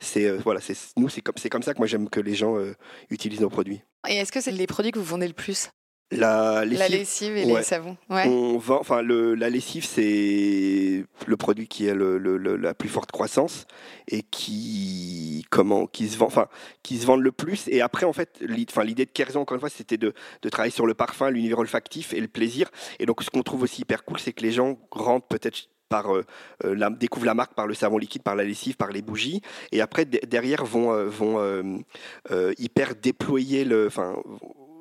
C'est 0.01 0.31
voilà, 0.39 0.61
c'est 0.61 0.77
nous, 0.97 1.09
c'est 1.09 1.21
comme, 1.21 1.35
c'est 1.37 1.51
comme 1.51 1.63
ça 1.63 1.75
que 1.75 1.79
moi 1.79 1.87
j'aime 1.87 2.09
que 2.09 2.21
les 2.21 2.35
gens 2.35 2.57
utilisent 3.11 3.41
nos 3.41 3.51
produits. 3.51 3.83
Et 4.09 4.17
est-ce 4.17 4.33
que 4.33 4.41
c'est 4.41 4.53
les 4.53 4.67
produits 4.67 4.93
que 4.93 4.99
vous 4.99 5.05
vendez 5.05 5.29
le 5.29 5.35
plus? 5.35 5.71
La 6.13 6.65
lessive, 6.65 7.37
et 7.37 7.45
les 7.45 7.63
savons. 7.63 7.97
On 8.09 8.59
vend, 8.59 8.81
enfin, 8.81 9.01
le, 9.01 9.37
la 9.37 9.49
lessive, 9.49 9.85
c'est 9.85 11.05
le 11.27 11.37
produit 11.37 11.69
qui 11.69 11.89
a 11.89 11.95
le, 11.95 12.19
la 12.57 12.75
plus 12.75 12.89
forte 12.89 13.13
croissance 13.13 13.67
et 14.09 14.23
qui, 14.23 15.47
comment, 15.51 15.87
qui 15.87 16.09
se 16.09 16.19
vend, 16.19 16.27
enfin, 16.27 16.49
qui 16.83 16.99
se 16.99 17.07
vend 17.07 17.17
le 17.17 17.31
plus. 17.31 17.69
Et 17.69 17.81
après, 17.81 18.07
en 18.07 18.13
fait, 18.13 18.41
l'idée 18.41 19.07
de 19.07 19.11
Kerzon, 19.11 19.41
encore 19.41 19.55
une 19.55 19.61
fois, 19.61 19.71
c'était 19.71 19.99
de, 19.99 20.13
de, 20.43 20.49
travailler 20.49 20.73
sur 20.73 20.87
le 20.87 20.95
parfum, 20.95 21.31
l'univers 21.31 21.61
olfactif 21.61 22.13
et 22.13 22.21
le 22.21 22.29
plaisir. 22.29 22.71
Et 22.99 23.07
donc, 23.07 23.23
ce 23.23 23.31
qu'on 23.31 23.43
trouve 23.43 23.63
aussi 23.63 23.83
hyper 23.83 24.05
cool, 24.05 24.19
c'est 24.19 24.33
que 24.33 24.43
les 24.43 24.53
gens 24.53 24.81
rentrent 24.91 25.29
peut-être 25.29 25.69
par 25.91 26.15
euh, 26.15 26.25
euh, 26.65 26.75
la, 26.75 26.89
découvrent 26.89 27.27
la 27.27 27.35
marque 27.35 27.53
par 27.53 27.67
le 27.67 27.75
savon 27.75 27.99
liquide, 27.99 28.23
par 28.23 28.37
la 28.37 28.45
lessive, 28.45 28.77
par 28.77 28.91
les 28.91 29.03
bougies, 29.03 29.43
et 29.73 29.83
après 29.83 30.07
derrière 30.07 30.65
vont 30.65 30.95
euh, 30.95 31.07
vont 31.07 31.83
hyper 32.59 32.95
déployer 32.95 33.65
le, 33.65 33.91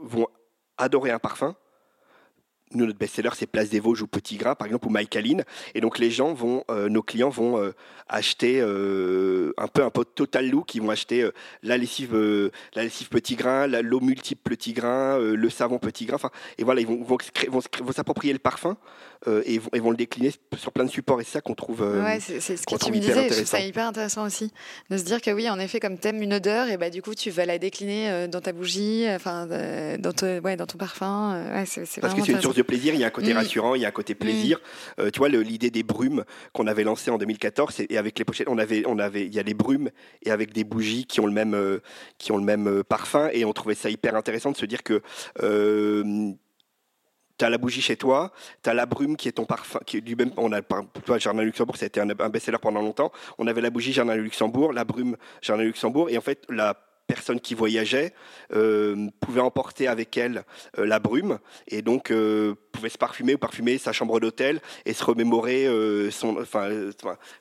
vont 0.03 0.27
adorer 0.77 1.11
un 1.11 1.19
parfum 1.19 1.55
nous, 2.75 2.85
notre 2.85 2.99
best-seller, 2.99 3.31
c'est 3.33 3.47
Place 3.47 3.69
des 3.69 3.79
Vosges 3.79 4.03
ou 4.03 4.07
Petit 4.07 4.37
Gras, 4.37 4.53
par 4.53 4.67
exemple, 4.67 4.85
ou 4.85 4.91
Maïkaline. 4.91 5.43
Et 5.73 5.81
donc, 5.81 5.97
les 5.97 6.11
gens 6.11 6.33
vont, 6.33 6.63
nos 6.69 7.01
clients 7.01 7.29
vont 7.29 7.73
acheter 8.07 8.61
un 8.61 9.67
peu 9.67 9.83
un 9.83 9.89
pot 9.89 10.03
total 10.03 10.47
look. 10.47 10.75
Ils 10.75 10.81
vont 10.83 10.91
acheter 10.91 11.27
la 11.63 11.77
lessive, 11.77 12.15
la 12.75 12.83
lessive 12.83 13.09
Petit 13.09 13.35
Grain, 13.35 13.65
l'eau 13.65 14.01
multiple 14.01 14.41
Petit 14.51 14.73
Grain, 14.73 15.17
le 15.17 15.49
savon 15.49 15.79
Petit 15.79 16.05
Grain. 16.05 16.17
Enfin, 16.17 16.29
et 16.59 16.63
voilà, 16.63 16.81
ils 16.81 16.87
vont, 16.87 17.01
vont, 17.01 17.17
vont, 17.47 17.91
s'approprier 17.91 18.33
le 18.33 18.39
parfum 18.39 18.77
et, 19.45 19.57
vont, 19.59 19.69
vont, 19.73 19.91
le 19.91 19.97
décliner 19.97 20.31
sur 20.55 20.71
plein 20.71 20.85
de 20.85 20.89
supports. 20.89 21.19
Et 21.19 21.23
c'est 21.23 21.33
ça 21.33 21.41
qu'on 21.41 21.55
trouve. 21.55 21.81
ouais, 21.81 22.19
c'est 22.19 22.39
ce 22.39 22.65
que 22.65 22.83
tu 22.83 22.91
me 22.91 22.99
disais. 22.99 23.29
Je 23.29 23.33
trouve 23.33 23.45
ça 23.45 23.59
hyper 23.59 23.85
intéressant 23.85 24.25
aussi 24.25 24.51
de 24.89 24.97
se 24.97 25.03
dire 25.03 25.21
que 25.21 25.31
oui, 25.31 25.49
en 25.49 25.59
effet, 25.59 25.79
comme 25.79 25.97
t'aimes 25.97 26.21
une 26.21 26.33
odeur, 26.33 26.69
et 26.69 26.77
bah 26.77 26.89
du 26.89 27.01
coup, 27.01 27.15
tu 27.15 27.29
vas 27.29 27.45
la 27.45 27.57
décliner 27.57 28.27
dans 28.27 28.41
ta 28.41 28.53
bougie, 28.53 29.05
enfin, 29.09 29.47
dans, 29.97 30.13
ton, 30.13 30.39
ouais, 30.39 30.55
dans 30.55 30.65
ton 30.65 30.77
parfum. 30.77 31.43
Ouais, 31.53 31.65
Parce 32.01 32.13
que 32.13 32.21
c'est 32.23 32.31
une 32.31 32.41
source 32.41 32.59
plaisir, 32.69 32.93
il 32.93 32.99
y 32.99 33.03
a 33.03 33.07
un 33.07 33.11
côté 33.11 33.33
mm. 33.33 33.37
rassurant, 33.37 33.75
il 33.75 33.81
y 33.81 33.85
a 33.85 33.87
un 33.87 33.91
côté 33.91 34.15
plaisir. 34.15 34.59
Mm. 34.59 35.01
Euh, 35.01 35.11
tu 35.11 35.19
vois, 35.19 35.29
l'idée 35.29 35.71
des 35.71 35.83
brumes 35.83 36.23
qu'on 36.53 36.67
avait 36.67 36.83
lancé 36.83 37.11
en 37.11 37.17
2014, 37.17 37.81
et 37.89 37.97
avec 37.97 38.17
les 38.19 38.25
pochettes, 38.25 38.47
on 38.49 38.57
avait, 38.57 38.83
on 38.85 38.99
avait, 38.99 39.25
il 39.25 39.33
y 39.33 39.39
a 39.39 39.43
les 39.43 39.53
brumes 39.53 39.89
et 40.23 40.31
avec 40.31 40.53
des 40.53 40.63
bougies 40.63 41.05
qui 41.05 41.19
ont 41.19 41.25
le 41.25 41.33
même, 41.33 41.53
euh, 41.53 41.79
qui 42.17 42.31
ont 42.31 42.37
le 42.37 42.43
même 42.43 42.67
euh, 42.67 42.83
parfum, 42.83 43.29
et 43.33 43.45
on 43.45 43.53
trouvait 43.53 43.75
ça 43.75 43.89
hyper 43.89 44.15
intéressant 44.15 44.51
de 44.51 44.57
se 44.57 44.65
dire 44.65 44.83
que 44.83 45.01
tu 47.39 47.45
as 47.45 47.49
la 47.49 47.57
bougie 47.57 47.81
chez 47.81 47.95
toi, 47.95 48.31
tu 48.61 48.69
as 48.69 48.73
la 48.73 48.85
brume 48.85 49.15
qui 49.15 49.29
est 49.29 49.31
ton 49.31 49.45
parfum, 49.45 49.79
qui 49.85 49.97
est 49.97 50.01
du 50.01 50.15
même. 50.15 50.31
On 50.37 50.51
a, 50.51 50.61
toi, 50.61 51.17
Jardin 51.17 51.41
Luxembourg, 51.41 51.77
ça 51.77 51.85
a 51.85 51.87
été 51.87 52.01
un, 52.01 52.09
un 52.09 52.29
best-seller 52.29 52.59
pendant 52.61 52.81
longtemps. 52.81 53.11
On 53.37 53.47
avait 53.47 53.61
la 53.61 53.69
bougie 53.69 53.93
Jardin 53.93 54.15
Luxembourg, 54.15 54.73
la 54.73 54.83
brume 54.83 55.15
Jardin 55.41 55.63
Luxembourg, 55.63 56.09
et 56.09 56.17
en 56.17 56.21
fait, 56.21 56.43
la 56.49 56.75
personne 57.09 57.39
qui 57.39 57.55
voyageait 57.55 58.13
euh, 58.53 59.09
pouvait 59.19 59.41
emporter 59.41 59.87
avec 59.87 60.15
elle 60.15 60.43
euh, 60.77 60.85
la 60.85 60.99
brume 60.99 61.39
et 61.67 61.81
donc 61.81 62.11
euh, 62.11 62.53
pouvait 62.71 62.89
se 62.89 62.99
parfumer 62.99 63.33
ou 63.33 63.37
parfumer 63.39 63.79
sa 63.79 63.91
chambre 63.91 64.19
d'hôtel 64.19 64.61
et 64.85 64.93
se 64.93 65.03
remémorer 65.03 65.67
son, 66.11 66.39
enfin, 66.39 66.69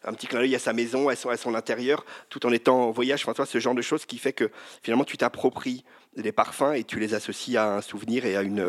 un 0.04 0.12
petit 0.14 0.26
clin 0.26 0.40
d'œil 0.40 0.54
à 0.54 0.58
sa 0.58 0.72
maison, 0.72 1.08
à 1.08 1.16
son, 1.16 1.28
à 1.28 1.36
son 1.36 1.54
intérieur, 1.54 2.04
tout 2.30 2.46
en 2.46 2.50
étant 2.50 2.88
en 2.88 2.90
voyage. 2.90 3.20
Enfin, 3.22 3.34
toi, 3.34 3.46
ce 3.46 3.60
genre 3.60 3.74
de 3.74 3.82
choses 3.82 4.06
qui 4.06 4.16
fait 4.16 4.32
que 4.32 4.50
finalement 4.82 5.04
tu 5.04 5.18
t'appropries 5.18 5.84
les 6.16 6.32
parfums 6.32 6.72
et 6.74 6.84
tu 6.84 6.98
les 6.98 7.12
associes 7.12 7.56
à 7.56 7.76
un 7.76 7.82
souvenir 7.82 8.24
et 8.24 8.36
à 8.36 8.42
une. 8.42 8.66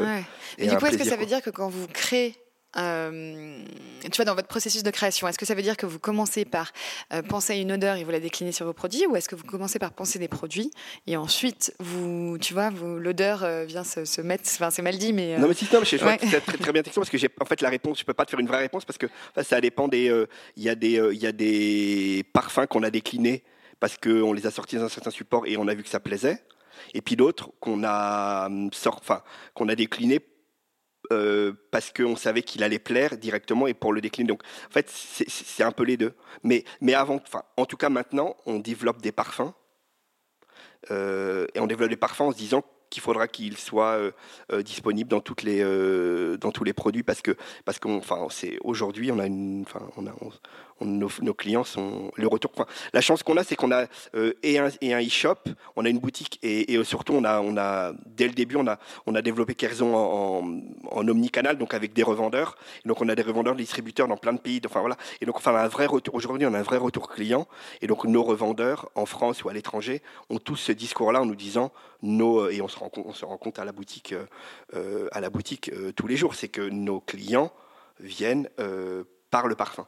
Et, 0.57 0.67
du 0.67 0.75
coup, 0.75 0.85
est-ce 0.85 0.97
que 0.97 1.05
ça 1.05 1.15
veut 1.15 1.25
dire 1.25 1.41
que 1.41 1.49
quand 1.49 1.69
vous 1.69 1.87
créez 1.87 2.35
euh, 2.77 3.63
tu 4.03 4.15
vois, 4.15 4.25
dans 4.25 4.35
votre 4.35 4.47
processus 4.47 4.83
de 4.83 4.91
création, 4.91 5.27
est-ce 5.27 5.39
que 5.39 5.45
ça 5.45 5.55
veut 5.55 5.61
dire 5.61 5.77
que 5.77 5.85
vous 5.85 5.99
commencez 5.99 6.45
par 6.45 6.71
euh, 7.13 7.21
penser 7.21 7.53
à 7.53 7.55
une 7.55 7.71
odeur 7.71 7.95
et 7.95 8.03
vous 8.03 8.11
la 8.11 8.19
déclinez 8.19 8.51
sur 8.51 8.65
vos 8.65 8.73
produits, 8.73 9.05
ou 9.07 9.15
est-ce 9.15 9.27
que 9.27 9.35
vous 9.35 9.43
commencez 9.43 9.79
par 9.79 9.91
penser 9.91 10.19
des 10.19 10.27
produits 10.27 10.71
et 11.07 11.17
ensuite, 11.17 11.73
vous, 11.79 12.37
tu 12.39 12.53
vois, 12.53 12.69
l'odeur 12.69 13.43
euh, 13.43 13.65
vient 13.65 13.83
se, 13.83 14.21
mettre, 14.21 14.43
enfin 14.45 14.69
c'est 14.69 14.81
mal 14.81 14.97
dit, 14.97 15.13
mais... 15.13 15.37
Non 15.37 15.47
mais 15.47 15.53
si, 15.53 15.65
non, 15.73 15.79
mais 15.79 15.85
je, 15.85 16.03
ouais. 16.03 16.17
très, 16.17 16.41
très 16.41 16.73
bien 16.73 16.83
question 16.83 17.01
parce 17.01 17.09
que 17.09 17.17
j'ai 17.17 17.29
en 17.41 17.45
fait 17.45 17.61
la 17.61 17.69
réponse, 17.69 17.99
je 17.99 18.05
peux 18.05 18.13
pas 18.13 18.25
te 18.25 18.31
faire 18.31 18.39
une 18.39 18.47
vraie 18.47 18.59
réponse 18.59 18.85
parce 18.85 18.97
que 18.97 19.07
ça 19.41 19.61
dépend 19.61 19.87
des, 19.87 20.25
il 20.55 20.63
y 20.63 20.69
a 20.69 20.75
des, 20.75 21.01
il 21.11 21.19
y 21.19 21.27
a 21.27 21.31
des 21.31 22.23
parfums 22.33 22.67
qu'on 22.69 22.83
a 22.83 22.91
déclinés 22.91 23.43
parce 23.79 23.97
qu'on 23.97 24.33
les 24.33 24.45
a 24.45 24.51
sortis 24.51 24.75
dans 24.75 24.83
un 24.83 24.89
certain 24.89 25.11
support 25.11 25.47
et 25.47 25.57
on 25.57 25.67
a 25.67 25.73
vu 25.73 25.83
que 25.83 25.89
ça 25.89 25.99
plaisait, 25.99 26.43
et 26.93 27.01
puis 27.01 27.15
d'autres 27.15 27.51
qu'on 27.59 27.83
a 27.83 28.47
hum, 28.47 28.71
sort, 28.73 28.97
enfin 29.01 29.21
qu'on 29.53 29.69
a 29.69 29.75
déclinés 29.75 30.19
euh, 31.11 31.53
parce 31.71 31.91
qu'on 31.91 32.15
savait 32.15 32.43
qu'il 32.43 32.63
allait 32.63 32.79
plaire 32.79 33.17
directement 33.17 33.67
et 33.67 33.73
pour 33.73 33.93
le 33.93 34.01
décliner. 34.01 34.27
Donc, 34.27 34.43
en 34.67 34.71
fait, 34.71 34.89
c'est 34.89 35.63
un 35.63 35.71
peu 35.71 35.83
les 35.83 35.97
deux. 35.97 36.13
Mais, 36.43 36.63
mais 36.81 36.93
avant, 36.93 37.15
enfin, 37.15 37.43
en 37.57 37.65
tout 37.65 37.77
cas, 37.77 37.89
maintenant, 37.89 38.35
on 38.45 38.59
développe 38.59 39.01
des 39.01 39.11
parfums. 39.11 39.53
Euh, 40.91 41.47
et 41.55 41.59
on 41.59 41.67
développe 41.67 41.89
des 41.89 41.97
parfums 41.97 42.21
en 42.21 42.31
se 42.31 42.37
disant 42.37 42.63
qu'il 42.89 43.01
faudra 43.03 43.27
qu'ils 43.27 43.57
soient 43.57 43.99
euh, 44.51 44.63
disponibles 44.63 45.09
dans 45.09 45.19
toutes 45.19 45.43
les 45.43 45.61
dans 46.37 46.51
tous 46.51 46.63
les 46.63 46.73
produits 46.73 47.03
parce 47.03 47.21
que 47.21 47.35
parce 47.63 47.77
on 49.11 49.19
a 49.19 49.27
une 49.27 49.61
enfin 49.61 49.87
on 49.95 50.07
a 50.07 50.11
nos, 50.85 51.33
clients 51.33 51.63
sont 51.63 52.11
le 52.15 52.27
retour. 52.27 52.51
la 52.93 53.01
chance 53.01 53.23
qu'on 53.23 53.37
a, 53.37 53.43
c'est 53.43 53.55
qu'on 53.55 53.71
a 53.71 53.85
euh, 54.15 54.33
et 54.41 54.59
un 54.59 55.01
e-shop, 55.01 55.35
on 55.75 55.85
a 55.85 55.89
une 55.89 55.99
boutique 55.99 56.39
et, 56.43 56.73
et, 56.73 56.83
surtout 56.83 57.13
on 57.13 57.23
a 57.23 57.41
on 57.41 57.57
a 57.57 57.93
dès 58.05 58.27
le 58.27 58.33
début 58.33 58.55
on 58.55 58.67
a 58.67 58.79
on 59.05 59.15
a 59.15 59.21
développé 59.21 59.55
Kerzon 59.55 59.95
en, 59.95 60.61
en, 60.91 61.07
omnicanal, 61.07 61.57
donc 61.57 61.73
avec 61.73 61.93
des 61.93 62.03
revendeurs. 62.03 62.57
donc 62.85 63.01
on 63.01 63.09
a 63.09 63.15
des 63.15 63.21
revendeurs, 63.21 63.55
des 63.55 63.63
distributeurs 63.63 64.07
dans 64.07 64.17
plein 64.17 64.33
de 64.33 64.39
pays. 64.39 64.61
Enfin 64.65 64.79
voilà. 64.79 64.97
Et 65.21 65.25
donc 65.25 65.37
enfin 65.37 65.55
un 65.55 65.67
vrai 65.67 65.85
retour. 65.85 66.15
Aujourd'hui, 66.15 66.45
on 66.47 66.53
a 66.53 66.59
un 66.59 66.63
vrai 66.63 66.77
retour 66.77 67.09
client. 67.09 67.47
Et 67.81 67.87
donc 67.87 68.05
nos 68.05 68.23
revendeurs 68.23 68.89
en 68.95 69.05
France 69.05 69.43
ou 69.43 69.49
à 69.49 69.53
l'étranger 69.53 70.01
ont 70.29 70.39
tous 70.39 70.55
ce 70.55 70.71
discours-là 70.71 71.21
en 71.21 71.25
nous 71.25 71.35
disant 71.35 71.71
nos 72.01 72.49
et 72.49 72.61
on 72.61 72.67
se 72.67 72.77
rend 72.77 72.89
compte, 72.89 73.05
on 73.07 73.13
se 73.13 73.25
rend 73.25 73.37
compte 73.37 73.59
à 73.59 73.65
la 73.65 73.71
boutique 73.71 74.13
euh, 74.75 75.07
à 75.11 75.21
la 75.21 75.29
boutique 75.29 75.69
euh, 75.73 75.91
tous 75.91 76.07
les 76.07 76.15
jours, 76.15 76.35
c'est 76.35 76.47
que 76.47 76.61
nos 76.61 76.99
clients 76.99 77.51
viennent 77.99 78.47
par 79.29 79.47
le 79.47 79.55
parfum. 79.55 79.85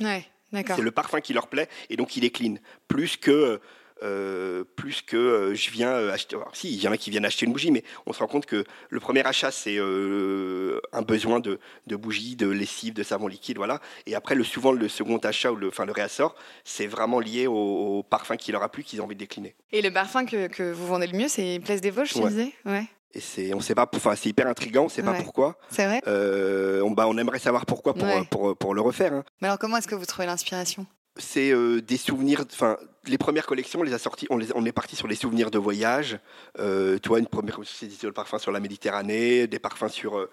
Ouais. 0.00 0.26
C'est 0.52 0.82
le 0.82 0.90
parfum 0.90 1.20
qui 1.20 1.32
leur 1.32 1.48
plaît 1.48 1.68
et 1.88 1.96
donc 1.96 2.16
ils 2.16 2.20
déclinent. 2.20 2.60
Plus 2.86 3.16
que, 3.16 3.60
euh, 4.02 4.64
plus 4.76 5.00
que 5.00 5.16
euh, 5.16 5.54
je 5.54 5.70
viens 5.70 5.90
euh, 5.90 6.12
acheter. 6.12 6.36
si, 6.52 6.74
il 6.74 6.82
y 6.82 6.88
en 6.88 6.92
a 6.92 6.96
qui 6.96 7.10
viennent 7.10 7.24
acheter 7.24 7.46
une 7.46 7.52
bougie, 7.52 7.70
mais 7.70 7.84
on 8.04 8.12
se 8.12 8.18
rend 8.18 8.26
compte 8.26 8.46
que 8.46 8.64
le 8.90 9.00
premier 9.00 9.24
achat, 9.24 9.50
c'est 9.50 9.78
un 9.78 11.02
besoin 11.02 11.40
de, 11.40 11.58
de 11.86 11.96
bougies, 11.96 12.36
de 12.36 12.48
lessive, 12.48 12.92
de 12.92 13.02
savon 13.02 13.28
liquide, 13.28 13.56
voilà. 13.56 13.80
Et 14.06 14.14
après, 14.14 14.34
le, 14.34 14.44
souvent, 14.44 14.72
le 14.72 14.88
second 14.88 15.18
achat 15.18 15.52
ou 15.52 15.56
le, 15.56 15.68
enfin, 15.68 15.86
le 15.86 15.92
réassort, 15.92 16.34
c'est 16.64 16.86
vraiment 16.86 17.20
lié 17.20 17.46
au, 17.46 18.02
parfum 18.02 18.36
qui 18.36 18.52
leur 18.52 18.62
a 18.62 18.68
plu, 18.70 18.82
qu'ils 18.82 19.00
ont 19.00 19.04
envie 19.04 19.14
de 19.14 19.20
décliner. 19.20 19.54
Et 19.70 19.80
le 19.80 19.90
parfum 19.90 20.26
que, 20.26 20.48
que 20.48 20.70
vous 20.72 20.86
vendez 20.86 21.06
le 21.06 21.16
mieux, 21.16 21.28
c'est 21.28 21.60
Place 21.64 21.80
des 21.80 21.90
Vosges, 21.90 22.12
je 22.14 22.28
disais 22.28 22.52
ouais. 22.66 22.84
Et 23.14 23.20
c'est, 23.20 23.52
on 23.54 23.60
sait 23.60 23.74
pas, 23.74 23.88
enfin, 23.94 24.14
c'est 24.16 24.30
hyper 24.30 24.46
intrigant, 24.46 24.84
on 24.84 24.88
sait 24.88 25.02
pas 25.02 25.14
pourquoi. 25.14 25.58
C'est 25.70 25.84
vrai. 25.84 26.00
Euh, 26.06 26.80
on, 26.82 26.92
bah, 26.92 27.06
on 27.08 27.18
aimerait 27.18 27.38
savoir 27.38 27.66
pourquoi 27.66 27.94
pour, 27.94 28.08
pour, 28.30 28.56
pour, 28.56 28.74
le 28.74 28.80
refaire. 28.80 29.12
Hein. 29.12 29.24
Mais 29.40 29.48
alors, 29.48 29.58
comment 29.58 29.76
est-ce 29.76 29.88
que 29.88 29.94
vous 29.94 30.06
trouvez 30.06 30.26
l'inspiration? 30.26 30.86
C'est 31.18 31.52
euh, 31.52 31.82
des 31.82 31.98
souvenirs. 31.98 32.44
Enfin, 32.50 32.78
les 33.04 33.18
premières 33.18 33.44
collections, 33.44 33.80
on 33.80 33.82
les 33.82 33.92
a 33.92 33.98
sorties. 33.98 34.26
On, 34.30 34.38
les, 34.38 34.48
on 34.54 34.64
est 34.64 34.72
parti 34.72 34.96
sur 34.96 35.08
les 35.08 35.14
souvenirs 35.14 35.50
de 35.50 35.58
voyage. 35.58 36.18
Euh, 36.58 36.98
toi, 36.98 37.18
une 37.18 37.26
première, 37.26 37.60
c'est 37.64 38.02
le 38.02 38.12
parfum 38.12 38.38
sur 38.38 38.50
la 38.50 38.60
Méditerranée, 38.60 39.46
des 39.46 39.58
parfums 39.58 39.90
sur 39.90 40.16
euh, 40.16 40.28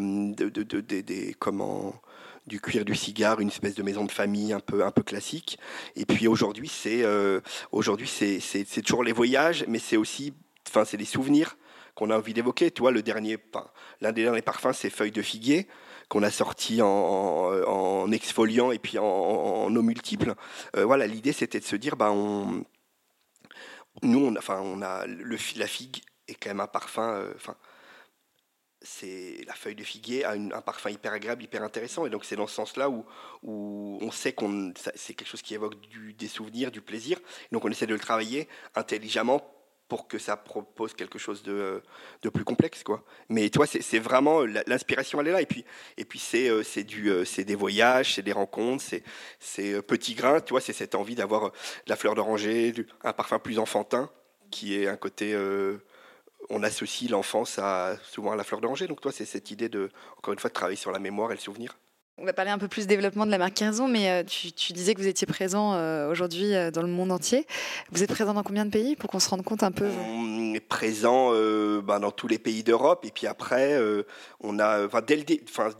de, 0.00 0.48
de, 0.48 0.62
de, 0.62 0.80
des 0.80 1.36
comment 1.38 1.94
du 2.46 2.60
cuir 2.60 2.84
du 2.84 2.94
cigare, 2.94 3.40
une 3.40 3.48
espèce 3.48 3.74
de 3.74 3.82
maison 3.82 4.04
de 4.04 4.12
famille 4.12 4.52
un 4.54 4.60
peu 4.60 4.84
un 4.84 4.92
peu 4.92 5.02
classique. 5.02 5.58
Et 5.96 6.06
puis 6.06 6.28
aujourd'hui, 6.28 6.68
c'est 6.68 7.04
aujourd'hui 7.72 8.08
toujours 8.84 9.02
les 9.02 9.12
voyages, 9.12 9.64
mais 9.66 9.80
c'est 9.80 9.96
aussi, 9.96 10.32
enfin, 10.68 10.84
c'est 10.84 10.96
des 10.96 11.04
souvenirs 11.04 11.56
qu'on 11.96 12.10
a 12.10 12.16
envie 12.16 12.34
d'évoquer. 12.34 12.70
Tu 12.70 12.82
vois, 12.82 12.92
le 12.92 13.02
dernier, 13.02 13.38
l'un 14.00 14.12
des 14.12 14.22
derniers 14.22 14.42
parfums, 14.42 14.72
c'est 14.72 14.90
Feuille 14.90 15.10
de 15.10 15.22
figuier 15.22 15.66
qu'on 16.08 16.22
a 16.22 16.30
sorti 16.30 16.80
en, 16.82 18.12
exfoliant 18.12 18.70
et 18.70 18.78
puis 18.78 18.98
en, 18.98 19.74
eau 19.74 19.82
multiple. 19.82 20.34
Euh, 20.76 20.84
voilà, 20.84 21.08
l'idée 21.08 21.32
c'était 21.32 21.58
de 21.58 21.64
se 21.64 21.74
dire, 21.74 21.96
bah, 21.96 22.12
on, 22.12 22.64
nous, 24.02 24.32
enfin, 24.38 24.60
on 24.62 24.82
a 24.82 25.06
le, 25.06 25.36
la 25.56 25.66
figue 25.66 26.02
est 26.28 26.34
quand 26.34 26.50
même 26.50 26.60
un 26.60 26.68
parfum. 26.68 27.10
Euh, 27.14 27.34
c'est 28.82 29.42
la 29.46 29.54
feuille 29.54 29.74
de 29.74 29.82
figuier 29.82 30.24
a 30.24 30.32
un 30.32 30.60
parfum 30.60 30.90
hyper 30.90 31.12
agréable, 31.12 31.42
hyper 31.42 31.64
intéressant, 31.64 32.06
et 32.06 32.10
donc 32.10 32.24
c'est 32.24 32.36
dans 32.36 32.46
ce 32.46 32.54
sens-là 32.54 32.88
où, 32.88 33.04
où 33.42 33.98
on 34.00 34.12
sait 34.12 34.32
qu'on 34.32 34.72
c'est 34.94 35.14
quelque 35.14 35.26
chose 35.26 35.42
qui 35.42 35.54
évoque 35.54 35.80
du, 35.88 36.12
des 36.12 36.28
souvenirs, 36.28 36.70
du 36.70 36.82
plaisir. 36.82 37.18
Donc 37.50 37.64
on 37.64 37.70
essaie 37.70 37.86
de 37.86 37.94
le 37.94 38.00
travailler 38.00 38.48
intelligemment 38.76 39.55
pour 39.88 40.08
que 40.08 40.18
ça 40.18 40.36
propose 40.36 40.94
quelque 40.94 41.18
chose 41.18 41.42
de, 41.42 41.82
de 42.22 42.28
plus 42.28 42.44
complexe 42.44 42.82
quoi. 42.82 43.04
Mais 43.28 43.50
toi 43.50 43.66
c'est 43.66 43.98
vraiment 43.98 44.42
l'inspiration 44.66 45.20
elle 45.20 45.28
est 45.28 45.32
là. 45.32 45.42
Et 45.42 45.46
puis 45.46 45.64
et 45.96 46.04
puis 46.04 46.18
c'est 46.18 46.48
euh, 46.48 46.62
c'est 46.62 46.84
du 46.84 47.10
euh, 47.10 47.24
c'est 47.24 47.44
des 47.44 47.54
voyages 47.54 48.14
c'est 48.14 48.22
des 48.22 48.32
rencontres 48.32 48.82
c'est 48.82 49.02
c'est 49.38 49.74
euh, 49.74 49.82
petit 49.82 50.14
grain 50.14 50.40
tu 50.40 50.50
vois 50.50 50.60
c'est 50.60 50.72
cette 50.72 50.94
envie 50.94 51.14
d'avoir 51.14 51.52
la 51.86 51.96
fleur 51.96 52.14
d'oranger 52.14 52.74
un 53.04 53.12
parfum 53.12 53.38
plus 53.38 53.58
enfantin 53.58 54.10
qui 54.50 54.74
est 54.74 54.88
un 54.88 54.96
côté 54.96 55.36
on 56.50 56.62
associe 56.62 57.10
l'enfance 57.10 57.58
à 57.58 57.96
souvent 58.02 58.32
à 58.32 58.36
la 58.36 58.44
fleur 58.44 58.60
d'oranger. 58.60 58.86
Donc 58.86 59.00
toi 59.00 59.12
c'est 59.12 59.24
cette 59.24 59.50
idée 59.50 59.68
de 59.68 59.90
encore 60.18 60.32
une 60.32 60.40
fois 60.40 60.50
de 60.50 60.54
travailler 60.54 60.76
sur 60.76 60.92
la 60.92 60.98
mémoire 60.98 61.32
et 61.32 61.34
le 61.34 61.40
souvenir 61.40 61.76
on 62.18 62.24
va 62.24 62.32
parler 62.32 62.50
un 62.50 62.58
peu 62.58 62.68
plus 62.68 62.86
développement 62.86 63.26
de 63.26 63.30
la 63.30 63.36
marque 63.36 63.54
Kerzon, 63.54 63.88
mais 63.88 64.10
euh, 64.10 64.22
tu, 64.24 64.72
disais 64.72 64.94
que 64.94 65.00
vous 65.00 65.06
étiez 65.06 65.26
présent 65.26 65.74
euh, 65.74 66.10
aujourd'hui 66.10 66.54
euh, 66.54 66.70
dans 66.70 66.80
le 66.80 66.88
monde 66.88 67.12
entier. 67.12 67.46
Vous 67.92 68.02
êtes 68.02 68.10
présent 68.10 68.32
dans 68.32 68.42
combien 68.42 68.64
de 68.64 68.70
pays 68.70 68.96
pour 68.96 69.10
qu'on 69.10 69.18
se 69.18 69.28
rende 69.28 69.42
compte 69.42 69.62
un 69.62 69.70
peu 69.70 69.86
On 70.14 70.54
est 70.54 70.60
présent 70.60 71.32
ben, 71.32 72.00
dans 72.00 72.10
tous 72.10 72.28
les 72.28 72.38
pays 72.38 72.62
d'Europe 72.62 73.04
et 73.04 73.10
puis 73.10 73.26
après, 73.26 73.78
on 74.40 74.58
a, 74.58 74.88
dès 75.02 75.16
le 75.16 75.24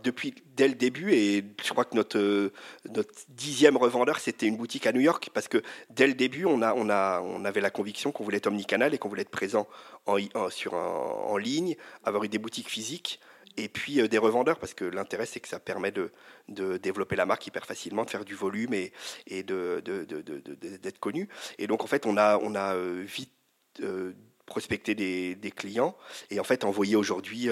depuis 0.03 0.35
dès 0.57 0.67
le 0.67 0.73
début 0.75 1.13
et 1.13 1.45
je 1.63 1.69
crois 1.69 1.85
que 1.85 1.95
notre 1.95 2.51
notre 2.93 3.13
dixième 3.29 3.77
revendeur 3.77 4.19
c'était 4.19 4.47
une 4.47 4.57
boutique 4.57 4.85
à 4.87 4.91
New 4.91 4.99
York 4.99 5.29
parce 5.33 5.47
que 5.47 5.61
dès 5.89 6.07
le 6.07 6.13
début 6.13 6.45
on 6.45 6.61
a 6.61 6.73
on 6.73 6.89
a 6.89 7.21
on 7.21 7.45
avait 7.45 7.61
la 7.61 7.69
conviction 7.69 8.11
qu'on 8.11 8.25
voulait 8.25 8.37
être 8.37 8.47
omnicanal 8.47 8.93
et 8.93 8.97
qu'on 8.97 9.09
voulait 9.09 9.21
être 9.21 9.29
présent 9.29 9.67
en, 10.05 10.17
sur 10.49 10.73
en 10.73 11.37
ligne, 11.37 11.75
avoir 12.03 12.23
eu 12.23 12.29
des 12.29 12.39
boutiques 12.39 12.69
physiques 12.69 13.19
et 13.57 13.69
puis 13.69 13.99
euh, 13.99 14.07
des 14.07 14.19
revendeurs, 14.19 14.59
parce 14.59 14.73
que 14.73 14.85
l'intérêt, 14.85 15.25
c'est 15.25 15.39
que 15.39 15.47
ça 15.47 15.59
permet 15.59 15.91
de, 15.91 16.11
de, 16.47 16.77
développer 16.77 17.15
la 17.15 17.25
marque 17.25 17.47
hyper 17.47 17.65
facilement, 17.65 18.05
de 18.05 18.09
faire 18.09 18.23
du 18.23 18.35
volume 18.35 18.73
et, 18.73 18.93
et 19.25 19.43
d'être 19.43 19.83
de, 19.83 20.05
de, 20.05 20.97
connu. 20.99 21.27
Et 21.57 21.67
donc, 21.67 21.83
en 21.83 21.87
fait, 21.87 22.05
on 22.05 22.17
a, 22.17 22.37
on 22.37 22.55
a 22.55 22.75
euh, 22.75 23.03
vite 23.05 23.33
euh, 23.81 24.13
prospecté 24.47 24.95
des, 24.95 25.51
clients 25.55 25.95
et 26.31 26.39
en 26.39 26.43
fait, 26.43 26.63
envoyer 26.63 26.95
aujourd'hui 26.95 27.49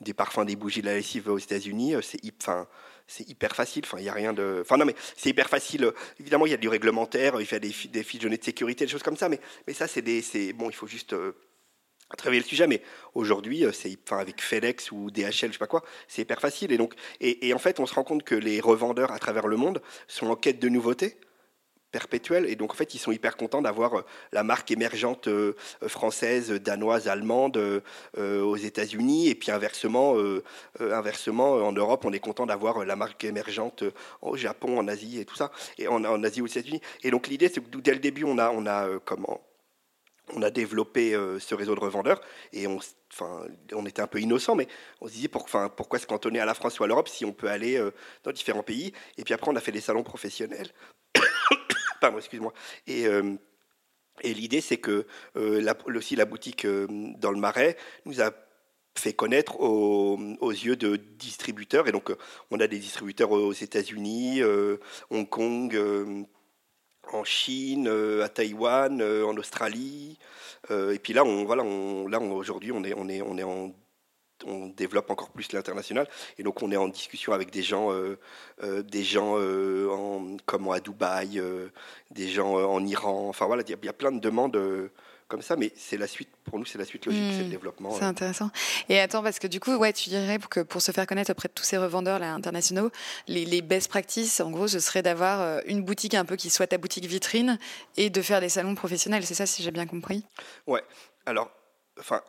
des 0.00 0.14
parfums, 0.14 0.44
des 0.46 0.56
bougies 0.56 0.80
de 0.80 0.86
la 0.86 0.94
lessive 0.94 1.28
aux 1.28 1.38
États-Unis, 1.38 1.96
c'est 2.00 2.18
enfin, 2.40 2.66
c'est 3.06 3.28
hyper 3.28 3.54
facile. 3.54 3.82
Enfin, 3.84 3.98
il 3.98 4.04
y 4.04 4.08
a 4.08 4.12
rien 4.12 4.32
de. 4.32 4.58
Enfin, 4.62 4.76
non, 4.76 4.86
mais 4.86 4.94
c'est 5.16 5.30
hyper 5.30 5.48
facile. 5.48 5.92
Évidemment, 6.20 6.46
il 6.46 6.50
y 6.50 6.54
a 6.54 6.58
du 6.58 6.68
réglementaire, 6.68 7.40
il 7.40 7.46
fait 7.46 7.60
des, 7.60 7.74
des 7.90 8.02
fiches 8.02 8.20
de 8.20 8.38
sécurité, 8.42 8.86
des 8.86 8.90
choses 8.90 9.02
comme 9.02 9.16
ça. 9.16 9.28
Mais, 9.28 9.40
mais 9.66 9.74
ça, 9.74 9.86
c'est 9.86 10.02
des. 10.02 10.22
Bon, 10.54 10.70
il 10.70 10.74
faut 10.74 10.86
juste 10.86 11.14
travailler 12.16 12.40
le 12.40 12.46
sujet, 12.46 12.66
mais 12.66 12.82
aujourd'hui, 13.14 13.64
euh, 13.64 13.72
c'est 13.72 13.96
enfin, 14.04 14.18
avec 14.18 14.40
FedEx 14.40 14.90
ou 14.92 15.10
DHL, 15.10 15.32
je 15.48 15.52
sais 15.52 15.58
pas 15.58 15.66
quoi, 15.66 15.84
c'est 16.06 16.22
hyper 16.22 16.40
facile. 16.40 16.72
Et 16.72 16.78
donc, 16.78 16.94
et, 17.20 17.52
en 17.52 17.58
fait, 17.58 17.80
on 17.80 17.86
se 17.86 17.94
rend 17.94 18.04
compte 18.04 18.22
que 18.22 18.34
les 18.34 18.60
revendeurs 18.60 19.12
à 19.12 19.18
travers 19.18 19.46
le 19.46 19.56
monde 19.56 19.82
sont 20.06 20.28
en 20.28 20.36
quête 20.36 20.58
de 20.58 20.68
nouveautés 20.68 21.18
perpétuelles, 21.90 22.46
et 22.46 22.56
donc 22.56 22.72
en 22.72 22.74
fait, 22.74 22.94
ils 22.94 22.98
sont 22.98 23.12
hyper 23.12 23.36
contents 23.36 23.62
d'avoir 23.62 23.98
euh, 23.98 24.04
la 24.32 24.42
marque 24.42 24.70
émergente 24.70 25.28
euh, 25.28 25.54
française, 25.86 26.50
danoise, 26.50 27.08
allemande 27.08 27.82
aux 28.16 28.56
États-Unis, 28.56 29.28
et 29.28 29.34
puis 29.34 29.50
inversement, 29.50 30.16
inversement, 30.80 31.52
en 31.52 31.72
Europe, 31.72 32.04
on 32.04 32.12
est 32.12 32.18
content 32.18 32.46
d'avoir 32.46 32.84
la 32.84 32.96
marque 32.96 33.24
émergente 33.24 33.84
au 34.22 34.36
Japon, 34.36 34.78
en 34.78 34.88
Asie 34.88 35.20
et 35.20 35.24
tout 35.24 35.36
ça, 35.36 35.50
et 35.78 35.88
en, 35.88 36.04
en 36.04 36.22
Asie 36.24 36.42
aux 36.42 36.46
États-Unis. 36.46 36.80
Et 37.02 37.10
donc 37.10 37.28
l'idée, 37.28 37.48
c'est 37.48 37.60
que 37.60 37.78
dès 37.78 37.92
le 37.92 38.00
début, 38.00 38.24
on 38.24 38.38
a, 38.38 38.50
on 38.50 38.66
a 38.66 38.98
comment 39.04 39.40
on 40.34 40.42
a 40.42 40.50
développé 40.50 41.12
ce 41.38 41.54
réseau 41.54 41.74
de 41.74 41.80
revendeurs 41.80 42.20
et 42.52 42.66
on, 42.66 42.78
on 43.72 43.86
était 43.86 44.02
un 44.02 44.06
peu 44.06 44.20
innocent, 44.20 44.54
mais 44.54 44.68
on 45.00 45.08
se 45.08 45.12
disait 45.12 45.28
pour, 45.28 45.44
enfin, 45.44 45.70
pourquoi 45.74 45.98
se 45.98 46.06
cantonner 46.06 46.40
à 46.40 46.44
la 46.44 46.54
France 46.54 46.78
ou 46.80 46.84
à 46.84 46.86
l'Europe 46.86 47.08
si 47.08 47.24
on 47.24 47.32
peut 47.32 47.48
aller 47.48 47.82
dans 48.24 48.32
différents 48.32 48.62
pays? 48.62 48.92
Et 49.16 49.24
puis 49.24 49.32
après, 49.34 49.50
on 49.50 49.56
a 49.56 49.60
fait 49.60 49.72
des 49.72 49.80
salons 49.80 50.02
professionnels. 50.02 50.68
Pardon, 52.00 52.18
excuse-moi. 52.18 52.52
Et, 52.86 53.04
et 54.22 54.34
l'idée, 54.34 54.60
c'est 54.60 54.78
que 54.78 55.06
aussi 55.34 56.16
la 56.16 56.24
boutique 56.24 56.66
dans 56.66 57.30
le 57.30 57.38
Marais 57.38 57.76
nous 58.04 58.20
a 58.20 58.30
fait 58.98 59.12
connaître 59.12 59.60
aux, 59.60 60.50
yeux 60.50 60.76
de 60.76 60.96
distributeurs. 60.96 61.88
Et 61.88 61.92
donc, 61.92 62.10
euh, 62.10 62.16
on 62.50 62.60
a 62.60 62.66
des 62.66 62.78
distributeurs 62.78 63.30
aux 63.30 63.52
États-Unis, 63.52 64.42
euh, 64.42 64.78
Hong 65.10 65.28
Kong, 65.28 65.74
euh, 65.74 66.24
en 67.12 67.24
Chine, 67.24 67.88
à 68.22 68.28
Taïwan, 68.28 69.00
en 69.02 69.36
Australie. 69.38 70.18
et 70.70 70.98
puis 70.98 71.14
là, 71.14 71.24
on, 71.24 71.44
voilà, 71.46 71.62
on, 71.62 72.06
là, 72.06 72.20
aujourd'hui, 72.20 72.70
on 72.70 72.84
est, 72.84 72.92
on 72.94 73.08
est, 73.08 73.22
on 73.22 73.38
est 73.38 73.44
en 73.44 73.72
on 74.46 74.68
développe 74.68 75.10
encore 75.10 75.30
plus 75.30 75.52
l'international 75.52 76.08
et 76.38 76.42
donc 76.42 76.62
on 76.62 76.70
est 76.70 76.76
en 76.76 76.88
discussion 76.88 77.32
avec 77.32 77.50
des 77.50 77.62
gens, 77.62 77.90
des 78.62 79.04
gens 79.04 79.36
en, 79.36 80.36
comme 80.46 80.70
à 80.70 80.80
Dubaï, 80.80 81.42
des 82.10 82.28
gens 82.28 82.54
en 82.54 82.84
Iran. 82.86 83.28
Enfin 83.28 83.46
voilà, 83.46 83.62
il 83.66 83.70
y, 83.84 83.88
a 83.88 83.92
plein 83.92 84.12
de 84.12 84.20
demandes 84.20 84.56
comme 85.28 85.42
ça, 85.42 85.56
mais 85.56 85.70
c'est 85.76 85.98
la 85.98 86.06
suite, 86.06 86.30
pour 86.44 86.58
nous, 86.58 86.64
c'est 86.64 86.78
la 86.78 86.86
suite 86.86 87.04
logique, 87.04 87.22
c'est 87.32 87.40
le 87.40 87.44
hmm, 87.44 87.50
développement. 87.50 87.94
C'est 87.96 88.04
intéressant. 88.04 88.50
Et 88.88 88.98
attends, 88.98 89.22
parce 89.22 89.38
que 89.38 89.46
du 89.46 89.60
coup, 89.60 89.74
ouais, 89.76 89.92
tu 89.92 90.08
dirais 90.08 90.38
que 90.50 90.60
pour 90.60 90.80
se 90.80 90.90
faire 90.90 91.06
connaître 91.06 91.30
auprès 91.30 91.48
de 91.48 91.52
tous 91.52 91.64
ces 91.64 91.76
revendeurs 91.76 92.18
là, 92.18 92.32
internationaux, 92.32 92.90
les, 93.28 93.44
les 93.44 93.60
best 93.60 93.88
practices, 93.88 94.40
en 94.40 94.50
gros, 94.50 94.68
ce 94.68 94.80
serait 94.80 95.02
d'avoir 95.02 95.40
euh, 95.42 95.60
une 95.66 95.82
boutique 95.82 96.14
un 96.14 96.24
peu 96.24 96.36
qui 96.36 96.48
soit 96.48 96.66
ta 96.66 96.78
boutique 96.78 97.04
vitrine 97.04 97.58
et 97.98 98.08
de 98.08 98.22
faire 98.22 98.40
des 98.40 98.48
salons 98.48 98.74
professionnels. 98.74 99.24
C'est 99.26 99.34
ça, 99.34 99.44
si 99.44 99.62
j'ai 99.62 99.70
bien 99.70 99.86
compris? 99.86 100.24
Ouais. 100.66 100.82
Alors, 101.26 101.50
enfin, 102.00 102.22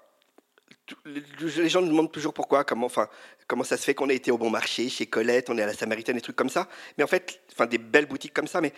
les 1.05 1.69
gens 1.69 1.81
nous 1.81 1.89
demandent 1.89 2.11
toujours 2.11 2.33
pourquoi, 2.33 2.63
comment, 2.63 2.85
enfin, 2.85 3.07
comment 3.47 3.63
ça 3.63 3.77
se 3.77 3.83
fait 3.83 3.93
qu'on 3.93 4.09
a 4.09 4.13
été 4.13 4.31
au 4.31 4.37
bon 4.37 4.49
marché, 4.49 4.89
chez 4.89 5.05
Colette, 5.05 5.49
on 5.49 5.57
est 5.57 5.61
à 5.61 5.67
la 5.67 5.73
Samaritaine, 5.73 6.15
des 6.15 6.21
trucs 6.21 6.35
comme 6.35 6.49
ça. 6.49 6.67
Mais 6.97 7.03
en 7.03 7.07
fait, 7.07 7.41
enfin, 7.51 7.65
des 7.65 7.77
belles 7.77 8.05
boutiques 8.05 8.33
comme 8.33 8.47
ça, 8.47 8.61
mais 8.61 8.73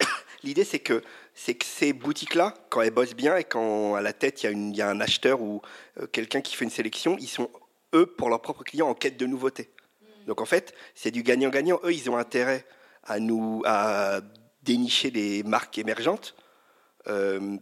L'idée, 0.42 0.64
c'est 0.64 0.78
que, 0.78 1.02
c'est 1.34 1.54
que 1.54 1.64
ces 1.64 1.92
boutiques-là, 1.92 2.54
quand 2.70 2.82
elles 2.82 2.90
bossent 2.90 3.14
bien 3.14 3.36
et 3.36 3.44
quand 3.44 3.94
à 3.94 4.00
la 4.00 4.12
tête, 4.12 4.42
il 4.42 4.46
y 4.46 4.48
a, 4.48 4.52
une, 4.52 4.74
y 4.74 4.82
a 4.82 4.88
un 4.88 5.00
acheteur 5.00 5.40
ou 5.40 5.62
euh, 6.00 6.06
quelqu'un 6.06 6.40
qui 6.40 6.56
fait 6.56 6.64
une 6.64 6.70
sélection, 6.70 7.16
ils 7.20 7.28
sont, 7.28 7.50
eux, 7.94 8.06
pour 8.06 8.28
leurs 8.28 8.42
propres 8.42 8.64
clients, 8.64 8.88
en 8.88 8.94
quête 8.94 9.16
de 9.16 9.26
nouveautés. 9.26 9.70
Mm. 10.00 10.26
Donc 10.26 10.40
en 10.40 10.44
fait, 10.44 10.74
c'est 10.94 11.10
du 11.10 11.22
gagnant-gagnant. 11.22 11.80
Eux, 11.84 11.92
ils 11.92 12.10
ont 12.10 12.16
intérêt 12.16 12.64
à 13.04 13.18
nous 13.18 13.62
à 13.64 14.20
dénicher 14.62 15.10
des 15.10 15.42
marques 15.42 15.78
émergentes. 15.78 16.34
Euh, 17.08 17.56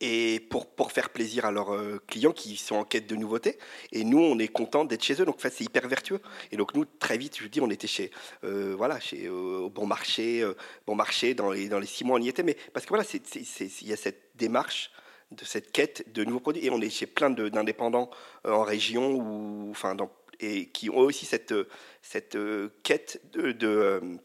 et 0.00 0.40
pour, 0.40 0.66
pour 0.66 0.92
faire 0.92 1.10
plaisir 1.10 1.44
à 1.44 1.52
leurs 1.52 1.74
euh, 1.74 2.02
clients 2.06 2.32
qui 2.32 2.56
sont 2.56 2.76
en 2.76 2.84
quête 2.84 3.06
de 3.06 3.16
nouveautés. 3.16 3.58
Et 3.92 4.04
nous, 4.04 4.18
on 4.18 4.38
est 4.38 4.48
content 4.48 4.84
d'être 4.84 5.04
chez 5.04 5.20
eux. 5.20 5.24
Donc, 5.24 5.44
en 5.44 5.48
c'est 5.50 5.64
hyper 5.64 5.86
vertueux. 5.88 6.20
Et 6.50 6.56
donc, 6.56 6.74
nous, 6.74 6.84
très 6.84 7.18
vite, 7.18 7.36
je 7.36 7.42
veux 7.42 7.48
dire, 7.48 7.62
on 7.62 7.70
était 7.70 7.86
chez, 7.86 8.10
euh, 8.44 8.74
voilà, 8.76 8.98
chez, 9.00 9.26
euh, 9.26 9.68
bon 9.68 9.86
marché, 9.86 10.44
bon 10.86 10.94
marché, 10.94 11.34
dans 11.34 11.50
les, 11.50 11.68
dans 11.68 11.78
les 11.78 11.86
six 11.86 12.04
mois, 12.04 12.18
on 12.18 12.22
y 12.22 12.28
était. 12.28 12.42
Mais 12.42 12.56
parce 12.72 12.86
que 12.86 12.90
voilà, 12.90 13.04
il 13.12 13.88
y 13.88 13.92
a 13.92 13.96
cette 13.96 14.30
démarche 14.36 14.90
de 15.30 15.44
cette 15.44 15.70
quête 15.70 16.12
de 16.12 16.24
nouveaux 16.24 16.40
produits. 16.40 16.64
Et 16.64 16.70
on 16.70 16.80
est 16.80 16.90
chez 16.90 17.06
plein 17.06 17.30
d'indépendants 17.30 18.10
en 18.44 18.62
région 18.62 19.12
ou, 19.12 19.70
enfin, 19.70 19.96
et 20.40 20.70
qui 20.70 20.88
ont 20.88 20.96
aussi 20.96 21.26
cette, 21.26 21.54
cette 22.00 22.38
quête 22.82 23.20
de, 23.32 23.52
de 23.52 24.18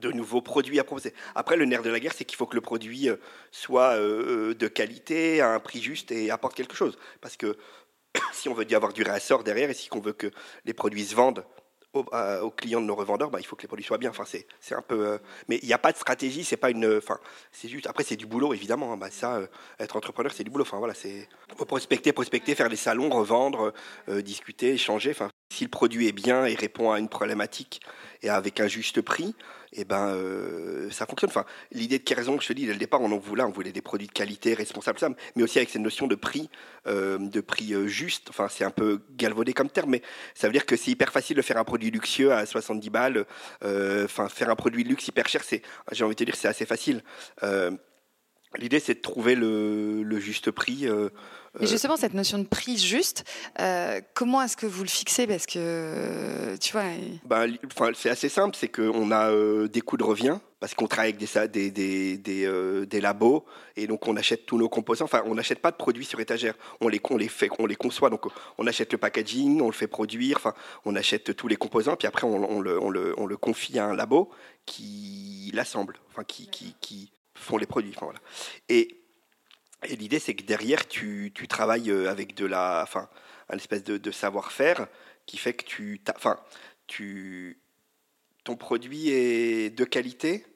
de 0.00 0.12
nouveaux 0.12 0.42
produits 0.42 0.78
à 0.78 0.84
proposer. 0.84 1.14
Après, 1.34 1.56
le 1.56 1.64
nerf 1.64 1.82
de 1.82 1.90
la 1.90 2.00
guerre, 2.00 2.12
c'est 2.14 2.24
qu'il 2.24 2.36
faut 2.36 2.46
que 2.46 2.54
le 2.54 2.60
produit 2.60 3.08
euh, 3.08 3.16
soit 3.50 3.94
euh, 3.94 4.54
de 4.54 4.68
qualité, 4.68 5.40
à 5.40 5.50
un 5.50 5.60
prix 5.60 5.80
juste 5.80 6.10
et 6.10 6.30
apporte 6.30 6.54
quelque 6.54 6.74
chose. 6.74 6.98
Parce 7.20 7.36
que 7.36 7.56
si 8.32 8.48
on 8.48 8.54
veut 8.54 8.70
y 8.70 8.74
avoir 8.74 8.92
du 8.92 9.02
réassort 9.02 9.44
derrière 9.44 9.70
et 9.70 9.74
si 9.74 9.88
on 9.92 10.00
veut 10.00 10.12
que 10.12 10.30
les 10.64 10.74
produits 10.74 11.04
se 11.04 11.14
vendent 11.14 11.44
aux, 11.92 12.50
clients 12.50 12.80
de 12.80 12.86
nos 12.86 12.96
revendeurs, 12.96 13.30
bah, 13.30 13.38
il 13.40 13.46
faut 13.46 13.54
que 13.54 13.62
les 13.62 13.68
produits 13.68 13.84
soient 13.84 13.98
bien. 13.98 14.10
Enfin, 14.10 14.24
c'est, 14.26 14.74
un 14.74 14.82
peu. 14.82 15.06
Euh, 15.06 15.18
mais 15.48 15.60
il 15.62 15.66
n'y 15.66 15.72
a 15.72 15.78
pas 15.78 15.92
de 15.92 15.96
stratégie, 15.96 16.42
c'est 16.42 16.56
pas 16.56 16.70
une. 16.70 16.96
Enfin, 16.96 17.18
c'est 17.52 17.68
juste. 17.68 17.86
Après, 17.86 18.02
c'est 18.02 18.16
du 18.16 18.26
boulot, 18.26 18.52
évidemment. 18.52 18.92
Hein. 18.92 18.96
Bah, 18.96 19.10
ça, 19.10 19.40
être 19.78 19.96
entrepreneur, 19.96 20.32
c'est 20.32 20.42
du 20.42 20.50
boulot. 20.50 20.64
Enfin, 20.64 20.78
voilà, 20.78 20.94
c'est. 20.94 21.28
Faut 21.56 21.64
prospecter, 21.64 22.12
prospecter, 22.12 22.56
faire 22.56 22.68
des 22.68 22.76
salons, 22.76 23.10
revendre, 23.10 23.72
discuter, 24.08 24.72
échanger. 24.72 25.12
Enfin, 25.12 25.30
si 25.54 25.64
le 25.64 25.70
produit 25.70 26.08
est 26.08 26.12
bien 26.12 26.46
et 26.46 26.54
répond 26.54 26.90
à 26.90 26.98
une 26.98 27.08
problématique 27.08 27.80
et 28.22 28.28
avec 28.28 28.58
un 28.58 28.66
juste 28.66 29.00
prix, 29.00 29.36
et 29.74 29.80
eh 29.80 29.84
ben 29.84 30.14
euh, 30.14 30.88
ça 30.90 31.04
fonctionne. 31.04 31.30
Enfin, 31.30 31.44
l'idée 31.72 31.98
de 31.98 32.04
Kerzon, 32.04 32.38
je 32.38 32.46
te 32.46 32.52
dis, 32.52 32.64
dès 32.64 32.72
le 32.72 32.78
départ, 32.78 33.00
on 33.00 33.10
en 33.10 33.18
voulait, 33.18 33.72
des 33.72 33.82
produits 33.82 34.06
de 34.06 34.12
qualité, 34.12 34.54
responsables, 34.54 34.98
mais 35.34 35.42
aussi 35.42 35.58
avec 35.58 35.70
cette 35.70 35.82
notion 35.82 36.06
de 36.06 36.14
prix, 36.14 36.48
euh, 36.86 37.18
de 37.18 37.40
prix 37.40 37.74
euh, 37.74 37.88
juste. 37.88 38.30
Enfin, 38.30 38.46
c'est 38.48 38.62
un 38.62 38.70
peu 38.70 39.00
galvaudé 39.16 39.52
comme 39.52 39.68
terme, 39.68 39.90
mais 39.90 40.02
ça 40.36 40.46
veut 40.46 40.52
dire 40.52 40.64
que 40.64 40.76
c'est 40.76 40.92
hyper 40.92 41.10
facile 41.10 41.36
de 41.36 41.42
faire 41.42 41.56
un 41.56 41.64
produit 41.64 41.90
luxueux 41.90 42.32
à 42.32 42.46
70 42.46 42.88
balles. 42.90 43.26
Enfin, 43.62 44.28
faire 44.28 44.48
un 44.48 44.56
produit 44.56 44.84
de 44.84 44.90
luxe 44.90 45.08
hyper 45.08 45.28
cher, 45.28 45.42
j'ai 45.90 46.04
envie 46.04 46.14
de 46.14 46.18
te 46.18 46.24
dire, 46.24 46.36
c'est 46.36 46.48
assez 46.48 46.66
facile. 46.66 47.02
L'idée, 48.58 48.80
c'est 48.80 48.94
de 48.94 49.00
trouver 49.00 49.34
le, 49.34 50.02
le 50.02 50.20
juste 50.20 50.50
prix. 50.50 50.88
Et 51.60 51.66
justement, 51.66 51.96
cette 51.96 52.14
notion 52.14 52.38
de 52.38 52.46
prix 52.46 52.78
juste, 52.78 53.24
euh, 53.60 54.00
comment 54.14 54.42
est-ce 54.42 54.56
que 54.56 54.66
vous 54.66 54.82
le 54.82 54.88
fixez? 54.88 55.26
Parce 55.26 55.46
que, 55.46 56.56
tu 56.56 56.72
vois. 56.72 56.82
Bah, 57.24 57.44
c'est 57.94 58.10
assez 58.10 58.28
simple, 58.28 58.56
c'est 58.58 58.68
qu'on 58.68 59.10
a 59.12 59.30
euh, 59.30 59.68
des 59.68 59.80
coûts 59.80 59.96
de 59.96 60.02
revient, 60.02 60.38
parce 60.58 60.74
qu'on 60.74 60.88
travaille 60.88 61.14
avec 61.16 61.50
des, 61.52 61.70
des, 61.70 62.18
des, 62.18 62.44
euh, 62.44 62.86
des, 62.86 63.00
labos, 63.00 63.44
et 63.76 63.86
donc 63.86 64.08
on 64.08 64.16
achète 64.16 64.46
tous 64.46 64.58
nos 64.58 64.68
composants. 64.68 65.04
Enfin, 65.04 65.22
on 65.26 65.36
n'achète 65.36 65.60
pas 65.60 65.70
de 65.70 65.76
produits 65.76 66.04
sur 66.04 66.18
étagère, 66.18 66.54
on 66.80 66.88
les, 66.88 67.00
on 67.08 67.16
les, 67.16 67.28
fait, 67.28 67.50
on 67.60 67.66
les 67.66 67.76
conçoit. 67.76 68.10
Donc 68.10 68.26
on 68.58 68.66
achète 68.66 68.90
le 68.90 68.98
packaging, 68.98 69.60
on 69.60 69.66
le 69.66 69.72
fait 69.72 69.86
produire, 69.86 70.38
enfin, 70.38 70.54
on 70.84 70.96
achète 70.96 71.36
tous 71.36 71.46
les 71.46 71.56
composants, 71.56 71.94
puis 71.94 72.08
après 72.08 72.26
on, 72.26 72.50
on, 72.50 72.60
le, 72.60 72.82
on, 72.82 72.90
le, 72.90 73.14
on 73.16 73.26
le, 73.26 73.36
confie 73.36 73.78
à 73.78 73.86
un 73.86 73.94
labo 73.94 74.30
qui 74.66 75.52
l'assemble, 75.54 75.98
enfin, 76.10 76.24
qui, 76.24 76.48
qui, 76.48 76.74
qui 76.80 77.12
font 77.34 77.56
les 77.56 77.66
produits. 77.66 77.94
Voilà. 78.00 78.20
Et 78.68 79.04
et 79.88 79.96
l'idée, 79.96 80.18
c'est 80.18 80.34
que 80.34 80.44
derrière, 80.44 80.88
tu, 80.88 81.32
tu, 81.34 81.46
travailles 81.46 81.90
euh, 81.90 82.10
avec 82.10 82.34
de 82.34 82.46
la, 82.46 82.80
enfin, 82.82 83.08
un 83.50 83.56
espèce 83.56 83.84
de, 83.84 84.10
savoir-faire 84.10 84.86
qui 85.26 85.36
fait 85.36 85.52
que 85.52 85.64
tu, 85.64 86.00
enfin, 86.16 86.38
tu, 86.86 87.58
ton 88.44 88.56
produit 88.56 89.10
est 89.10 89.70
de 89.70 89.84
qualité 89.84 90.46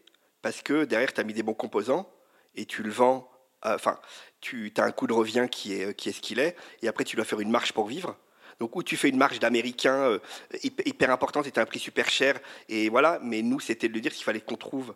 parce 0.41 0.63
que 0.63 0.85
derrière, 0.85 1.13
tu 1.13 1.21
as 1.21 1.25
mis 1.25 1.35
des 1.35 1.43
bons 1.43 1.55
composants 1.55 2.11
et 2.55 2.65
tu 2.65 2.83
le 2.83 2.91
vends. 2.91 3.31
Euh, 3.67 3.75
enfin, 3.75 3.99
tu 4.41 4.73
as 4.77 4.85
un 4.85 4.93
coût 4.93 5.07
de 5.07 5.13
revient 5.13 5.49
qui 5.51 5.75
est, 5.75 5.95
qui 5.95 6.09
est 6.09 6.13
ce 6.13 6.21
qu'il 6.21 6.39
est, 6.39 6.57
et 6.83 6.89
après, 6.89 7.05
tu 7.05 7.17
dois 7.17 7.25
faire 7.25 7.41
une 7.41 7.51
marge 7.51 7.73
pour 7.73 7.87
vivre. 7.87 8.17
Donc, 8.61 8.75
où 8.77 8.83
tu 8.83 8.97
fais 8.97 9.09
une 9.09 9.19
marge 9.19 9.39
d'américain 9.39 9.95
euh, 9.95 10.19
hyper 10.65 11.11
importante 11.11 11.47
et 11.47 11.53
tu 11.53 11.61
un 11.61 11.67
prix 11.67 11.79
super 11.79 12.09
cher, 12.09 12.41
et 12.69 12.89
voilà. 12.89 13.21
Mais 13.23 13.43
nous, 13.43 13.61
c'était 13.61 13.89
de 13.89 13.95
le 13.95 14.01
dire 14.01 14.13
qu'il 14.13 14.25
fallait 14.25 14.41
qu'on 14.41 14.57
trouve 14.57 14.95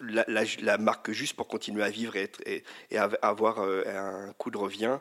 la, 0.00 0.78
marque 0.78 1.10
juste 1.12 1.34
pour 1.34 1.48
continuer 1.48 1.82
à 1.82 1.90
vivre 1.90 2.14
et, 2.16 2.62
avoir 3.22 3.60
euh, 3.60 3.84
un 3.86 4.32
coût 4.34 4.50
de 4.50 4.58
revient. 4.58 4.98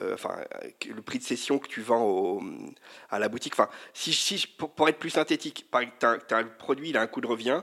Euh, 0.00 0.14
enfin, 0.14 0.38
le 0.88 1.02
prix 1.02 1.18
de 1.18 1.24
cession 1.24 1.58
que 1.58 1.68
tu 1.68 1.82
vends 1.82 2.40
à 3.10 3.18
la 3.18 3.28
boutique. 3.28 3.52
Enfin, 3.52 3.68
si, 3.92 4.46
pour, 4.56 4.88
être 4.88 4.98
plus 4.98 5.10
synthétique, 5.10 5.66
tu 5.70 6.06
as, 6.06 6.36
un 6.36 6.44
produit, 6.44 6.90
il 6.90 6.96
a 6.96 7.02
un 7.02 7.06
coût 7.06 7.20
de 7.20 7.26
revient. 7.26 7.62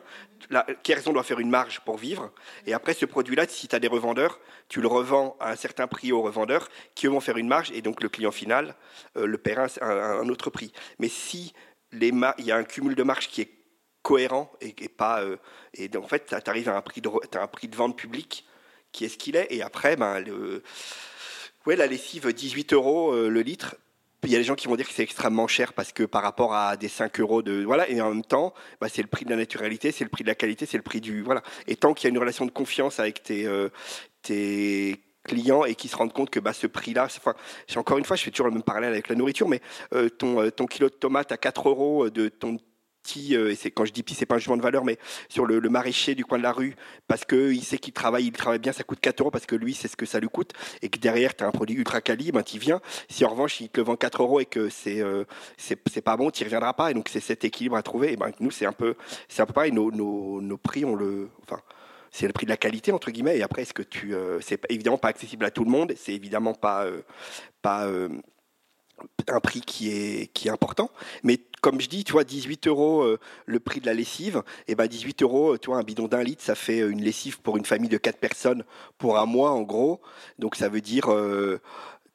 La 0.52 0.64
Kerzon 0.84 1.12
doit 1.12 1.24
faire 1.24 1.40
une 1.40 1.50
marge 1.50 1.80
pour 1.80 1.98
vivre. 1.98 2.32
Et 2.68 2.74
après, 2.74 2.94
ce 2.94 3.06
produit-là, 3.06 3.48
si 3.48 3.68
tu 3.68 3.76
as 3.76 3.80
des 3.80 3.88
revendeurs, 3.88 4.40
tu 4.68 4.80
le 4.80 4.88
revends 4.88 5.38
à 5.40 5.52
un 5.52 5.56
certain 5.56 5.88
prix 5.88 6.12
aux 6.12 6.22
revendeurs 6.22 6.70
qui 6.94 7.08
vont 7.08 7.20
faire 7.20 7.38
une 7.38 7.48
marge. 7.48 7.72
Et 7.72 7.82
donc, 7.82 8.04
le 8.04 8.10
client 8.10 8.32
final 8.32 8.76
euh, 9.18 9.26
le 9.26 9.38
paiera 9.40 9.66
un, 9.82 9.90
un, 9.90 10.30
autre 10.30 10.52
prix. 10.52 10.72
Mais 11.00 11.10
si 11.10 11.54
il 11.92 12.46
y 12.46 12.52
a 12.52 12.56
un 12.56 12.64
cumul 12.64 12.94
de 12.94 13.02
marge 13.02 13.28
qui 13.28 13.42
est 13.42 13.59
cohérent 14.10 14.52
et, 14.60 14.90
pas. 14.90 15.22
Euh, 15.22 15.38
et 15.76 15.88
en 15.96 16.08
fait, 16.08 16.26
tu 16.44 16.50
arrives 16.50 16.68
à 16.68 16.76
un 16.76 16.82
prix, 16.82 17.00
de, 17.00 17.10
un 17.38 17.48
prix 17.48 17.68
de 17.68 17.76
vente 17.76 17.96
public 17.96 18.44
qui 18.92 19.06
est 19.06 19.08
ce 19.08 19.18
qu'il 19.20 19.36
est. 19.36 19.46
Et 19.52 19.62
après, 19.62 19.96
ben, 19.98 20.20
le, 20.20 20.64
ouais, 21.68 21.76
la 21.76 21.86
lessive, 21.86 22.34
18 22.34 22.74
euros 22.74 23.14
euh, 23.14 23.30
le 23.30 23.42
litre. 23.42 23.76
Il 24.24 24.32
y 24.32 24.36
a 24.36 24.40
des 24.40 24.44
gens 24.44 24.56
qui 24.56 24.68
vont 24.68 24.76
dire 24.76 24.88
que 24.88 24.94
c'est 24.94 25.04
extrêmement 25.04 25.48
cher 25.48 25.74
parce 25.74 25.94
que 25.94 26.04
par 26.04 26.24
rapport 26.24 26.56
à 26.56 26.76
des 26.76 26.88
5 26.88 27.20
euros 27.20 27.44
de. 27.44 27.64
Voilà, 27.64 27.88
et 27.88 28.02
en 28.02 28.10
même 28.10 28.24
temps, 28.24 28.56
bah, 28.82 28.88
c'est 28.90 29.04
le 29.04 29.08
prix 29.08 29.26
de 29.26 29.30
la 29.30 29.36
naturalité, 29.36 29.92
c'est 29.92 30.04
le 30.04 30.10
prix 30.10 30.24
de 30.24 30.30
la 30.30 30.36
qualité, 30.36 30.66
c'est 30.66 30.78
le 30.78 30.84
prix 30.84 31.02
du. 31.02 31.22
Voilà. 31.22 31.44
Et 31.68 31.76
tant 31.76 31.94
qu'il 31.94 32.06
y 32.06 32.08
a 32.08 32.10
une 32.10 32.18
relation 32.18 32.48
de 32.48 32.52
confiance 32.52 33.00
avec 33.00 33.22
tes, 33.22 33.46
euh, 33.46 33.70
tes 34.24 35.00
clients 35.24 35.66
et 35.66 35.76
qui 35.76 35.88
se 35.88 35.96
rendent 35.96 36.14
compte 36.14 36.32
que 36.32 36.40
bah, 36.40 36.54
ce 36.54 36.66
prix-là, 36.66 37.06
enfin, 37.06 37.36
encore 37.76 38.00
une 38.00 38.06
fois, 38.06 38.16
je 38.16 38.24
fais 38.24 38.32
toujours 38.32 38.48
le 38.48 38.54
même 38.54 38.64
parallèle 38.64 38.92
avec 38.92 39.08
la 39.08 39.16
nourriture, 39.16 39.48
mais 39.48 39.62
ton, 40.18 40.50
ton 40.50 40.66
kilo 40.66 40.90
de 40.90 40.96
tomate 40.96 41.32
à 41.32 41.38
4 41.38 41.70
euros 41.70 42.10
de 42.10 42.28
ton 42.30 42.58
euh, 43.32 43.52
et 43.52 43.56
c'est 43.56 43.72
quand 43.72 43.86
je 43.86 43.92
dis 43.92 44.04
petit, 44.04 44.16
c'est 44.16 44.26
pas 44.26 44.36
un 44.36 44.38
jugement 44.38 44.58
de 44.58 44.62
valeur, 44.62 44.86
mais 44.86 44.98
sur 45.30 45.46
le, 45.46 45.60
maraîcher 45.70 46.16
du 46.16 46.26
coin 46.26 46.38
de 46.38 46.44
la 46.44 46.52
rue, 46.52 46.76
parce 47.08 47.26
qu'il 47.26 47.64
sait 47.64 47.78
qu'il 47.78 47.94
travaille, 47.94 48.26
il 48.26 48.32
travaille 48.32 48.60
bien, 48.60 48.72
ça 48.72 48.84
coûte 48.84 49.00
4 49.00 49.22
euros 49.22 49.32
parce 49.32 49.46
que 49.46 49.56
lui, 49.56 49.74
c'est 49.74 49.88
ce 49.88 49.96
que 49.96 50.06
ça 50.06 50.20
lui 50.20 50.30
coûte, 50.30 50.54
et 50.82 50.90
que 50.90 51.00
derrière, 51.00 51.36
tu 51.36 51.44
as 51.44 51.48
un 51.48 51.52
produit 51.52 51.76
ultra 51.76 52.02
quali, 52.02 52.32
ben, 52.32 52.44
tu 52.44 52.60
viens. 52.60 52.82
Si 53.10 53.26
en 53.26 53.30
revanche, 53.30 53.62
il 53.62 53.70
te 53.70 53.80
le 53.80 53.86
vend 53.86 53.96
4 53.96 54.22
euros 54.22 54.40
et 54.40 54.46
que 54.46 54.70
c'est 54.70 55.02
euh, 55.02 55.26
pas 56.04 56.18
bon, 56.18 56.32
tu 56.32 56.44
reviendras 56.44 56.74
pas. 56.74 56.92
Et 56.92 56.94
donc, 56.94 57.10
c'est 57.10 57.20
cet 57.20 57.44
équilibre 57.44 57.76
à 57.76 57.84
trouver. 57.84 58.14
Et 58.14 58.16
ben, 58.16 58.32
nous, 58.40 58.52
c'est 58.52 58.66
un 58.66 58.74
peu, 58.74 58.96
un 59.38 59.46
peu 59.46 59.54
pareil. 59.54 59.72
Nos, 59.72 59.92
nos, 59.92 60.42
nos, 60.42 60.58
prix, 60.58 60.86
on 60.86 60.96
le, 60.96 61.30
enfin, 61.44 61.62
c'est 62.12 62.28
le 62.28 62.34
prix 62.34 62.46
de 62.46 62.52
la 62.52 62.58
qualité 62.58 62.92
entre 62.92 63.12
guillemets. 63.12 63.38
Et 63.38 63.44
après, 63.44 63.64
est-ce 63.64 63.74
que 63.74 63.84
tu, 63.84 64.14
c'est 64.42 64.62
évidemment 64.70 64.98
pas 64.98 65.10
accessible 65.10 65.46
à 65.46 65.52
tout 65.52 65.64
le 65.64 65.72
monde, 65.72 65.94
c'est 65.96 66.14
évidemment 66.14 66.54
pas 66.54 66.86
pas 67.62 67.88
un 69.28 69.40
prix 69.40 69.62
qui 69.62 69.92
est, 69.92 70.28
qui 70.34 70.48
est 70.48 70.52
important. 70.52 70.90
Mais 71.24 71.38
comme 71.62 71.82
je 71.82 71.90
dis, 71.90 72.04
tu 72.04 72.14
vois, 72.14 72.24
18 72.24 72.68
euros 72.68 73.18
le 73.46 73.60
prix 73.60 73.80
de 73.80 73.86
la 73.86 73.94
lessive, 73.94 74.44
et 74.68 74.76
ben 74.76 74.88
18 74.88 75.22
euros, 75.24 75.58
tu 75.58 75.70
vois, 75.70 75.78
un 75.78 75.84
bidon 75.84 76.08
d'un 76.08 76.24
litre, 76.24 76.44
ça 76.44 76.56
fait 76.56 76.80
une 76.80 77.02
lessive 77.02 77.40
pour 77.42 77.58
une 77.58 77.66
famille 77.66 77.90
de 77.90 77.98
4 77.98 78.18
personnes 78.18 78.64
pour 78.98 79.18
un 79.18 79.26
mois 79.26 79.52
en 79.52 79.62
gros. 79.62 80.02
Donc 80.38 80.56
ça 80.56 80.70
veut 80.70 80.82
dire, 80.82 81.06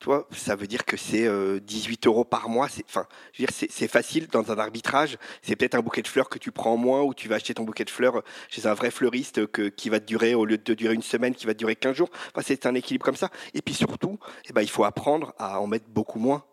tu 0.00 0.06
vois, 0.06 0.28
ça 0.32 0.54
veut 0.54 0.66
dire 0.66 0.84
que 0.84 0.96
c'est 0.96 1.28
18 1.60 2.06
euros 2.06 2.24
par 2.24 2.48
mois. 2.48 2.68
Enfin, 2.86 3.06
dire, 3.38 3.48
c'est 3.52 3.88
facile 3.88 4.26
dans 4.28 4.52
un 4.52 4.58
arbitrage. 4.58 5.16
C'est 5.40 5.56
peut-être 5.56 5.76
un 5.76 5.80
bouquet 5.80 6.02
de 6.02 6.08
fleurs 6.08 6.28
que 6.28 6.38
tu 6.38 6.52
prends 6.52 6.76
moins 6.76 7.02
ou 7.02 7.14
tu 7.14 7.28
vas 7.28 7.36
acheter 7.36 7.54
ton 7.54 7.64
bouquet 7.64 7.84
de 7.84 7.90
fleurs 7.90 8.22
chez 8.48 8.66
un 8.66 8.74
vrai 8.74 8.90
fleuriste 8.90 9.46
qui 9.76 9.88
va 9.88 10.00
te 10.00 10.04
durer, 10.04 10.34
au 10.34 10.44
lieu 10.44 10.58
de 10.58 10.74
durer 10.74 10.94
une 10.94 11.02
semaine, 11.02 11.34
qui 11.34 11.46
va 11.46 11.54
durer 11.54 11.76
15 11.76 11.96
jours. 11.96 12.10
Enfin, 12.34 12.42
c'est 12.44 12.66
un 12.66 12.74
équilibre 12.74 13.04
comme 13.04 13.16
ça. 13.16 13.30
Et 13.54 13.62
puis 13.62 13.74
surtout, 13.74 14.18
eh 14.48 14.52
ben, 14.52 14.62
il 14.62 14.70
faut 14.70 14.84
apprendre 14.84 15.32
à 15.38 15.60
en 15.60 15.66
mettre 15.66 15.86
beaucoup 15.88 16.18
moins 16.18 16.44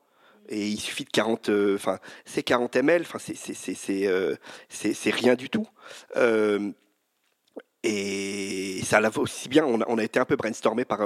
et 0.49 0.67
il 0.67 0.79
suffit 0.79 1.05
de 1.05 1.09
40, 1.09 1.49
euh, 1.49 1.75
enfin, 1.75 1.99
c'est 2.25 2.43
40 2.43 2.75
ml, 2.75 3.01
enfin, 3.01 3.19
euh, 3.89 4.35
c'est 4.69 5.11
rien 5.11 5.35
du 5.35 5.49
tout. 5.49 5.67
Euh, 6.17 6.71
et 7.83 8.81
ça 8.83 8.99
l'a 8.99 9.09
aussi 9.17 9.49
bien, 9.49 9.65
on 9.65 9.81
a, 9.81 9.85
on 9.87 9.97
a, 9.97 10.03
été 10.03 10.19
un 10.19 10.25
peu 10.25 10.35
brainstormé 10.35 10.85
par, 10.85 10.99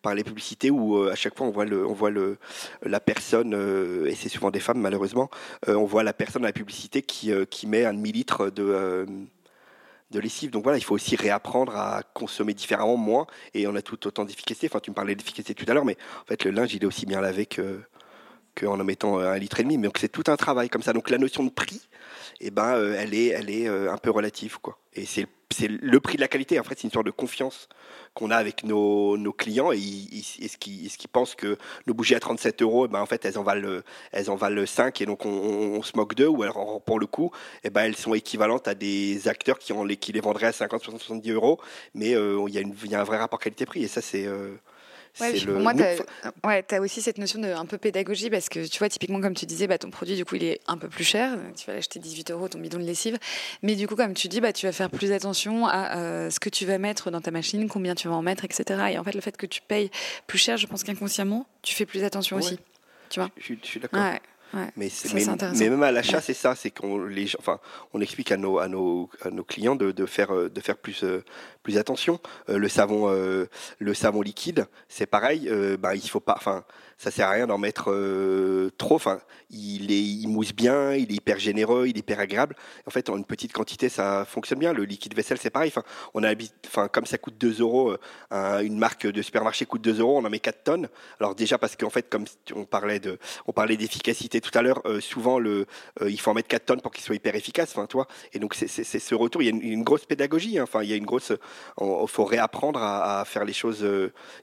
par 0.00 0.14
les 0.14 0.24
publicités 0.24 0.70
où 0.70 1.04
à 1.04 1.14
chaque 1.14 1.36
fois 1.36 1.46
on 1.46 1.50
voit, 1.50 1.66
le, 1.66 1.86
on 1.86 1.92
voit 1.92 2.10
le, 2.10 2.38
la 2.82 3.00
personne, 3.00 3.52
et 4.06 4.14
c'est 4.14 4.30
souvent 4.30 4.50
des 4.50 4.60
femmes 4.60 4.80
malheureusement, 4.80 5.28
on 5.66 5.84
voit 5.84 6.02
la 6.02 6.14
personne 6.14 6.40
dans 6.40 6.48
la 6.48 6.54
publicité 6.54 7.02
qui, 7.02 7.32
qui 7.50 7.66
met 7.66 7.84
un 7.84 7.92
demi-litre 7.92 8.48
de, 8.48 9.06
de 10.12 10.20
lessive. 10.20 10.50
Donc 10.50 10.62
voilà, 10.62 10.78
il 10.78 10.84
faut 10.84 10.94
aussi 10.94 11.16
réapprendre 11.16 11.76
à 11.76 12.02
consommer 12.14 12.54
différemment, 12.54 12.96
moins, 12.96 13.26
et 13.54 13.66
on 13.66 13.74
a 13.74 13.82
tout 13.82 14.06
autant 14.06 14.24
d'efficacité. 14.24 14.68
Enfin, 14.70 14.80
tu 14.80 14.90
me 14.90 14.94
parlais 14.94 15.16
d'efficacité 15.16 15.54
tout 15.54 15.68
à 15.68 15.74
l'heure, 15.74 15.84
mais 15.84 15.96
en 16.22 16.26
fait 16.26 16.44
le 16.44 16.52
linge 16.52 16.72
il 16.74 16.82
est 16.82 16.86
aussi 16.86 17.04
bien 17.04 17.20
lavé 17.20 17.46
que, 17.46 17.80
qu'en 18.54 18.78
en 18.78 18.84
mettant 18.84 19.18
un 19.18 19.38
litre 19.38 19.60
et 19.60 19.62
demi. 19.62 19.78
Mais 19.78 19.88
donc 19.88 19.98
c'est 19.98 20.08
tout 20.08 20.24
un 20.28 20.36
travail 20.36 20.68
comme 20.68 20.82
ça. 20.82 20.92
Donc 20.92 21.10
la 21.10 21.18
notion 21.18 21.44
de 21.44 21.50
prix, 21.50 21.88
eh 22.40 22.50
ben, 22.50 22.74
euh, 22.76 22.96
elle 22.98 23.14
est, 23.14 23.28
elle 23.28 23.50
est 23.50 23.68
euh, 23.68 23.92
un 23.92 23.96
peu 23.98 24.10
relative, 24.10 24.58
quoi. 24.60 24.78
Et 24.94 25.06
c'est 25.06 25.26
le 25.68 26.00
prix 26.00 26.16
de 26.16 26.20
la 26.20 26.28
qualité. 26.28 26.58
En 26.58 26.64
fait, 26.64 26.78
c'est 26.78 26.84
une 26.84 26.90
sorte 26.90 27.06
de 27.06 27.10
confiance 27.10 27.68
qu'on 28.14 28.30
a 28.30 28.36
avec 28.36 28.64
nos, 28.64 29.16
nos 29.16 29.32
clients 29.32 29.72
et, 29.72 29.78
est-ce 29.78 30.58
qu'ils 30.58 31.08
pensent 31.08 31.34
que 31.34 31.56
nos 31.86 31.94
bougies 31.94 32.14
à 32.14 32.20
37 32.20 32.62
euros, 32.62 32.86
eh 32.86 32.88
ben, 32.88 33.00
en 33.00 33.06
fait, 33.06 33.24
elles 33.24 33.38
en 33.38 33.42
valent, 33.42 33.80
elles 34.12 34.30
en 34.30 34.36
valent 34.36 34.66
5 34.66 35.00
et 35.00 35.06
donc 35.06 35.24
on, 35.24 35.82
se 35.82 35.96
moque 35.96 36.14
d'eux. 36.14 36.26
Ou 36.26 36.42
alors, 36.42 36.82
pour 36.82 36.98
le 36.98 37.06
coup, 37.06 37.30
eh 37.64 37.70
ben, 37.70 37.82
elles 37.82 37.96
sont 37.96 38.14
équivalentes 38.14 38.68
à 38.68 38.74
des 38.74 39.28
acteurs 39.28 39.58
qui, 39.58 39.72
ont 39.72 39.84
les, 39.84 39.96
qui 39.96 40.12
les 40.12 40.20
vendraient 40.20 40.48
à 40.48 40.52
50, 40.52 40.82
60, 40.82 41.00
70 41.00 41.30
euros. 41.30 41.60
Mais 41.94 42.14
euh, 42.14 42.44
il 42.48 42.54
y, 42.54 42.88
y, 42.88 42.94
a 42.94 43.00
un 43.00 43.04
vrai 43.04 43.18
rapport 43.18 43.38
qualité-prix 43.38 43.84
et 43.84 43.88
ça, 43.88 44.02
c'est 44.02 44.26
Ouais, 45.20 45.38
pour 45.44 45.60
moi, 45.60 45.74
tu 45.74 45.82
as, 45.82 45.96
ouais, 46.44 46.64
as, 46.70 46.80
aussi 46.80 47.02
cette 47.02 47.18
notion 47.18 47.38
de 47.38 47.48
un 47.48 47.66
peu 47.66 47.76
pédagogie 47.76 48.30
parce 48.30 48.48
que 48.48 48.66
tu 48.66 48.78
vois, 48.78 48.88
typiquement, 48.88 49.20
comme 49.20 49.34
tu 49.34 49.44
disais, 49.44 49.66
bah, 49.66 49.78
ton 49.78 49.90
produit, 49.90 50.16
du 50.16 50.24
coup, 50.24 50.36
il 50.36 50.44
est 50.44 50.60
un 50.66 50.78
peu 50.78 50.88
plus 50.88 51.04
cher. 51.04 51.36
Tu 51.56 51.66
vas 51.66 51.74
l'acheter 51.74 51.98
18 51.98 52.30
euros, 52.30 52.48
ton 52.48 52.58
bidon 52.58 52.78
de 52.78 52.84
lessive. 52.84 53.18
Mais 53.62 53.74
du 53.74 53.86
coup, 53.86 53.94
comme 53.94 54.14
tu 54.14 54.28
dis, 54.28 54.40
bah, 54.40 54.52
tu 54.52 54.66
vas 54.66 54.72
faire 54.72 54.90
plus 54.90 55.12
attention 55.12 55.66
à 55.66 55.98
euh, 55.98 56.30
ce 56.30 56.40
que 56.40 56.48
tu 56.48 56.64
vas 56.64 56.78
mettre 56.78 57.10
dans 57.10 57.20
ta 57.20 57.30
machine, 57.30 57.68
combien 57.68 57.94
tu 57.94 58.08
vas 58.08 58.14
en 58.14 58.22
mettre, 58.22 58.44
etc. 58.44 58.80
Et 58.92 58.98
en 58.98 59.04
fait, 59.04 59.14
le 59.14 59.20
fait 59.20 59.36
que 59.36 59.46
tu 59.46 59.60
payes 59.60 59.90
plus 60.26 60.38
cher, 60.38 60.56
je 60.56 60.66
pense 60.66 60.82
qu'inconsciemment, 60.82 61.46
tu 61.60 61.74
fais 61.74 61.86
plus 61.86 62.04
attention 62.04 62.38
aussi. 62.38 62.58
Tu 63.10 63.20
vois? 63.20 63.30
Je, 63.36 63.54
je 63.62 63.66
suis 63.66 63.80
d'accord 63.80 64.00
mais, 64.76 64.90
même 65.70 65.82
à 65.82 65.92
l'achat, 65.92 66.20
c'est 66.20 66.34
ça, 66.34 66.54
c'est 66.54 66.70
qu'on 66.70 67.04
les, 67.04 67.30
enfin, 67.38 67.58
on 67.92 68.00
explique 68.00 68.32
à 68.32 68.36
nos, 68.36 68.58
à 68.58 68.68
nos, 68.68 69.08
à 69.22 69.30
nos 69.30 69.44
clients 69.44 69.76
de, 69.76 69.92
de 69.92 70.06
faire, 70.06 70.50
de 70.50 70.60
faire 70.60 70.76
plus, 70.76 71.04
euh, 71.04 71.24
plus 71.62 71.78
attention. 71.78 72.20
Euh, 72.48 72.58
le 72.58 72.68
savon, 72.68 73.08
euh, 73.08 73.46
le 73.78 73.94
savon 73.94 74.22
liquide, 74.22 74.66
c'est 74.88 75.06
pareil. 75.06 75.50
bah, 75.78 75.94
il 75.94 76.08
faut 76.08 76.20
pas, 76.20 76.34
enfin, 76.36 76.64
ça 77.02 77.10
sert 77.10 77.26
à 77.26 77.32
rien 77.32 77.48
d'en 77.48 77.58
mettre 77.58 77.90
euh, 77.90 78.70
trop. 78.78 78.94
Enfin, 78.94 79.18
il, 79.50 79.90
est, 79.90 80.00
il 80.00 80.28
mousse 80.28 80.52
bien, 80.52 80.94
il 80.94 81.10
est 81.10 81.16
hyper 81.16 81.36
généreux, 81.40 81.88
il 81.88 81.96
est 81.96 81.98
hyper 81.98 82.20
agréable. 82.20 82.54
En 82.86 82.90
fait, 82.90 83.10
en 83.10 83.16
une 83.16 83.24
petite 83.24 83.52
quantité, 83.52 83.88
ça 83.88 84.24
fonctionne 84.24 84.60
bien. 84.60 84.72
Le 84.72 84.84
liquide 84.84 85.12
vaisselle, 85.16 85.38
c'est 85.38 85.50
pareil. 85.50 85.72
Enfin, 85.74 85.82
on 86.14 86.22
a, 86.22 86.32
enfin, 86.64 86.86
comme 86.86 87.04
ça 87.04 87.18
coûte 87.18 87.34
2 87.38 87.60
euros, 87.60 87.96
euh, 88.32 88.60
une 88.60 88.78
marque 88.78 89.08
de 89.08 89.20
supermarché 89.20 89.66
coûte 89.66 89.82
2 89.82 89.98
euros, 89.98 90.16
on 90.16 90.24
en 90.24 90.30
met 90.30 90.38
4 90.38 90.62
tonnes. 90.62 90.88
Alors 91.18 91.34
déjà 91.34 91.58
parce 91.58 91.74
qu'en 91.74 91.90
fait, 91.90 92.08
comme 92.08 92.24
on 92.54 92.66
parlait 92.66 93.00
de, 93.00 93.18
on 93.48 93.52
parlait 93.52 93.76
d'efficacité 93.76 94.40
tout 94.40 94.56
à 94.56 94.62
l'heure, 94.62 94.80
euh, 94.84 95.00
souvent 95.00 95.40
le, 95.40 95.66
il 96.06 96.20
faut 96.20 96.30
en 96.30 96.34
mettre 96.34 96.48
4 96.48 96.66
tonnes 96.66 96.80
pour 96.82 96.92
qu'il 96.92 97.02
soit 97.02 97.16
hyper 97.16 97.34
efficace. 97.34 97.72
Enfin, 97.72 97.86
toi. 97.86 98.06
Et 98.32 98.38
donc 98.38 98.54
c'est 98.54 98.68
ce 98.68 99.14
retour. 99.16 99.42
Il 99.42 99.46
y 99.46 99.48
a 99.48 99.72
une, 99.72 99.82
grosse 99.82 100.06
pédagogie. 100.06 100.56
Hein. 100.56 100.62
Enfin, 100.62 100.84
il 100.84 100.90
y 100.90 100.92
a 100.92 100.96
une 100.96 101.06
grosse. 101.06 101.32
Faut 102.06 102.24
réapprendre 102.24 102.80
à, 102.80 103.22
à, 103.22 103.24
faire 103.24 103.44
les 103.44 103.52
choses 103.52 103.84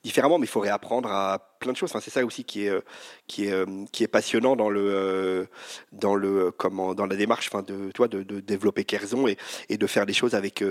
différemment, 0.04 0.40
mais 0.40 0.46
il 0.46 0.50
faut 0.50 0.60
réapprendre 0.60 1.10
à 1.10 1.56
plein 1.60 1.74
de 1.74 1.78
choses. 1.78 1.92
Enfin, 1.92 2.00
c'est 2.02 2.10
ça 2.12 2.26
aussi 2.26 2.44
qui 2.44 2.66
est 2.66 2.70
euh, 2.70 2.82
qui 3.28 3.46
est 3.46 3.52
euh, 3.52 3.66
qui 3.92 4.04
est 4.04 4.08
passionnant 4.08 4.56
dans 4.56 4.70
le 4.70 4.90
euh, 4.90 5.46
dans 5.92 6.16
le 6.16 6.52
comment 6.52 6.96
dans 6.96 7.06
la 7.06 7.16
démarche, 7.16 7.50
enfin 7.52 7.62
de 7.62 7.92
toi 7.92 8.08
de, 8.08 8.24
de, 8.24 8.40
développer 8.40 8.86
Kerzon 8.86 9.28
et, 9.28 9.38
et 9.68 9.78
de 9.78 9.88
faire 9.88 10.06
des 10.06 10.14
choses 10.14 10.34
avec 10.34 10.64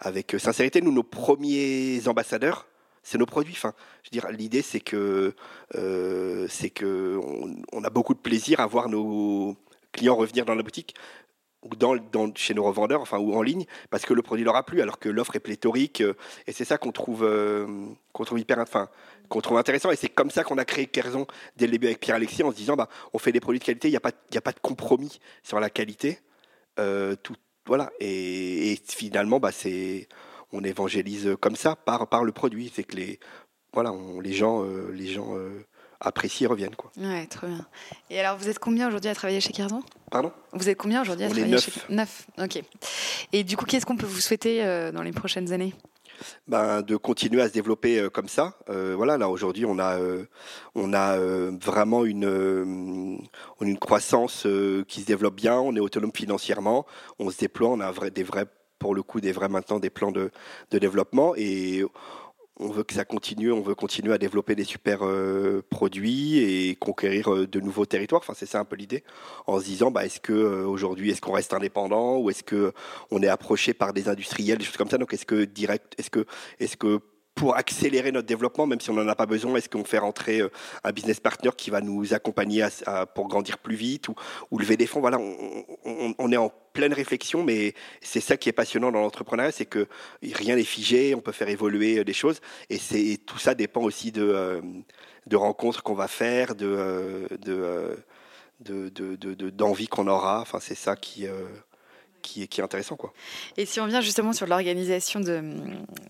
avec 0.00 0.36
sincérité. 0.38 0.80
Nous, 0.80 0.92
nos 0.92 1.02
premiers 1.02 2.06
ambassadeurs, 2.06 2.66
c'est 3.02 3.18
nos 3.18 3.26
produits. 3.26 3.54
Enfin, 3.56 3.74
je 4.02 4.10
veux 4.10 4.20
dire, 4.20 4.30
l'idée 4.30 4.62
c'est 4.62 4.80
que 4.80 5.34
c'est 6.48 6.70
que 6.70 7.20
on, 7.72 7.84
a 7.84 7.90
beaucoup 7.90 8.14
de 8.14 8.20
plaisir 8.20 8.60
à 8.60 8.66
voir 8.66 8.88
nos 8.88 9.56
clients 9.92 10.16
revenir 10.16 10.44
dans 10.44 10.54
la 10.54 10.62
boutique 10.62 10.94
ou 10.94 11.25
dans, 11.78 11.96
dans, 11.96 12.32
chez 12.34 12.54
nos 12.54 12.64
revendeurs, 12.64 13.00
enfin 13.00 13.18
ou 13.18 13.34
en 13.34 13.42
ligne, 13.42 13.64
parce 13.90 14.04
que 14.04 14.14
le 14.14 14.22
produit 14.22 14.44
leur 14.44 14.56
a 14.56 14.64
plu, 14.64 14.80
alors 14.80 14.98
que 14.98 15.08
l'offre 15.08 15.36
est 15.36 15.40
pléthorique. 15.40 16.02
et 16.46 16.52
c'est 16.52 16.64
ça 16.64 16.78
qu'on 16.78 16.92
trouve 16.92 17.28
qu'on 18.12 18.24
trouve 18.24 18.38
hyper, 18.38 18.58
enfin 18.58 18.88
qu'on 19.28 19.40
trouve 19.40 19.58
intéressant. 19.58 19.90
Et 19.90 19.96
c'est 19.96 20.08
comme 20.08 20.30
ça 20.30 20.44
qu'on 20.44 20.58
a 20.58 20.64
créé 20.64 20.86
Kerzon 20.86 21.26
dès 21.56 21.66
le 21.66 21.72
début 21.72 21.86
avec 21.86 22.00
Pierre-Alexis 22.00 22.42
en 22.42 22.50
se 22.50 22.56
disant 22.56 22.76
bah, 22.76 22.88
on 23.12 23.18
fait 23.18 23.32
des 23.32 23.40
produits 23.40 23.58
de 23.58 23.64
qualité, 23.64 23.88
il 23.88 23.92
n'y 23.92 23.96
a, 23.96 24.00
pas, 24.00 24.12
a 24.34 24.40
pas 24.40 24.52
de 24.52 24.60
compromis 24.60 25.20
sur 25.42 25.60
la 25.60 25.70
qualité. 25.70 26.20
Euh, 26.78 27.16
tout, 27.22 27.34
voilà. 27.66 27.90
Et, 28.00 28.78
finalement, 28.86 29.40
bah, 29.40 29.52
c'est, 29.52 30.08
on 30.52 30.62
évangélise 30.62 31.36
comme 31.40 31.56
ça 31.56 31.76
par, 31.76 32.08
par 32.08 32.24
le 32.24 32.32
produit. 32.32 32.70
C'est 32.74 32.84
que 32.84 32.96
les, 32.96 33.18
voilà, 33.72 33.92
les 34.22 34.32
gens, 34.32 34.64
euh, 34.64 34.90
les 34.92 35.06
gens 35.06 35.36
euh, 35.36 35.66
apprécient 36.00 36.46
et 36.46 36.50
reviennent. 36.50 36.76
Quoi. 36.76 36.90
Ouais, 36.96 37.26
très 37.26 37.46
bien. 37.46 37.66
Et 38.10 38.20
alors, 38.20 38.36
vous 38.36 38.48
êtes 38.48 38.58
combien 38.58 38.88
aujourd'hui 38.88 39.10
à 39.10 39.14
travailler 39.14 39.40
chez 39.40 39.52
Kerzon 39.52 39.82
Pardon? 40.10 40.32
Vous 40.52 40.68
êtes 40.68 40.78
combien 40.78 41.02
aujourd'hui 41.02 41.26
à 41.26 41.30
travailler 41.30 41.58
chez 41.58 41.72
Neuf. 41.88 42.26
Ok. 42.38 42.62
Et 43.32 43.44
du 43.44 43.56
coup, 43.56 43.64
qu'est-ce 43.64 43.86
qu'on 43.86 43.96
peut 43.96 44.06
vous 44.06 44.20
souhaiter 44.20 44.62
dans 44.92 45.02
les 45.02 45.12
prochaines 45.12 45.52
années? 45.52 45.74
Ben, 46.48 46.82
de 46.82 46.96
continuer 46.96 47.42
à 47.42 47.48
se 47.48 47.52
développer 47.52 48.00
euh, 48.00 48.08
comme 48.08 48.28
ça. 48.28 48.54
Euh, 48.70 48.94
voilà, 48.96 49.18
là 49.18 49.28
aujourd'hui, 49.28 49.64
on 49.66 49.78
a, 49.78 49.98
euh, 49.98 50.24
on 50.74 50.94
a 50.94 51.18
vraiment 51.18 52.04
une, 52.04 53.18
une 53.60 53.78
croissance 53.78 54.46
qui 54.88 55.00
se 55.00 55.06
développe 55.06 55.34
bien. 55.34 55.58
On 55.58 55.74
est 55.76 55.80
autonome 55.80 56.12
financièrement. 56.14 56.86
On 57.18 57.30
se 57.30 57.38
déploie. 57.38 57.68
On 57.68 57.80
a 57.80 57.90
vrai, 57.90 58.10
des 58.10 58.22
vrais, 58.22 58.46
pour 58.78 58.94
le 58.94 59.02
coup, 59.02 59.20
des 59.20 59.32
vrais 59.32 59.48
maintenant 59.48 59.78
des 59.78 59.90
plans 59.90 60.12
de, 60.12 60.30
de 60.70 60.78
développement 60.78 61.34
et 61.36 61.84
on 62.58 62.68
veut 62.68 62.84
que 62.84 62.94
ça 62.94 63.04
continue, 63.04 63.52
on 63.52 63.60
veut 63.60 63.74
continuer 63.74 64.14
à 64.14 64.18
développer 64.18 64.54
des 64.54 64.64
super 64.64 65.00
euh, 65.02 65.62
produits 65.68 66.38
et 66.38 66.74
conquérir 66.76 67.32
euh, 67.32 67.46
de 67.46 67.60
nouveaux 67.60 67.86
territoires. 67.86 68.22
Enfin, 68.22 68.32
c'est 68.36 68.46
ça 68.46 68.60
un 68.60 68.64
peu 68.64 68.76
l'idée. 68.76 69.04
En 69.46 69.60
se 69.60 69.64
disant, 69.64 69.90
bah, 69.90 70.06
est-ce 70.06 70.20
que 70.20 70.32
euh, 70.32 70.66
aujourd'hui, 70.66 71.10
est-ce 71.10 71.20
qu'on 71.20 71.32
reste 71.32 71.52
indépendant 71.52 72.18
ou 72.18 72.30
est-ce 72.30 72.42
que 72.42 72.72
on 73.10 73.22
est 73.22 73.28
approché 73.28 73.74
par 73.74 73.92
des 73.92 74.08
industriels, 74.08 74.58
des 74.58 74.64
choses 74.64 74.76
comme 74.76 74.90
ça? 74.90 74.98
Donc, 74.98 75.12
est-ce 75.12 75.26
que 75.26 75.44
direct, 75.44 75.94
est-ce 75.98 76.10
que, 76.10 76.24
est-ce 76.58 76.76
que 76.76 77.00
pour 77.36 77.54
accélérer 77.54 78.12
notre 78.12 78.26
développement, 78.26 78.66
même 78.66 78.80
si 78.80 78.88
on 78.90 78.94
n'en 78.94 79.06
a 79.06 79.14
pas 79.14 79.26
besoin, 79.26 79.54
est-ce 79.56 79.68
qu'on 79.68 79.84
fait 79.84 79.98
rentrer 79.98 80.40
euh, 80.40 80.48
un 80.84 80.90
business 80.90 81.20
partner 81.20 81.50
qui 81.54 81.68
va 81.68 81.82
nous 81.82 82.14
accompagner 82.14 82.66
pour 83.14 83.28
grandir 83.28 83.58
plus 83.58 83.76
vite 83.76 84.08
ou, 84.50 84.58
lever 84.58 84.78
des 84.78 84.86
fonds? 84.86 85.00
Voilà, 85.00 85.18
on, 85.18 86.32
est 86.32 86.36
en 86.38 86.50
pleine 86.72 86.94
réflexion, 86.94 87.44
mais 87.44 87.74
c'est 88.00 88.20
ça 88.20 88.38
qui 88.38 88.48
est 88.48 88.52
passionnant 88.52 88.90
dans 88.90 89.02
l'entrepreneuriat, 89.02 89.52
c'est 89.52 89.66
que 89.66 89.86
rien 90.22 90.56
n'est 90.56 90.64
figé, 90.64 91.14
on 91.14 91.20
peut 91.20 91.32
faire 91.32 91.50
évoluer 91.50 91.98
euh, 91.98 92.04
des 92.04 92.14
choses, 92.14 92.40
et 92.70 92.78
c'est 92.78 93.18
tout 93.26 93.38
ça 93.38 93.54
dépend 93.54 93.82
aussi 93.82 94.12
de, 94.12 94.22
euh, 94.22 94.62
rencontres 95.34 95.82
qu'on 95.82 95.94
va 95.94 96.08
faire, 96.08 96.54
de 96.54 97.28
d'envie 99.50 99.88
qu'on 99.88 100.08
aura. 100.08 100.40
Enfin, 100.40 100.58
c'est 100.58 100.74
ça 100.74 100.96
qui 100.96 101.26
qui, 102.26 102.42
est 102.42 102.60
intéressant. 102.60 102.96
Quoi. 102.96 103.12
Et 103.56 103.66
si 103.66 103.80
on 103.80 103.86
vient 103.86 104.00
justement 104.00 104.32
sur 104.32 104.46
l'organisation 104.46 105.20
de, 105.20 105.42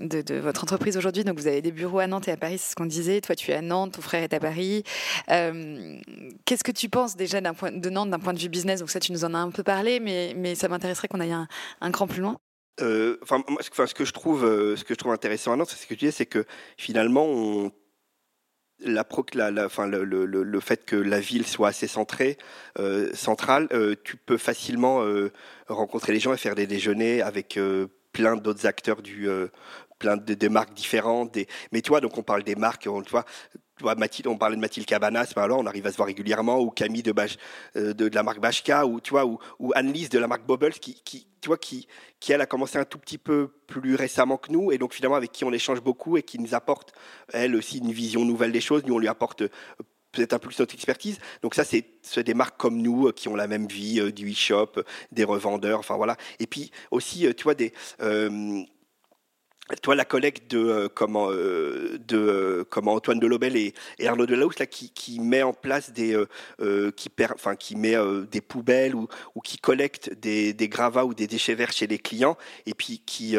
de, 0.00 0.34
votre 0.36 0.64
entreprise 0.64 0.96
aujourd'hui, 0.96 1.24
donc 1.24 1.38
vous 1.38 1.46
avez 1.46 1.62
des 1.62 1.72
bureaux 1.72 1.98
à 1.98 2.06
Nantes 2.06 2.28
et 2.28 2.32
à 2.32 2.36
Paris, 2.36 2.58
c'est 2.58 2.70
ce 2.70 2.74
qu'on 2.74 2.86
disait. 2.86 3.20
Toi, 3.20 3.36
tu 3.36 3.50
es 3.50 3.54
à 3.54 3.62
Nantes, 3.62 3.92
ton 3.92 4.02
frère 4.02 4.22
est 4.22 4.32
à 4.32 4.40
Paris. 4.40 4.82
Euh, 5.30 5.98
qu'est-ce 6.44 6.64
que 6.64 6.72
tu 6.72 6.88
penses 6.88 7.16
déjà 7.16 7.40
point, 7.52 7.72
de 7.72 7.90
Nantes 7.90 8.10
d'un 8.10 8.18
point 8.18 8.32
de 8.32 8.38
vue 8.38 8.48
business? 8.48 8.80
Donc 8.80 8.90
ça, 8.90 9.00
tu 9.00 9.12
nous 9.12 9.24
en 9.24 9.34
as 9.34 9.38
un 9.38 9.50
peu 9.50 9.62
parlé, 9.62 10.00
mais, 10.00 10.34
mais 10.36 10.54
ça 10.54 10.68
m'intéresserait 10.68 11.08
qu'on 11.08 11.20
aille 11.20 11.32
un, 11.32 11.48
un 11.80 11.90
cran 11.90 12.06
plus 12.06 12.20
loin. 12.20 12.36
Euh, 12.80 13.18
enfin, 13.22 13.42
ce 13.60 13.94
que 13.94 14.04
je 14.04 14.12
trouve, 14.12 14.44
euh, 14.44 14.76
ce 14.76 14.84
que 14.84 14.94
je 14.94 14.98
trouve 14.98 15.12
intéressant 15.12 15.52
à 15.52 15.56
Nantes, 15.56 15.70
c'est 15.70 15.82
ce 15.82 15.86
que 15.86 15.94
tu 15.94 16.06
dis, 16.06 16.12
c'est 16.12 16.26
que 16.26 16.44
finalement, 16.76 17.24
on 17.24 17.72
la, 18.80 19.04
la, 19.50 19.66
enfin, 19.66 19.86
le, 19.86 20.04
le, 20.04 20.26
le, 20.26 20.60
fait 20.60 20.84
que 20.84 20.96
la 20.96 21.20
ville 21.20 21.46
soit 21.46 21.68
assez 21.68 21.86
centrée, 21.86 22.36
euh, 22.78 23.10
centrale, 23.14 23.68
euh, 23.72 23.94
tu 24.04 24.16
peux 24.16 24.36
facilement 24.36 25.02
euh, 25.02 25.32
rencontrer 25.68 26.12
les 26.12 26.20
gens 26.20 26.32
et 26.32 26.36
faire 26.36 26.54
des 26.54 26.66
déjeuners 26.66 27.22
avec 27.22 27.58
plein 28.16 28.36
d'autres 28.36 28.66
acteurs 28.66 29.02
du 29.02 29.28
plein 29.98 30.16
de, 30.16 30.48
marques 30.48 30.74
différentes. 30.74 31.34
Des... 31.34 31.46
Mais 31.72 31.82
toi, 31.82 32.00
donc 32.00 32.16
on 32.16 32.22
parle 32.22 32.42
des 32.42 32.54
marques, 32.54 32.88
on, 32.90 33.02
tu 33.02 33.10
vois, 33.10 33.94
Mathilde, 33.94 34.28
on 34.28 34.38
parlait 34.38 34.56
de 34.56 34.60
Mathilde 34.60 34.86
Cabanas, 34.86 35.32
ben 35.36 35.42
alors 35.42 35.58
on 35.58 35.66
arrive 35.66 35.86
à 35.86 35.92
se 35.92 35.96
voir 35.96 36.06
régulièrement, 36.06 36.60
ou 36.60 36.70
Camille 36.70 37.02
de, 37.02 37.14
euh, 37.76 37.92
de, 37.92 38.14
la 38.14 38.22
marque 38.22 38.40
Bashka, 38.40 38.86
ou 38.86 39.00
tu 39.00 39.10
vois, 39.10 39.26
ou, 39.26 39.38
ou 39.58 39.72
Annelise 39.74 40.08
de 40.08 40.18
la 40.18 40.26
marque 40.26 40.46
Bubbles, 40.46 40.72
qui, 40.72 41.02
qui, 41.02 41.26
tu 41.40 41.48
vois, 41.48 41.58
qui, 41.58 41.86
qui 42.18 42.32
elle 42.32 42.40
a 42.40 42.46
commencé 42.46 42.78
un 42.78 42.84
tout 42.84 42.98
petit 42.98 43.18
peu 43.18 43.48
plus 43.66 43.94
récemment 43.94 44.38
que 44.38 44.50
nous, 44.50 44.72
et 44.72 44.78
donc 44.78 44.94
finalement 44.94 45.16
avec 45.16 45.32
qui 45.32 45.44
on 45.44 45.52
échange 45.52 45.82
beaucoup 45.82 46.16
et 46.16 46.22
qui 46.22 46.38
nous 46.38 46.54
apporte 46.54 46.92
elle 47.32 47.54
aussi 47.54 47.78
une 47.78 47.92
vision 47.92 48.24
nouvelle 48.24 48.52
des 48.52 48.62
choses. 48.62 48.84
Nous 48.86 48.94
on 48.94 48.98
lui 48.98 49.08
apporte 49.08 49.42
euh, 49.42 49.48
peut-être 50.16 50.32
un 50.32 50.38
peu 50.38 50.48
plus 50.48 50.58
notre 50.58 50.74
expertise. 50.74 51.18
Donc 51.42 51.54
ça, 51.54 51.64
c'est 51.64 51.84
des 52.24 52.34
marques 52.34 52.56
comme 52.56 52.80
nous 52.80 53.08
euh, 53.08 53.12
qui 53.12 53.28
ont 53.28 53.36
la 53.36 53.46
même 53.46 53.66
vie, 53.66 54.12
du 54.12 54.30
e-shop, 54.32 54.80
des 55.12 55.24
revendeurs, 55.24 55.78
enfin 55.78 55.96
voilà. 55.96 56.16
Et 56.40 56.46
puis 56.46 56.70
aussi, 56.90 57.26
tu 57.36 57.44
vois, 57.44 57.54
des, 57.54 57.72
toi, 59.82 59.96
la 59.96 60.04
collecte 60.04 60.48
de 60.50 60.58
euh, 60.58 60.88
comment 60.88 61.28
euh, 61.30 61.98
de 62.06 62.16
euh, 62.16 62.64
comment 62.70 62.94
Antoine 62.94 63.18
Delobel 63.18 63.56
et, 63.56 63.74
et 63.98 64.06
Arnaud 64.06 64.26
Delahousse 64.26 64.60
là 64.60 64.66
qui, 64.66 64.90
qui 64.90 65.18
met 65.18 65.42
en 65.42 65.52
place 65.52 65.92
des 65.92 66.16
qui 66.96 67.08
perd, 67.08 67.32
enfin 67.34 67.56
qui 67.56 67.74
met 67.74 67.96
des 68.30 68.40
poubelles 68.40 68.94
ou, 68.94 69.08
ou 69.34 69.40
qui 69.40 69.58
collecte 69.58 70.12
des, 70.20 70.52
des, 70.52 70.68
gravats 70.68 71.04
ou 71.04 71.14
des 71.14 71.26
déchets 71.26 71.54
verts 71.54 71.72
chez 71.72 71.86
les 71.86 71.98
clients 71.98 72.36
et 72.66 72.74
puis 72.74 73.02
qui 73.04 73.36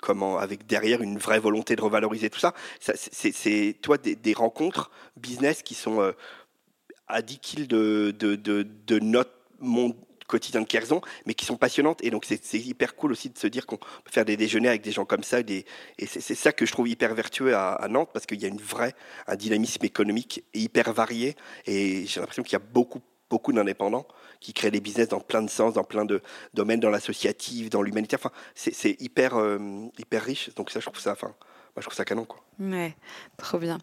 comment 0.00 0.38
avec 0.38 0.66
derrière 0.66 1.00
une 1.00 1.18
vraie 1.18 1.40
volonté 1.40 1.74
de 1.76 1.82
revaloriser 1.82 2.28
tout 2.28 2.40
ça, 2.40 2.54
c'est 2.80 3.76
toi 3.80 3.96
des, 3.96 4.14
des, 4.14 4.32
rencontres 4.34 4.90
business 5.16 5.62
qui 5.62 5.74
sont 5.74 6.12
à 7.08 7.22
10 7.22 7.38
kills 7.38 7.66
de, 7.66 8.14
de, 8.18 8.34
de, 8.36 8.66
de 8.86 8.98
notre 8.98 9.32
monde 9.60 9.94
quotidien 10.32 10.62
de 10.62 10.66
Kerzon, 10.66 11.02
mais 11.26 11.34
qui 11.34 11.44
sont 11.44 11.56
passionnantes. 11.56 12.02
Et 12.02 12.10
donc, 12.10 12.24
c'est 12.24 12.58
hyper 12.58 12.96
cool 12.96 13.12
aussi 13.12 13.28
de 13.28 13.38
se 13.38 13.46
dire 13.46 13.66
qu'on 13.66 13.76
peut 13.76 14.10
faire 14.10 14.24
des 14.24 14.36
déjeuners 14.38 14.68
avec 14.68 14.82
des 14.82 14.90
gens 14.90 15.04
comme 15.04 15.22
ça. 15.22 15.40
Et 15.40 15.66
c'est 16.06 16.34
ça 16.34 16.52
que 16.52 16.64
je 16.64 16.72
trouve 16.72 16.88
hyper 16.88 17.14
vertueux 17.14 17.54
à, 17.54 17.86
Nantes, 17.88 18.10
parce 18.12 18.24
qu'il 18.24 18.40
y 18.40 18.46
a 18.46 18.48
une 18.48 18.60
vraie, 18.60 18.94
un 19.26 19.36
dynamisme 19.36 19.84
économique 19.84 20.44
hyper 20.54 20.92
varié. 20.92 21.36
Et 21.66 22.06
j'ai 22.06 22.20
l'impression 22.20 22.42
qu'il 22.42 22.54
y 22.54 22.56
a 22.56 22.66
beaucoup, 22.72 23.00
beaucoup 23.28 23.52
d'indépendants 23.52 24.06
qui 24.40 24.54
créent 24.54 24.70
des 24.70 24.80
business 24.80 25.08
dans 25.08 25.20
plein 25.20 25.42
de 25.42 25.50
sens, 25.50 25.74
dans 25.74 25.84
plein 25.84 26.06
de 26.06 26.22
domaines, 26.54 26.80
dans 26.80 26.90
l'associatif, 26.90 27.68
dans 27.68 27.82
l'humanitaire. 27.82 28.18
Enfin, 28.18 28.32
c'est 28.54 29.00
hyper, 29.00 29.36
euh, 29.36 29.58
hyper 29.98 30.22
riche. 30.24 30.50
Donc 30.56 30.70
ça, 30.70 30.80
je 30.80 30.86
trouve 30.86 31.00
ça, 31.00 31.14
moi, 31.74 31.80
je 31.80 31.86
trouve 31.86 31.96
ça 31.96 32.04
canon. 32.04 32.26
Quoi. 32.26 32.38
Ouais, 32.60 32.94
trop 33.38 33.58
bien. 33.58 33.78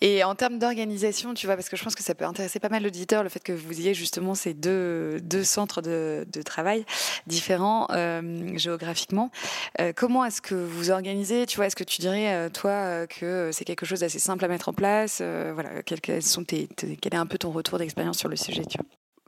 Et 0.00 0.22
en 0.22 0.36
termes 0.36 0.60
d'organisation, 0.60 1.34
tu 1.34 1.46
vois, 1.46 1.56
parce 1.56 1.68
que 1.68 1.76
je 1.76 1.82
pense 1.82 1.96
que 1.96 2.02
ça 2.02 2.14
peut 2.14 2.24
intéresser 2.24 2.60
pas 2.60 2.68
mal 2.68 2.84
d'auditeurs, 2.84 3.24
le 3.24 3.28
fait 3.28 3.42
que 3.42 3.52
vous 3.52 3.80
ayez 3.80 3.94
justement 3.94 4.36
ces 4.36 4.54
deux, 4.54 5.20
deux 5.20 5.42
centres 5.42 5.82
de, 5.82 6.24
travail 6.44 6.84
différents 7.26 7.88
euh, 7.90 8.56
géographiquement. 8.56 9.32
Euh, 9.80 9.92
comment 9.94 10.24
est-ce 10.24 10.40
que 10.40 10.54
vous 10.54 10.92
organisez 10.92 11.46
Tu 11.46 11.56
vois, 11.56 11.66
est-ce 11.66 11.76
que 11.76 11.82
tu 11.82 12.00
dirais, 12.00 12.32
euh, 12.32 12.48
toi, 12.48 13.08
que 13.08 13.50
c'est 13.52 13.64
quelque 13.64 13.86
chose 13.86 14.00
d'assez 14.00 14.20
simple 14.20 14.44
à 14.44 14.48
mettre 14.48 14.68
en 14.68 14.72
place 14.72 15.20
Voilà, 15.20 15.82
quels 15.82 16.22
sont 16.22 16.44
tes, 16.44 16.68
quel 16.76 17.14
est 17.14 17.16
un 17.16 17.26
peu 17.26 17.38
ton 17.38 17.50
retour 17.50 17.78
d'expérience 17.78 18.18
sur 18.18 18.28
le 18.28 18.36
sujet 18.36 18.62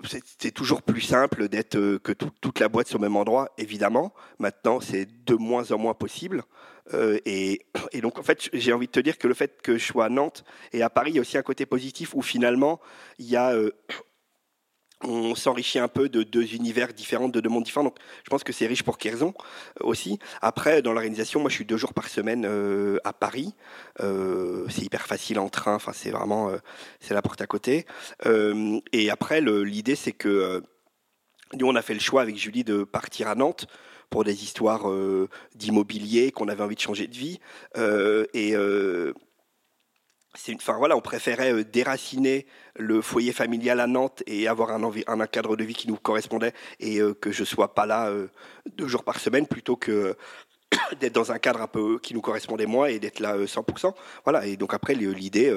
c'est 0.07 0.51
toujours 0.51 0.83
plus 0.83 1.01
simple 1.01 1.49
d'être 1.49 1.99
que 1.99 2.13
toute 2.13 2.61
la 2.61 2.69
boîte 2.69 2.89
sur 2.89 2.99
le 2.99 3.03
même 3.03 3.17
endroit, 3.17 3.53
évidemment. 3.59 4.13
Maintenant, 4.39 4.81
c'est 4.81 5.09
de 5.25 5.35
moins 5.35 5.73
en 5.73 5.79
moins 5.79 5.95
possible. 5.95 6.45
Euh, 6.93 7.19
et, 7.25 7.61
donc, 8.03 8.19
en 8.19 8.23
fait, 8.23 8.51
j'ai 8.53 8.73
envie 8.73 8.87
de 8.87 8.93
te 8.93 9.01
dire 9.01 9.19
que 9.19 9.27
le 9.27 9.35
fait 9.35 9.63
que 9.63 9.79
je 9.79 9.85
sois 9.85 10.07
à 10.07 10.09
Nantes 10.09 10.45
et 10.73 10.83
à 10.83 10.91
Paris, 10.91 11.13
il 11.13 11.17
y 11.17 11.19
a 11.19 11.23
aussi 11.23 11.39
un 11.39 11.43
côté 11.43 11.67
positif 11.67 12.15
où 12.15 12.23
finalement, 12.23 12.81
il 13.19 13.27
y 13.27 13.37
a. 13.37 13.53
Euh, 13.53 13.71
on 15.05 15.35
s'enrichit 15.35 15.79
un 15.79 15.89
peu 15.89 16.09
de 16.09 16.23
deux 16.23 16.55
univers 16.55 16.93
différents, 16.93 17.29
de 17.29 17.41
deux 17.41 17.49
mondes 17.49 17.65
différents. 17.65 17.85
Donc, 17.85 17.99
je 18.25 18.31
pense 18.31 18.45
que 18.45 18.53
c'est 18.53 18.67
riche 18.67 18.83
pour 18.83 18.99
Kerzon 18.99 19.35
euh, 19.81 19.87
aussi. 19.87 20.19
Après, 20.43 20.83
dans 20.83 20.93
l'organisation, 20.93 21.41
moi, 21.41 21.51
je 21.51 21.57
suis 21.57 21.65
deux 21.65 21.77
jours 21.77 21.95
par 21.95 22.09
semaine 22.09 22.45
à 23.05 23.13
Paris. 23.13 23.55
c'est 23.99 24.83
hyper 24.83 25.07
facile 25.07 25.39
en 25.39 25.49
train. 25.49 25.75
Enfin, 25.75 25.93
c'est 25.95 26.11
vraiment, 26.11 26.51
c'est 27.01 27.15
la 27.15 27.23
porte 27.23 27.41
à 27.41 27.47
côté. 27.47 27.87
et 28.93 29.11
après, 29.11 29.41
l'idée, 29.41 29.97
c'est 29.97 30.13
que 30.13 30.63
nous, 31.57 31.67
on 31.67 31.77
a 31.77 31.83
fait 31.83 31.95
le 31.95 32.01
choix 32.01 32.23
avec 32.23 32.37
Julie 32.37 32.65
de 32.65 32.85
partir 32.85 33.29
à 33.29 33.35
Nantes 33.35 33.67
pour 34.11 34.25
des 34.25 34.45
histoires 34.45 34.89
euh, 34.89 35.29
d'immobilier, 35.55 36.31
qu'on 36.31 36.49
avait 36.49 36.63
envie 36.63 36.77
de 36.77 36.81
changer 36.81 37.07
de 37.07 37.17
vie. 37.17 37.41
Euh, 37.77 38.27
et 38.33 38.55
euh, 38.55 39.13
enfin 40.55 40.77
voilà, 40.77 40.97
on 40.97 41.01
préférait 41.01 41.65
déraciner 41.65 42.47
le 42.77 43.01
foyer 43.01 43.33
familial 43.33 43.81
à 43.81 43.87
Nantes 43.87 44.23
et 44.27 44.49
avoir 44.49 44.71
un, 44.71 45.27
cadre 45.27 45.57
de 45.57 45.65
vie 45.65 45.75
qui 45.75 45.89
nous 45.89 45.97
correspondait 45.97 46.53
et 46.81 46.99
que 47.21 47.31
je 47.31 47.45
sois 47.45 47.75
pas 47.75 47.87
là 47.87 48.13
deux 48.77 48.89
jours 48.89 49.05
par 49.05 49.21
semaine 49.21 49.47
plutôt 49.47 49.77
que 49.77 50.17
d'être 51.01 51.13
dans 51.13 51.33
un 51.33 51.39
cadre 51.39 51.63
un 51.63 51.67
peu 51.67 51.99
qui 51.99 52.15
nous 52.15 52.21
correspondait 52.21 52.67
moins 52.67 52.87
et 52.87 52.99
d'être 52.99 53.21
là 53.21 53.37
100%. 53.37 53.93
Voilà. 54.25 54.47
Et 54.47 54.57
donc 54.57 54.75
après 54.75 54.95
l'idée 54.95 55.53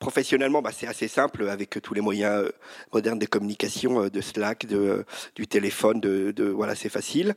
professionnellement, 0.00 0.62
bah, 0.62 0.72
c'est 0.72 0.88
assez 0.88 1.06
simple 1.06 1.48
avec 1.48 1.80
tous 1.80 1.94
les 1.94 2.00
moyens 2.00 2.46
euh, 2.46 2.50
modernes 2.92 3.20
de 3.20 3.26
communication, 3.26 4.02
euh, 4.02 4.10
de 4.10 4.20
Slack, 4.20 4.66
de, 4.66 4.76
euh, 4.76 5.04
du 5.36 5.46
téléphone, 5.46 6.00
de 6.00 6.48
voilà, 6.48 6.74
c'est 6.74 6.88
facile. 6.88 7.36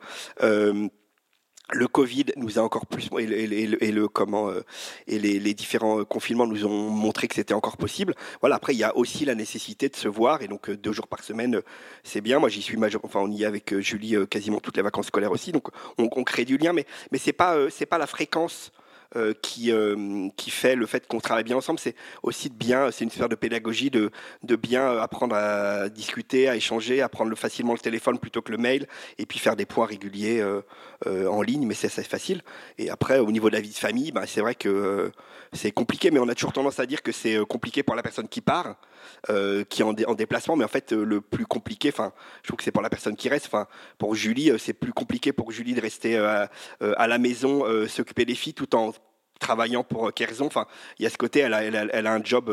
Le 1.72 1.88
Covid 1.88 2.26
nous 2.36 2.60
a 2.60 2.62
encore 2.62 2.86
plus 2.86 3.10
et 3.18 3.92
le, 3.92 4.08
comment 4.08 4.52
et 5.08 5.18
les, 5.18 5.54
différents 5.54 6.04
confinements 6.04 6.46
nous 6.46 6.66
ont 6.66 6.90
montré 6.90 7.28
que 7.28 7.36
c'était 7.36 7.54
encore 7.54 7.78
possible. 7.78 8.16
Voilà. 8.42 8.58
Après, 8.58 8.74
il 8.74 8.80
y 8.80 8.84
a 8.84 8.96
aussi 8.98 9.26
la 9.26 9.34
nécessité 9.34 9.90
de 9.90 9.96
se 9.96 10.08
voir 10.08 10.42
et 10.42 10.48
donc 10.48 10.70
deux 10.70 10.92
jours 10.92 11.08
par 11.08 11.24
semaine, 11.24 11.62
c'est 12.04 12.22
bien. 12.22 12.40
Moi, 12.40 12.50
j'y 12.50 12.62
suis 12.62 12.78
major... 12.78 13.02
enfin, 13.04 13.22
on 13.22 13.32
y 13.32 13.44
est 13.44 13.46
avec 13.46 13.80
Julie 13.80 14.16
quasiment 14.30 14.60
toutes 14.60 14.78
les 14.78 14.84
vacances 14.84 15.08
scolaires 15.08 15.32
aussi, 15.32 15.52
donc 15.52 15.70
on, 15.98 16.10
on 16.12 16.24
crée 16.24 16.46
du 16.46 16.58
lien, 16.58 16.74
mais 16.74 16.86
mais 17.12 17.18
c'est 17.18 17.34
pas 17.34 17.70
c'est 17.70 17.86
pas 17.86 17.98
la 17.98 18.08
fréquence 18.08 18.72
euh, 19.16 19.34
qui, 19.42 19.72
euh, 19.72 20.28
qui 20.38 20.50
fait 20.50 20.76
le 20.76 20.86
fait 20.86 21.08
qu'on 21.08 21.20
travaille 21.20 21.44
bien 21.44 21.58
ensemble, 21.58 21.80
c'est 21.80 21.96
aussi 22.24 22.50
de 22.50 22.56
bien, 22.56 22.90
c'est 22.92 23.04
une 23.04 23.12
sphère 23.12 23.30
de 23.30 23.36
pédagogie, 23.36 23.92
de, 23.92 24.12
bien 24.56 24.98
apprendre 24.98 25.36
à 25.36 25.90
discuter, 25.90 26.50
à 26.50 26.56
échanger, 26.56 27.02
à 27.02 27.10
prendre 27.10 27.36
facilement 27.36 27.74
le 27.74 27.80
téléphone 27.80 28.18
plutôt 28.18 28.42
que 28.42 28.52
le 28.52 28.58
mail, 28.58 28.88
et 29.18 29.26
puis 29.26 29.40
faire 29.40 29.56
des 29.56 29.66
points 29.66 29.86
réguliers 29.86 30.42
euh, 30.42 31.28
en 31.28 31.42
ligne, 31.42 31.68
mais 31.68 31.74
c'est 31.76 31.88
assez 31.88 32.04
facile. 32.04 32.42
Et 32.78 32.90
après, 32.90 33.20
au 33.20 33.32
niveau 33.32 33.50
de 33.50 33.56
la 33.56 33.62
vie 33.62 33.70
de 33.70 33.76
famille, 33.76 34.12
bah, 34.12 34.24
c'est 34.26 34.42
vrai 34.42 34.56
que 34.56 35.12
c'est 35.52 35.72
compliqué, 35.72 36.10
mais 36.10 36.20
on 36.20 36.28
a 36.28 36.36
toujours 36.36 36.54
tendance 36.54 36.80
à 36.80 36.86
dire 36.86 37.04
que 37.04 37.12
c'est 37.12 37.38
compliqué 37.46 37.84
pour 37.84 37.96
la 37.96 38.02
personne 38.02 38.28
qui 38.28 38.42
part, 38.42 38.78
qui 39.70 39.82
est 39.82 39.86
en, 39.86 39.94
en, 40.08 40.16
déplacement, 40.16 40.56
mais 40.56 40.66
en 40.66 40.70
fait, 40.70 40.92
le 40.92 41.22
plus 41.22 41.46
compliqué, 41.46 41.90
enfin, 41.90 42.14
je 42.42 42.48
trouve 42.48 42.58
que 42.58 42.64
c'est 42.64 42.72
pour 42.72 42.82
la 42.82 42.90
personne 42.90 43.16
qui 43.16 43.30
reste. 43.30 43.48
Enfin, 43.48 43.68
pour 43.98 44.16
Julie, 44.16 44.52
c'est 44.58 44.74
plus 44.74 44.94
compliqué 44.94 45.34
pour 45.34 45.52
Julie 45.52 45.74
de 45.74 45.82
rester 45.82 46.18
à 46.18 47.08
la 47.08 47.18
maison, 47.18 47.64
s'occuper 47.88 48.26
des 48.26 48.36
filles, 48.36 48.54
tout 48.54 48.76
en 48.76 48.94
travaillant 49.44 49.84
pour 49.84 50.08
euh, 50.08 50.12
Kerzon. 50.12 50.46
Enfin, 50.46 50.66
il 50.98 51.04
y 51.04 51.06
a 51.06 51.10
ce 51.10 51.18
côté, 51.18 51.42
elle 51.42 51.54
a, 51.54 52.12
un 52.14 52.24
job 52.24 52.50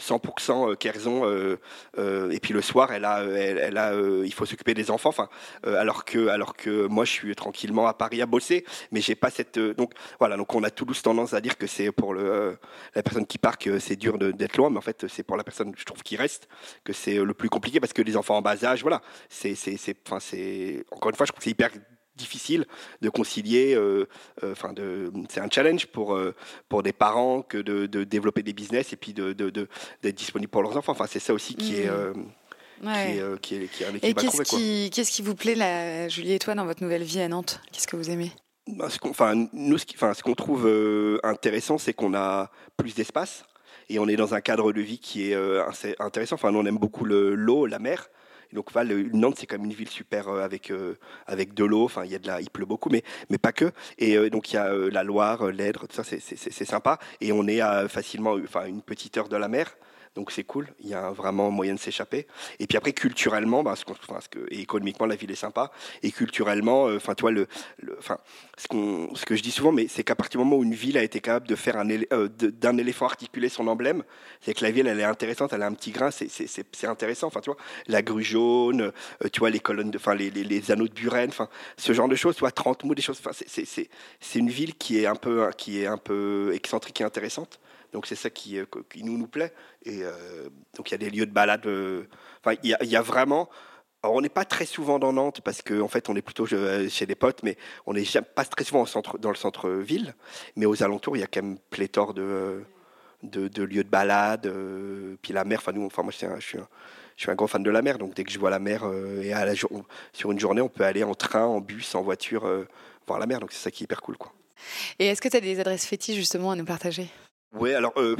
100% 0.00 0.70
euh, 0.72 0.74
Kerzon, 0.74 1.22
euh, 1.24 2.30
et 2.30 2.40
puis 2.40 2.54
le 2.54 2.62
soir, 2.62 2.92
elle 2.92 3.04
a, 3.04 3.22
elle, 3.22 3.76
a, 3.76 3.92
il 4.24 4.32
faut 4.32 4.46
s'occuper 4.46 4.74
des 4.74 4.90
enfants. 4.90 5.10
Enfin, 5.10 5.28
alors 5.64 6.04
que, 6.04 6.28
alors 6.28 6.56
que 6.56 6.86
moi, 6.86 7.04
je 7.04 7.12
suis 7.12 7.36
tranquillement 7.36 7.86
à 7.86 7.94
Paris 7.94 8.22
à 8.22 8.26
bosser, 8.26 8.64
mais 8.90 9.00
j'ai 9.00 9.14
pas 9.14 9.30
cette. 9.30 9.58
donc 9.58 9.92
voilà, 10.18 10.36
donc 10.36 10.54
on 10.54 10.62
a 10.64 10.70
tous 10.70 11.02
tendance 11.02 11.34
à 11.34 11.40
dire 11.40 11.58
que 11.58 11.66
c'est 11.66 11.92
pour 11.92 12.14
la 12.14 13.02
personne 13.02 13.26
qui 13.26 13.38
part 13.38 13.58
que 13.58 13.78
c'est 13.78 13.96
dur 13.96 14.18
d'être 14.18 14.56
loin, 14.56 14.70
mais 14.70 14.78
en 14.78 14.82
fait, 14.82 15.06
c'est 15.08 15.22
pour 15.22 15.36
la 15.36 15.44
personne, 15.44 15.72
je 15.76 15.84
trouve, 15.84 16.02
qui 16.02 16.16
reste 16.16 16.48
que 16.84 16.92
c'est 16.92 17.16
le 17.16 17.34
plus 17.34 17.48
compliqué 17.48 17.80
parce 17.80 17.92
que 17.92 18.02
les 18.02 18.16
enfants 18.16 18.36
en 18.36 18.42
bas 18.42 18.64
âge, 18.64 18.82
voilà, 18.82 19.02
c'est, 19.28 19.54
c'est, 19.54 19.96
enfin, 20.06 20.20
c'est 20.20 20.84
encore 20.90 21.10
une 21.10 21.16
fois, 21.16 21.26
je 21.26 21.32
trouve 21.32 21.40
que 21.40 21.44
c'est 21.44 21.50
hyper 21.50 21.70
difficile 22.20 22.66
de 23.00 23.08
concilier. 23.08 23.74
Euh, 23.74 24.06
euh, 24.44 24.52
enfin, 24.52 24.72
c'est 25.28 25.40
un 25.40 25.48
challenge 25.50 25.86
pour 25.86 26.14
euh, 26.14 26.34
pour 26.68 26.82
des 26.82 26.92
parents 26.92 27.42
que 27.42 27.58
de, 27.58 27.86
de, 27.86 28.04
développer 28.04 28.42
des 28.42 28.52
business 28.52 28.92
et 28.92 28.96
puis 28.96 29.12
de, 29.12 29.32
d'être 29.32 30.14
disponible 30.14 30.50
pour 30.50 30.62
leurs 30.62 30.76
enfants. 30.76 30.92
Enfin, 30.92 31.06
c'est 31.08 31.18
ça 31.18 31.32
aussi 31.32 31.54
qui 31.54 31.76
est 31.76 31.90
mmh. 31.90 32.14
Qui, 33.42 33.56
est, 33.56 33.68
qui, 33.68 33.82
est, 33.84 34.02
et 34.02 34.14
qu'est-ce 34.14 35.10
qui, 35.10 35.20
vous 35.20 35.34
plaît, 35.34 35.54
la, 35.54 36.08
Julie 36.08 36.32
et 36.32 36.38
toi, 36.38 36.54
dans 36.54 36.64
votre 36.64 36.82
nouvelle 36.82 37.02
vie 37.02 37.20
à 37.20 37.28
Nantes? 37.28 37.60
Qu'est-ce 37.72 37.86
que 37.86 37.96
vous 37.96 38.08
aimez? 38.08 38.32
Bah, 38.68 38.88
ce 38.88 38.98
qu'on, 38.98 39.10
enfin, 39.10 39.34
nous, 39.52 39.76
ce, 39.76 40.22
qu'on 40.22 40.34
trouve 40.34 40.66
intéressant, 41.22 41.76
c'est 41.76 41.92
qu'on 41.92 42.14
a 42.14 42.50
plus 42.78 42.94
d'espace 42.94 43.44
et 43.90 43.98
on 43.98 44.08
est 44.08 44.16
dans 44.16 44.32
un 44.32 44.40
cadre 44.40 44.72
de 44.72 44.80
vie 44.80 44.98
qui 44.98 45.30
est 45.30 45.36
intéressant. 45.98 46.36
Enfin, 46.36 46.52
nous, 46.52 46.60
on 46.60 46.64
aime 46.64 46.78
beaucoup 46.78 47.04
le, 47.04 47.34
l'eau, 47.34 47.66
la 47.66 47.78
mer 47.78 48.08
donc 48.52 48.74
Nantes, 48.74 49.36
c'est 49.38 49.46
quand 49.46 49.58
même 49.58 49.66
une 49.66 49.76
ville 49.76 49.88
super 49.88 50.28
euh, 50.28 50.44
avec 50.44 50.70
euh, 50.70 50.96
avec 51.26 51.54
de 51.54 51.64
l'eau. 51.64 51.84
Enfin, 51.84 52.04
il 52.04 52.10
y 52.10 52.14
a 52.14 52.18
de 52.18 52.26
la, 52.26 52.40
il 52.40 52.50
pleut 52.50 52.66
beaucoup, 52.66 52.90
mais 52.90 53.02
mais 53.28 53.38
pas 53.38 53.52
que. 53.52 53.72
Et 53.98 54.16
euh, 54.16 54.30
donc 54.30 54.52
il 54.52 54.56
y 54.56 54.58
a 54.58 54.72
la 54.72 55.04
Loire, 55.04 55.46
l'Èdre, 55.46 55.86
tout 55.86 55.94
ça, 55.94 56.04
c'est 56.04 56.64
sympa. 56.64 56.98
Et 57.20 57.32
on 57.32 57.46
est 57.46 57.60
à 57.60 57.88
facilement, 57.88 58.32
enfin 58.42 58.66
une 58.66 58.82
petite 58.82 59.16
heure 59.16 59.28
de 59.28 59.36
la 59.36 59.48
mer. 59.48 59.76
Donc 60.16 60.32
c'est 60.32 60.42
cool, 60.42 60.66
il 60.80 60.88
y 60.88 60.94
a 60.94 61.12
vraiment 61.12 61.52
moyen 61.52 61.74
de 61.74 61.78
s'échapper. 61.78 62.26
Et 62.58 62.66
puis 62.66 62.76
après, 62.76 62.92
culturellement, 62.92 63.62
bah, 63.62 63.74
et 64.50 64.60
économiquement, 64.60 65.06
la 65.06 65.14
ville 65.14 65.30
est 65.30 65.36
sympa. 65.36 65.70
Et 66.02 66.10
culturellement, 66.10 66.88
euh, 66.88 66.96
enfin, 66.96 67.14
toi, 67.14 67.30
le, 67.30 67.46
ce, 68.58 68.66
que 69.24 69.36
je 69.36 69.42
dis 69.42 69.52
souvent, 69.52 69.72
c'est 69.88 70.02
qu'à 70.02 70.16
partir 70.16 70.40
du 70.40 70.44
moment 70.44 70.56
où 70.56 70.64
une 70.64 70.74
ville 70.74 70.98
a 70.98 71.04
été 71.04 71.20
capable 71.20 71.46
de 71.46 71.54
faire 71.54 71.80
euh, 72.12 72.28
d'un 72.28 72.76
éléphant 72.76 73.06
articulé 73.06 73.48
son 73.48 73.68
emblème, 73.68 74.02
c'est 74.40 74.52
que 74.52 74.64
la 74.64 74.72
ville, 74.72 74.88
elle 74.88 74.98
est 74.98 75.04
intéressante, 75.04 75.52
elle 75.52 75.62
a 75.62 75.66
un 75.66 75.74
petit 75.74 75.92
grain, 75.92 76.10
c'est 76.10 76.84
intéressant. 76.88 77.28
Enfin, 77.28 77.40
tu 77.40 77.50
vois, 77.50 77.58
la 77.86 78.02
grue 78.02 78.24
jaune, 78.24 78.92
euh, 79.24 79.28
tu 79.32 79.38
vois, 79.38 79.50
les 79.50 79.60
colonnes, 79.60 79.92
enfin, 79.94 80.16
les, 80.16 80.30
les, 80.30 80.70
anneaux 80.72 80.88
de 80.88 80.92
Buren, 80.94 81.28
enfin, 81.28 81.48
ce 81.76 81.92
genre 81.92 82.08
de 82.08 82.16
choses, 82.16 82.36
vois, 82.40 82.50
30 82.50 82.82
mots, 82.82 82.96
des 82.96 83.02
choses. 83.02 83.20
Enfin, 83.24 83.44
c'est 83.46 84.38
une 84.38 84.50
ville 84.50 84.74
qui 84.74 84.98
est 84.98 85.06
un 85.06 85.14
peu, 85.14 85.48
qui 85.56 85.80
est 85.80 85.86
un 85.86 85.98
peu 85.98 86.50
excentrique 86.52 87.00
et 87.00 87.04
intéressante. 87.04 87.60
Donc 87.92 88.06
c'est 88.06 88.16
ça 88.16 88.30
qui, 88.30 88.58
euh, 88.58 88.64
qui, 88.90 89.04
nous 89.04 89.18
nous 89.18 89.26
plaît. 89.26 89.52
Et 89.84 90.02
euh, 90.02 90.48
donc 90.76 90.90
il 90.90 90.92
y 90.92 90.94
a 90.94 90.98
des 90.98 91.10
lieux 91.10 91.26
de 91.26 91.32
balade. 91.32 91.66
Euh, 91.66 92.04
enfin, 92.44 92.56
il 92.62 92.76
y, 92.82 92.96
a 92.96 93.02
vraiment. 93.02 93.48
Alors, 94.02 94.16
on 94.16 94.20
n'est 94.20 94.28
pas 94.28 94.44
très 94.44 94.64
souvent 94.64 94.98
dans 94.98 95.12
Nantes 95.12 95.40
parce 95.42 95.62
qu'en 95.62 95.80
en 95.80 95.88
fait, 95.88 96.08
on 96.08 96.16
est 96.16 96.22
plutôt 96.22 96.46
chez 96.46 97.06
des 97.06 97.14
potes, 97.14 97.42
mais 97.42 97.56
on 97.86 97.92
n'est 97.92 98.04
pas 98.34 98.44
très 98.44 98.64
souvent 98.64 98.84
dans 99.18 99.30
le 99.30 99.36
centre-ville. 99.36 100.14
Mais 100.56 100.66
aux 100.66 100.82
alentours, 100.82 101.16
il 101.16 101.20
y 101.20 101.22
a 101.22 101.26
quand 101.26 101.42
même 101.42 101.58
pléthore 101.70 102.14
de, 102.14 102.64
de, 103.22 103.62
lieux 103.62 103.84
de 103.84 103.90
balade. 103.90 104.50
puis 105.20 105.34
la 105.34 105.44
mer, 105.44 105.58
enfin, 105.58 105.72
nous, 105.72 105.84
enfin, 105.84 106.02
moi, 106.02 106.12
je 106.12 106.16
suis, 106.16 106.26
un, 106.26 106.38
je 106.38 106.56
suis 107.16 107.30
un 107.30 107.34
grand 107.34 107.46
fan 107.46 107.62
de 107.62 107.70
la 107.70 107.82
mer, 107.82 107.98
donc 107.98 108.14
dès 108.14 108.24
que 108.24 108.30
je 108.30 108.38
vois 108.38 108.48
la 108.48 108.58
mer, 108.58 108.90
et 109.20 109.34
à 109.34 109.44
la, 109.44 109.54
sur 109.54 110.32
une 110.32 110.40
journée, 110.40 110.62
on 110.62 110.70
peut 110.70 110.84
aller 110.84 111.04
en 111.04 111.14
train, 111.14 111.44
en 111.44 111.60
bus, 111.60 111.94
en 111.94 112.00
voiture, 112.00 112.48
voir 113.06 113.18
la 113.18 113.26
mer. 113.26 113.40
Donc 113.40 113.52
c'est 113.52 113.62
ça 113.62 113.70
qui 113.70 113.82
est 113.82 113.84
hyper 113.84 114.00
cool. 114.00 114.16
Quoi. 114.16 114.32
Et 114.98 115.06
est-ce 115.06 115.20
que 115.20 115.28
tu 115.28 115.36
as 115.36 115.40
des 115.40 115.60
adresses 115.60 115.86
fétiches 115.86 116.16
justement 116.16 116.50
à 116.50 116.56
nous 116.56 116.64
partager? 116.64 117.08
Oui, 117.52 117.74
alors 117.74 117.92
euh, 117.96 118.16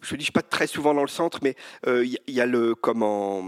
je 0.00 0.16
dis 0.16 0.30
pas 0.30 0.42
très 0.42 0.66
souvent 0.66 0.94
dans 0.94 1.02
le 1.02 1.08
centre, 1.08 1.40
mais 1.42 1.56
il 1.84 1.90
euh, 1.90 2.06
y, 2.26 2.40
a 2.40 2.46
le 2.46 2.74
comment 2.74 3.42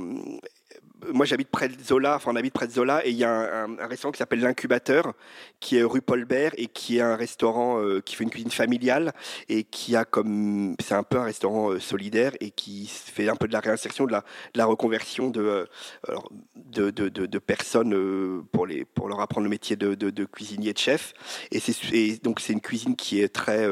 moi 1.13 1.27
j'habite 1.27 1.49
près 1.49 1.69
de 1.69 1.83
Zola, 1.83 2.17
enfin 2.17 2.31
on 2.33 2.37
habite 2.37 2.53
près 2.53 2.67
de 2.67 2.73
Zola, 2.73 3.05
et 3.07 3.11
il 3.11 3.17
y 3.17 3.25
a 3.25 3.65
un, 3.65 3.87
restaurant 3.87 4.13
qui 4.13 4.19
s'appelle 4.19 4.41
l'Incubateur, 4.41 5.15
qui 5.61 5.77
est 5.77 5.83
rue 5.83 6.03
Paulbert, 6.03 6.53
et 6.57 6.67
qui 6.67 6.99
est 6.99 7.01
un 7.01 7.17
restaurant 7.17 7.81
euh, 7.81 8.01
qui 8.01 8.17
fait 8.17 8.25
une 8.25 8.31
cuisine 8.31 8.51
familiale, 8.51 9.13
et 9.49 9.65
qui 9.65 9.97
a 9.97 10.05
comme, 10.05 10.77
c'est 10.81 10.95
un 10.95 11.03
peu 11.03 11.19
un 11.19 11.25
restaurant 11.25 11.71
euh, 11.71 11.81
solidaire, 11.81 12.33
et 12.41 12.51
qui 12.51 12.87
fait 12.87 13.29
un 13.29 13.37
peu 13.37 13.49
de 13.49 13.53
la 13.53 13.61
réinsertion, 13.61 14.07
de 14.07 14.13
la, 14.55 14.65
reconversion 14.65 15.31
de, 15.31 15.67
euh, 16.09 16.17
de, 16.57 16.91
de, 16.91 17.39
personnes 17.39 18.45
pour, 18.53 18.67
les, 18.67 18.85
pour 18.85 19.09
leur 19.09 19.21
apprendre 19.21 19.45
le 19.45 19.51
métier 19.51 19.77
de, 19.77 20.25
cuisinier, 20.25 20.73
de 20.73 20.79
chef. 20.79 21.13
Et, 21.51 22.17
donc 22.23 22.41
c'est 22.41 22.53
une 22.53 22.61
cuisine 22.61 22.97
qui 22.97 23.21
est 23.21 23.29
très 23.29 23.69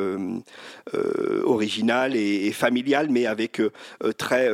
originale 1.45 2.17
et, 2.17 2.47
et, 2.47 2.53
familiale, 2.53 3.09
mais 3.11 3.27
avec 3.27 3.61
très 4.19 4.51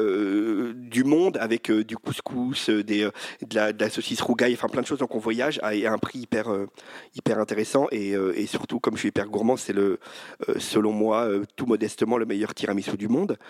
du 0.75 1.05
monde, 1.05 1.39
avec 1.39 1.71
du 1.71 1.97
couscous, 1.97 2.66
euh, 2.69 2.83
des, 2.83 3.05
euh, 3.05 3.11
de, 3.47 3.55
la, 3.55 3.73
de, 3.73 3.83
la, 3.83 3.91
saucisse 3.91 4.21
rougaille, 4.21 4.55
enfin 4.55 4.69
plein 4.69 4.83
de 4.83 4.87
choses. 4.87 4.99
Donc 4.99 5.15
on 5.15 5.19
voyage 5.19 5.59
à, 5.63 5.71
un 5.71 5.99
prix 5.99 6.21
hyper, 6.21 6.51
euh, 6.51 6.67
hyper 7.15 7.39
intéressant 7.39 7.87
et, 7.91 8.13
et, 8.13 8.47
surtout, 8.47 8.81
comme 8.81 8.95
je 8.95 9.01
suis 9.01 9.09
hyper 9.09 9.29
gourmand, 9.29 9.57
c'est 9.57 9.73
le, 9.73 9.99
selon 10.59 10.93
moi, 10.93 11.29
tout 11.57 11.67
modestement, 11.67 12.19
le 12.19 12.27
meilleur 12.27 12.55
tiramisu 12.55 12.97
du 12.97 13.09
monde. 13.09 13.39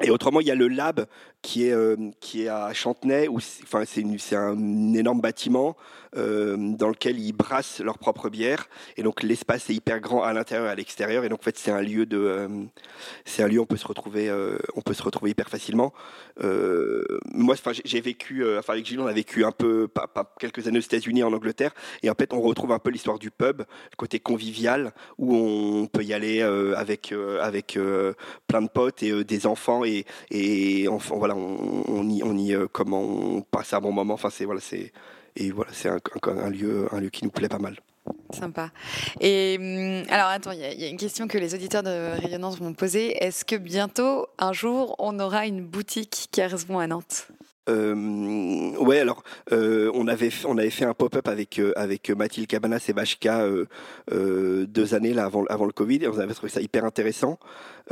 Et 0.00 0.10
autrement, 0.10 0.40
il 0.40 0.46
y 0.46 0.50
a 0.52 0.54
le 0.54 0.68
lab 0.68 1.06
qui 1.42 1.66
est, 1.66 1.74
qui 2.20 2.44
est 2.44 2.48
à 2.48 2.72
Chantenay, 2.72 3.28
où 3.28 3.36
enfin, 3.36 3.84
c'est 3.86 4.36
un 4.36 4.92
énorme 4.94 5.20
bâtiment 5.20 5.76
euh, 6.16 6.56
dans 6.56 6.88
lequel 6.88 7.18
ils 7.18 7.32
brassent 7.32 7.80
leur 7.80 7.98
propre 7.98 8.30
bière. 8.30 8.68
Et 8.96 9.02
donc 9.02 9.22
l'espace 9.22 9.68
est 9.68 9.74
hyper 9.74 10.00
grand 10.00 10.22
à 10.22 10.32
l'intérieur 10.32 10.68
et 10.68 10.70
à 10.70 10.74
l'extérieur. 10.74 11.24
Et 11.24 11.28
donc 11.28 11.40
en 11.40 11.42
fait, 11.42 11.58
c'est 11.58 11.70
un 11.70 11.82
lieu 11.82 12.06
de, 12.06 12.18
euh, 12.18 12.48
c'est 13.26 13.42
un 13.42 13.48
lieu 13.48 13.58
où 13.58 13.62
on 13.62 13.66
peut 13.66 13.76
se 13.76 13.86
retrouver, 13.86 14.30
euh, 14.30 14.58
on 14.74 14.80
peut 14.80 14.94
se 14.94 15.02
retrouver 15.02 15.32
hyper 15.32 15.48
facilement. 15.50 15.92
moi, 16.40 17.54
enfin, 17.54 17.72
j'ai 17.84 18.00
vécu, 18.00 18.44
enfin 18.58 18.72
avec 18.74 18.86
Gilles, 18.86 19.00
on 19.00 19.06
a 19.06 19.12
vécu 19.12 19.44
un 19.44 19.52
peu, 19.52 19.88
quelques 20.38 20.66
années 20.66 20.78
aux 20.78 20.82
États-Unis, 20.82 21.22
en 21.22 21.32
Angleterre. 21.32 21.74
Et 22.02 22.10
en 22.10 22.14
fait, 22.14 22.32
on 22.32 22.40
retrouve 22.40 22.72
un 22.72 22.78
peu 22.78 22.90
l'histoire 22.90 23.18
du 23.18 23.30
pub, 23.30 23.58
le 23.58 23.96
côté 23.96 24.18
convivial, 24.18 24.92
où 25.18 25.34
on 25.34 25.86
peut 25.86 26.04
y 26.04 26.14
aller 26.14 26.40
avec, 26.42 27.12
avec 27.40 27.78
plein 28.46 28.62
de 28.62 28.68
potes 28.68 29.02
et 29.02 29.24
des 29.24 29.46
enfants 29.46 29.84
et, 29.84 30.06
et 30.30 30.88
voilà, 31.28 31.36
on, 31.36 31.84
on, 31.88 32.08
y, 32.08 32.22
on 32.22 32.36
y 32.36 32.56
comment 32.72 33.00
on 33.00 33.42
passe 33.42 33.72
un 33.72 33.80
bon 33.80 33.92
moment. 33.92 34.14
Enfin, 34.14 34.30
c'est 34.30 34.44
voilà, 34.44 34.60
c'est 34.60 34.92
et 35.36 35.50
voilà, 35.50 35.70
c'est 35.72 35.88
un, 35.88 35.98
un, 36.26 36.50
lieu, 36.50 36.88
un 36.92 37.00
lieu 37.00 37.10
qui 37.10 37.24
nous 37.24 37.30
plaît 37.30 37.48
pas 37.48 37.58
mal. 37.58 37.76
Sympa. 38.30 38.70
Et 39.20 39.56
hum, 39.58 40.04
alors, 40.10 40.28
attends, 40.28 40.52
il 40.52 40.60
y, 40.60 40.84
a 40.84 40.88
une 40.88 40.96
question 40.96 41.28
que 41.28 41.38
les 41.38 41.54
auditeurs 41.54 41.82
de 41.82 42.20
Rayonnance 42.20 42.60
m'ont 42.60 42.74
posée. 42.74 43.22
Est-ce 43.22 43.44
que 43.44 43.56
bientôt, 43.56 44.26
un 44.38 44.52
jour, 44.52 44.96
on 44.98 45.18
aura 45.20 45.46
une 45.46 45.64
boutique 45.64 46.28
Kersbon 46.32 46.78
à 46.78 46.86
Nantes? 46.86 47.28
Euh, 47.68 48.74
ouais, 48.78 49.00
alors 49.00 49.22
euh, 49.52 49.90
on 49.94 50.08
avait 50.08 50.30
on 50.46 50.56
avait 50.56 50.70
fait 50.70 50.86
un 50.86 50.94
pop-up 50.94 51.28
avec 51.28 51.58
euh, 51.58 51.72
avec 51.76 52.08
Mathilde 52.08 52.46
Cabanas 52.46 52.86
et 52.88 52.94
Vachka 52.94 53.42
euh, 53.42 54.66
deux 54.66 54.94
années 54.94 55.12
là 55.12 55.26
avant 55.26 55.44
avant 55.50 55.66
le 55.66 55.72
Covid 55.72 56.02
et 56.02 56.08
on 56.08 56.18
avait 56.18 56.32
trouvé 56.32 56.50
ça 56.50 56.62
hyper 56.62 56.86
intéressant. 56.86 57.38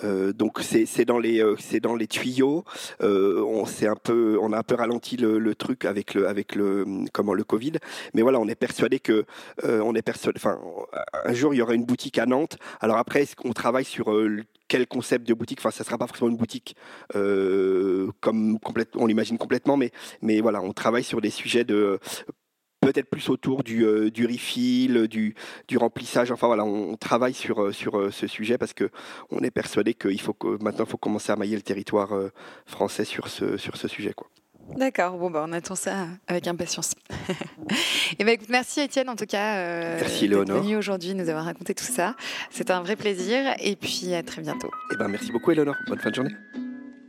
Donc 0.03 0.61
c'est 0.62 1.05
dans 1.05 1.18
les 1.18 1.42
c'est 1.59 1.80
dans 1.80 1.94
les 1.94 2.07
tuyaux. 2.07 2.64
on 3.01 3.66
s'est 3.66 3.86
un 3.86 3.97
peu 3.97 4.38
on 4.40 4.53
a 4.53 4.59
un 4.59 4.62
peu 4.62 4.74
ralenti 4.74 5.16
le, 5.16 5.55
truc 5.55 5.84
avec 5.84 6.14
le 6.14 6.28
avec 6.28 6.55
le 6.55 6.84
comment 7.12 7.34
le 7.34 7.44
Covid, 7.44 7.72
mais 8.14 8.22
voilà 8.22 8.40
on 8.40 8.49
est 8.49 8.55
persuadé 8.55 9.01
que 9.01 9.24
on 9.62 9.94
est 9.94 10.03
persuadé. 10.03 10.38
Enfin 10.38 10.59
un 11.24 11.32
jour 11.32 11.55
il 11.55 11.59
y 11.59 11.62
aura 11.62 11.74
une 11.74 11.84
boutique 11.84 12.18
à 12.18 12.26
Nantes. 12.26 12.59
Alors 12.80 12.97
après 12.99 13.26
qu'on 13.36 13.53
travaille 13.53 13.84
sur 13.84 14.11
quel 14.68 14.86
concept 14.86 15.26
de 15.28 15.34
boutique? 15.34 15.59
Enfin, 15.61 15.70
ça 15.70 15.84
sera 15.84 15.99
pas 15.99 16.07
forcément 16.07 16.30
une 16.30 16.36
boutique 16.36 16.76
euh, 17.14 18.11
comme 18.20 18.59
on 18.94 19.07
l'imagine 19.07 19.38
complètement, 19.38 19.76
mais 19.76 19.90
mais 20.22 20.40
voilà, 20.40 20.61
on 20.61 20.72
travaille 20.72 21.05
sur 21.05 21.20
des 21.20 21.30
sujets 21.30 21.64
de 21.64 21.99
peut-être 22.93 23.11
plus 23.11 23.28
autour 23.28 23.62
du, 23.62 23.84
euh, 23.84 24.11
du 24.11 24.26
refill, 24.26 25.09
du, 25.09 25.34
du, 25.68 25.76
remplissage. 25.76 26.30
Enfin 26.30 26.47
voilà, 26.47 26.64
on, 26.64 26.97
travaille 26.97 27.34
sur, 27.34 27.62
euh, 27.62 27.72
sur 27.72 28.12
ce 28.12 28.26
sujet 28.26 28.59
parce 28.59 28.72
que 28.72 28.91
on 29.30 29.41
est 29.41 29.51
persuadé 29.51 29.95
qu'il 29.95 30.20
faut 30.20 30.34
que 30.34 30.62
maintenant 30.62 30.84
il 30.84 30.91
faut 30.91 30.97
commencer 30.97 31.32
à 31.32 31.37
mailler 31.37 31.57
le 31.57 31.62
territoire 31.62 32.11
français 32.64 33.05
sur 33.05 33.28
ce, 33.28 33.57
sur 33.57 33.76
ce 33.76 33.89
sujet. 33.89 34.12
Quoi. 34.14 34.28
D'accord, 34.74 35.16
bon, 35.16 35.30
bah, 35.30 35.45
on 35.47 35.53
attend 35.53 35.74
ça 35.74 36.09
avec 36.26 36.47
impatience. 36.49 36.95
Et 38.18 38.24
ben, 38.24 38.32
écoute, 38.32 38.49
merci 38.51 38.80
Étienne, 38.80 39.09
en 39.09 39.16
tout 39.16 39.26
cas, 39.26 39.59
euh, 39.59 39.99
merci, 40.01 40.28
d'être 40.28 40.53
venu 40.53 40.76
aujourd'hui 40.76 41.14
nous 41.14 41.28
avoir 41.28 41.45
raconté 41.45 41.74
tout 41.74 41.84
ça. 41.84 42.14
C'était 42.51 42.72
un 42.72 42.82
vrai 42.82 42.97
plaisir 42.97 43.55
et 43.61 43.76
puis 43.76 44.14
à 44.14 44.22
très 44.22 44.43
bientôt. 44.43 44.70
Et 44.93 44.97
ben, 44.97 45.09
merci 45.09 45.30
beaucoup 45.32 45.53
Eleonore, 45.53 45.76
bonne 45.87 46.01
fin 46.01 46.11
de 46.11 46.14
journée. 46.14 46.34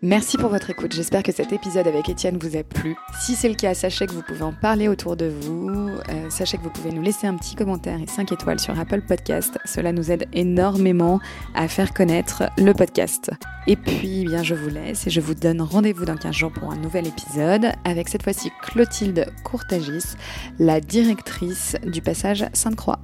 Merci 0.03 0.37
pour 0.37 0.49
votre 0.49 0.69
écoute. 0.69 0.93
J'espère 0.93 1.23
que 1.23 1.31
cet 1.31 1.51
épisode 1.51 1.87
avec 1.87 2.07
Étienne 2.07 2.37
vous 2.37 2.55
a 2.55 2.63
plu. 2.63 2.95
Si 3.19 3.33
c'est 3.33 3.49
le 3.49 3.55
cas, 3.55 3.73
sachez 3.73 4.05
que 4.05 4.11
vous 4.11 4.21
pouvez 4.21 4.43
en 4.43 4.53
parler 4.53 4.87
autour 4.87 5.17
de 5.17 5.25
vous. 5.25 5.89
Euh, 6.09 6.29
sachez 6.29 6.57
que 6.57 6.63
vous 6.63 6.69
pouvez 6.69 6.91
nous 6.91 7.01
laisser 7.01 7.25
un 7.25 7.35
petit 7.35 7.55
commentaire 7.55 7.99
et 7.99 8.05
5 8.05 8.31
étoiles 8.31 8.59
sur 8.59 8.77
Apple 8.79 9.01
Podcast. 9.01 9.57
Cela 9.65 9.91
nous 9.91 10.11
aide 10.11 10.27
énormément 10.33 11.19
à 11.55 11.67
faire 11.67 11.95
connaître 11.95 12.43
le 12.59 12.73
podcast. 12.73 13.31
Et 13.65 13.75
puis, 13.75 14.25
bien, 14.25 14.43
je 14.43 14.53
vous 14.53 14.69
laisse 14.69 15.07
et 15.07 15.09
je 15.09 15.19
vous 15.19 15.33
donne 15.33 15.61
rendez-vous 15.61 16.05
dans 16.05 16.15
15 16.15 16.35
jours 16.35 16.51
pour 16.51 16.71
un 16.71 16.77
nouvel 16.77 17.07
épisode 17.07 17.71
avec 17.83 18.07
cette 18.07 18.21
fois-ci 18.21 18.51
Clotilde 18.61 19.25
Courtagis, 19.43 20.15
la 20.59 20.79
directrice 20.79 21.75
du 21.87 22.03
passage 22.03 22.45
Sainte-Croix. 22.53 22.99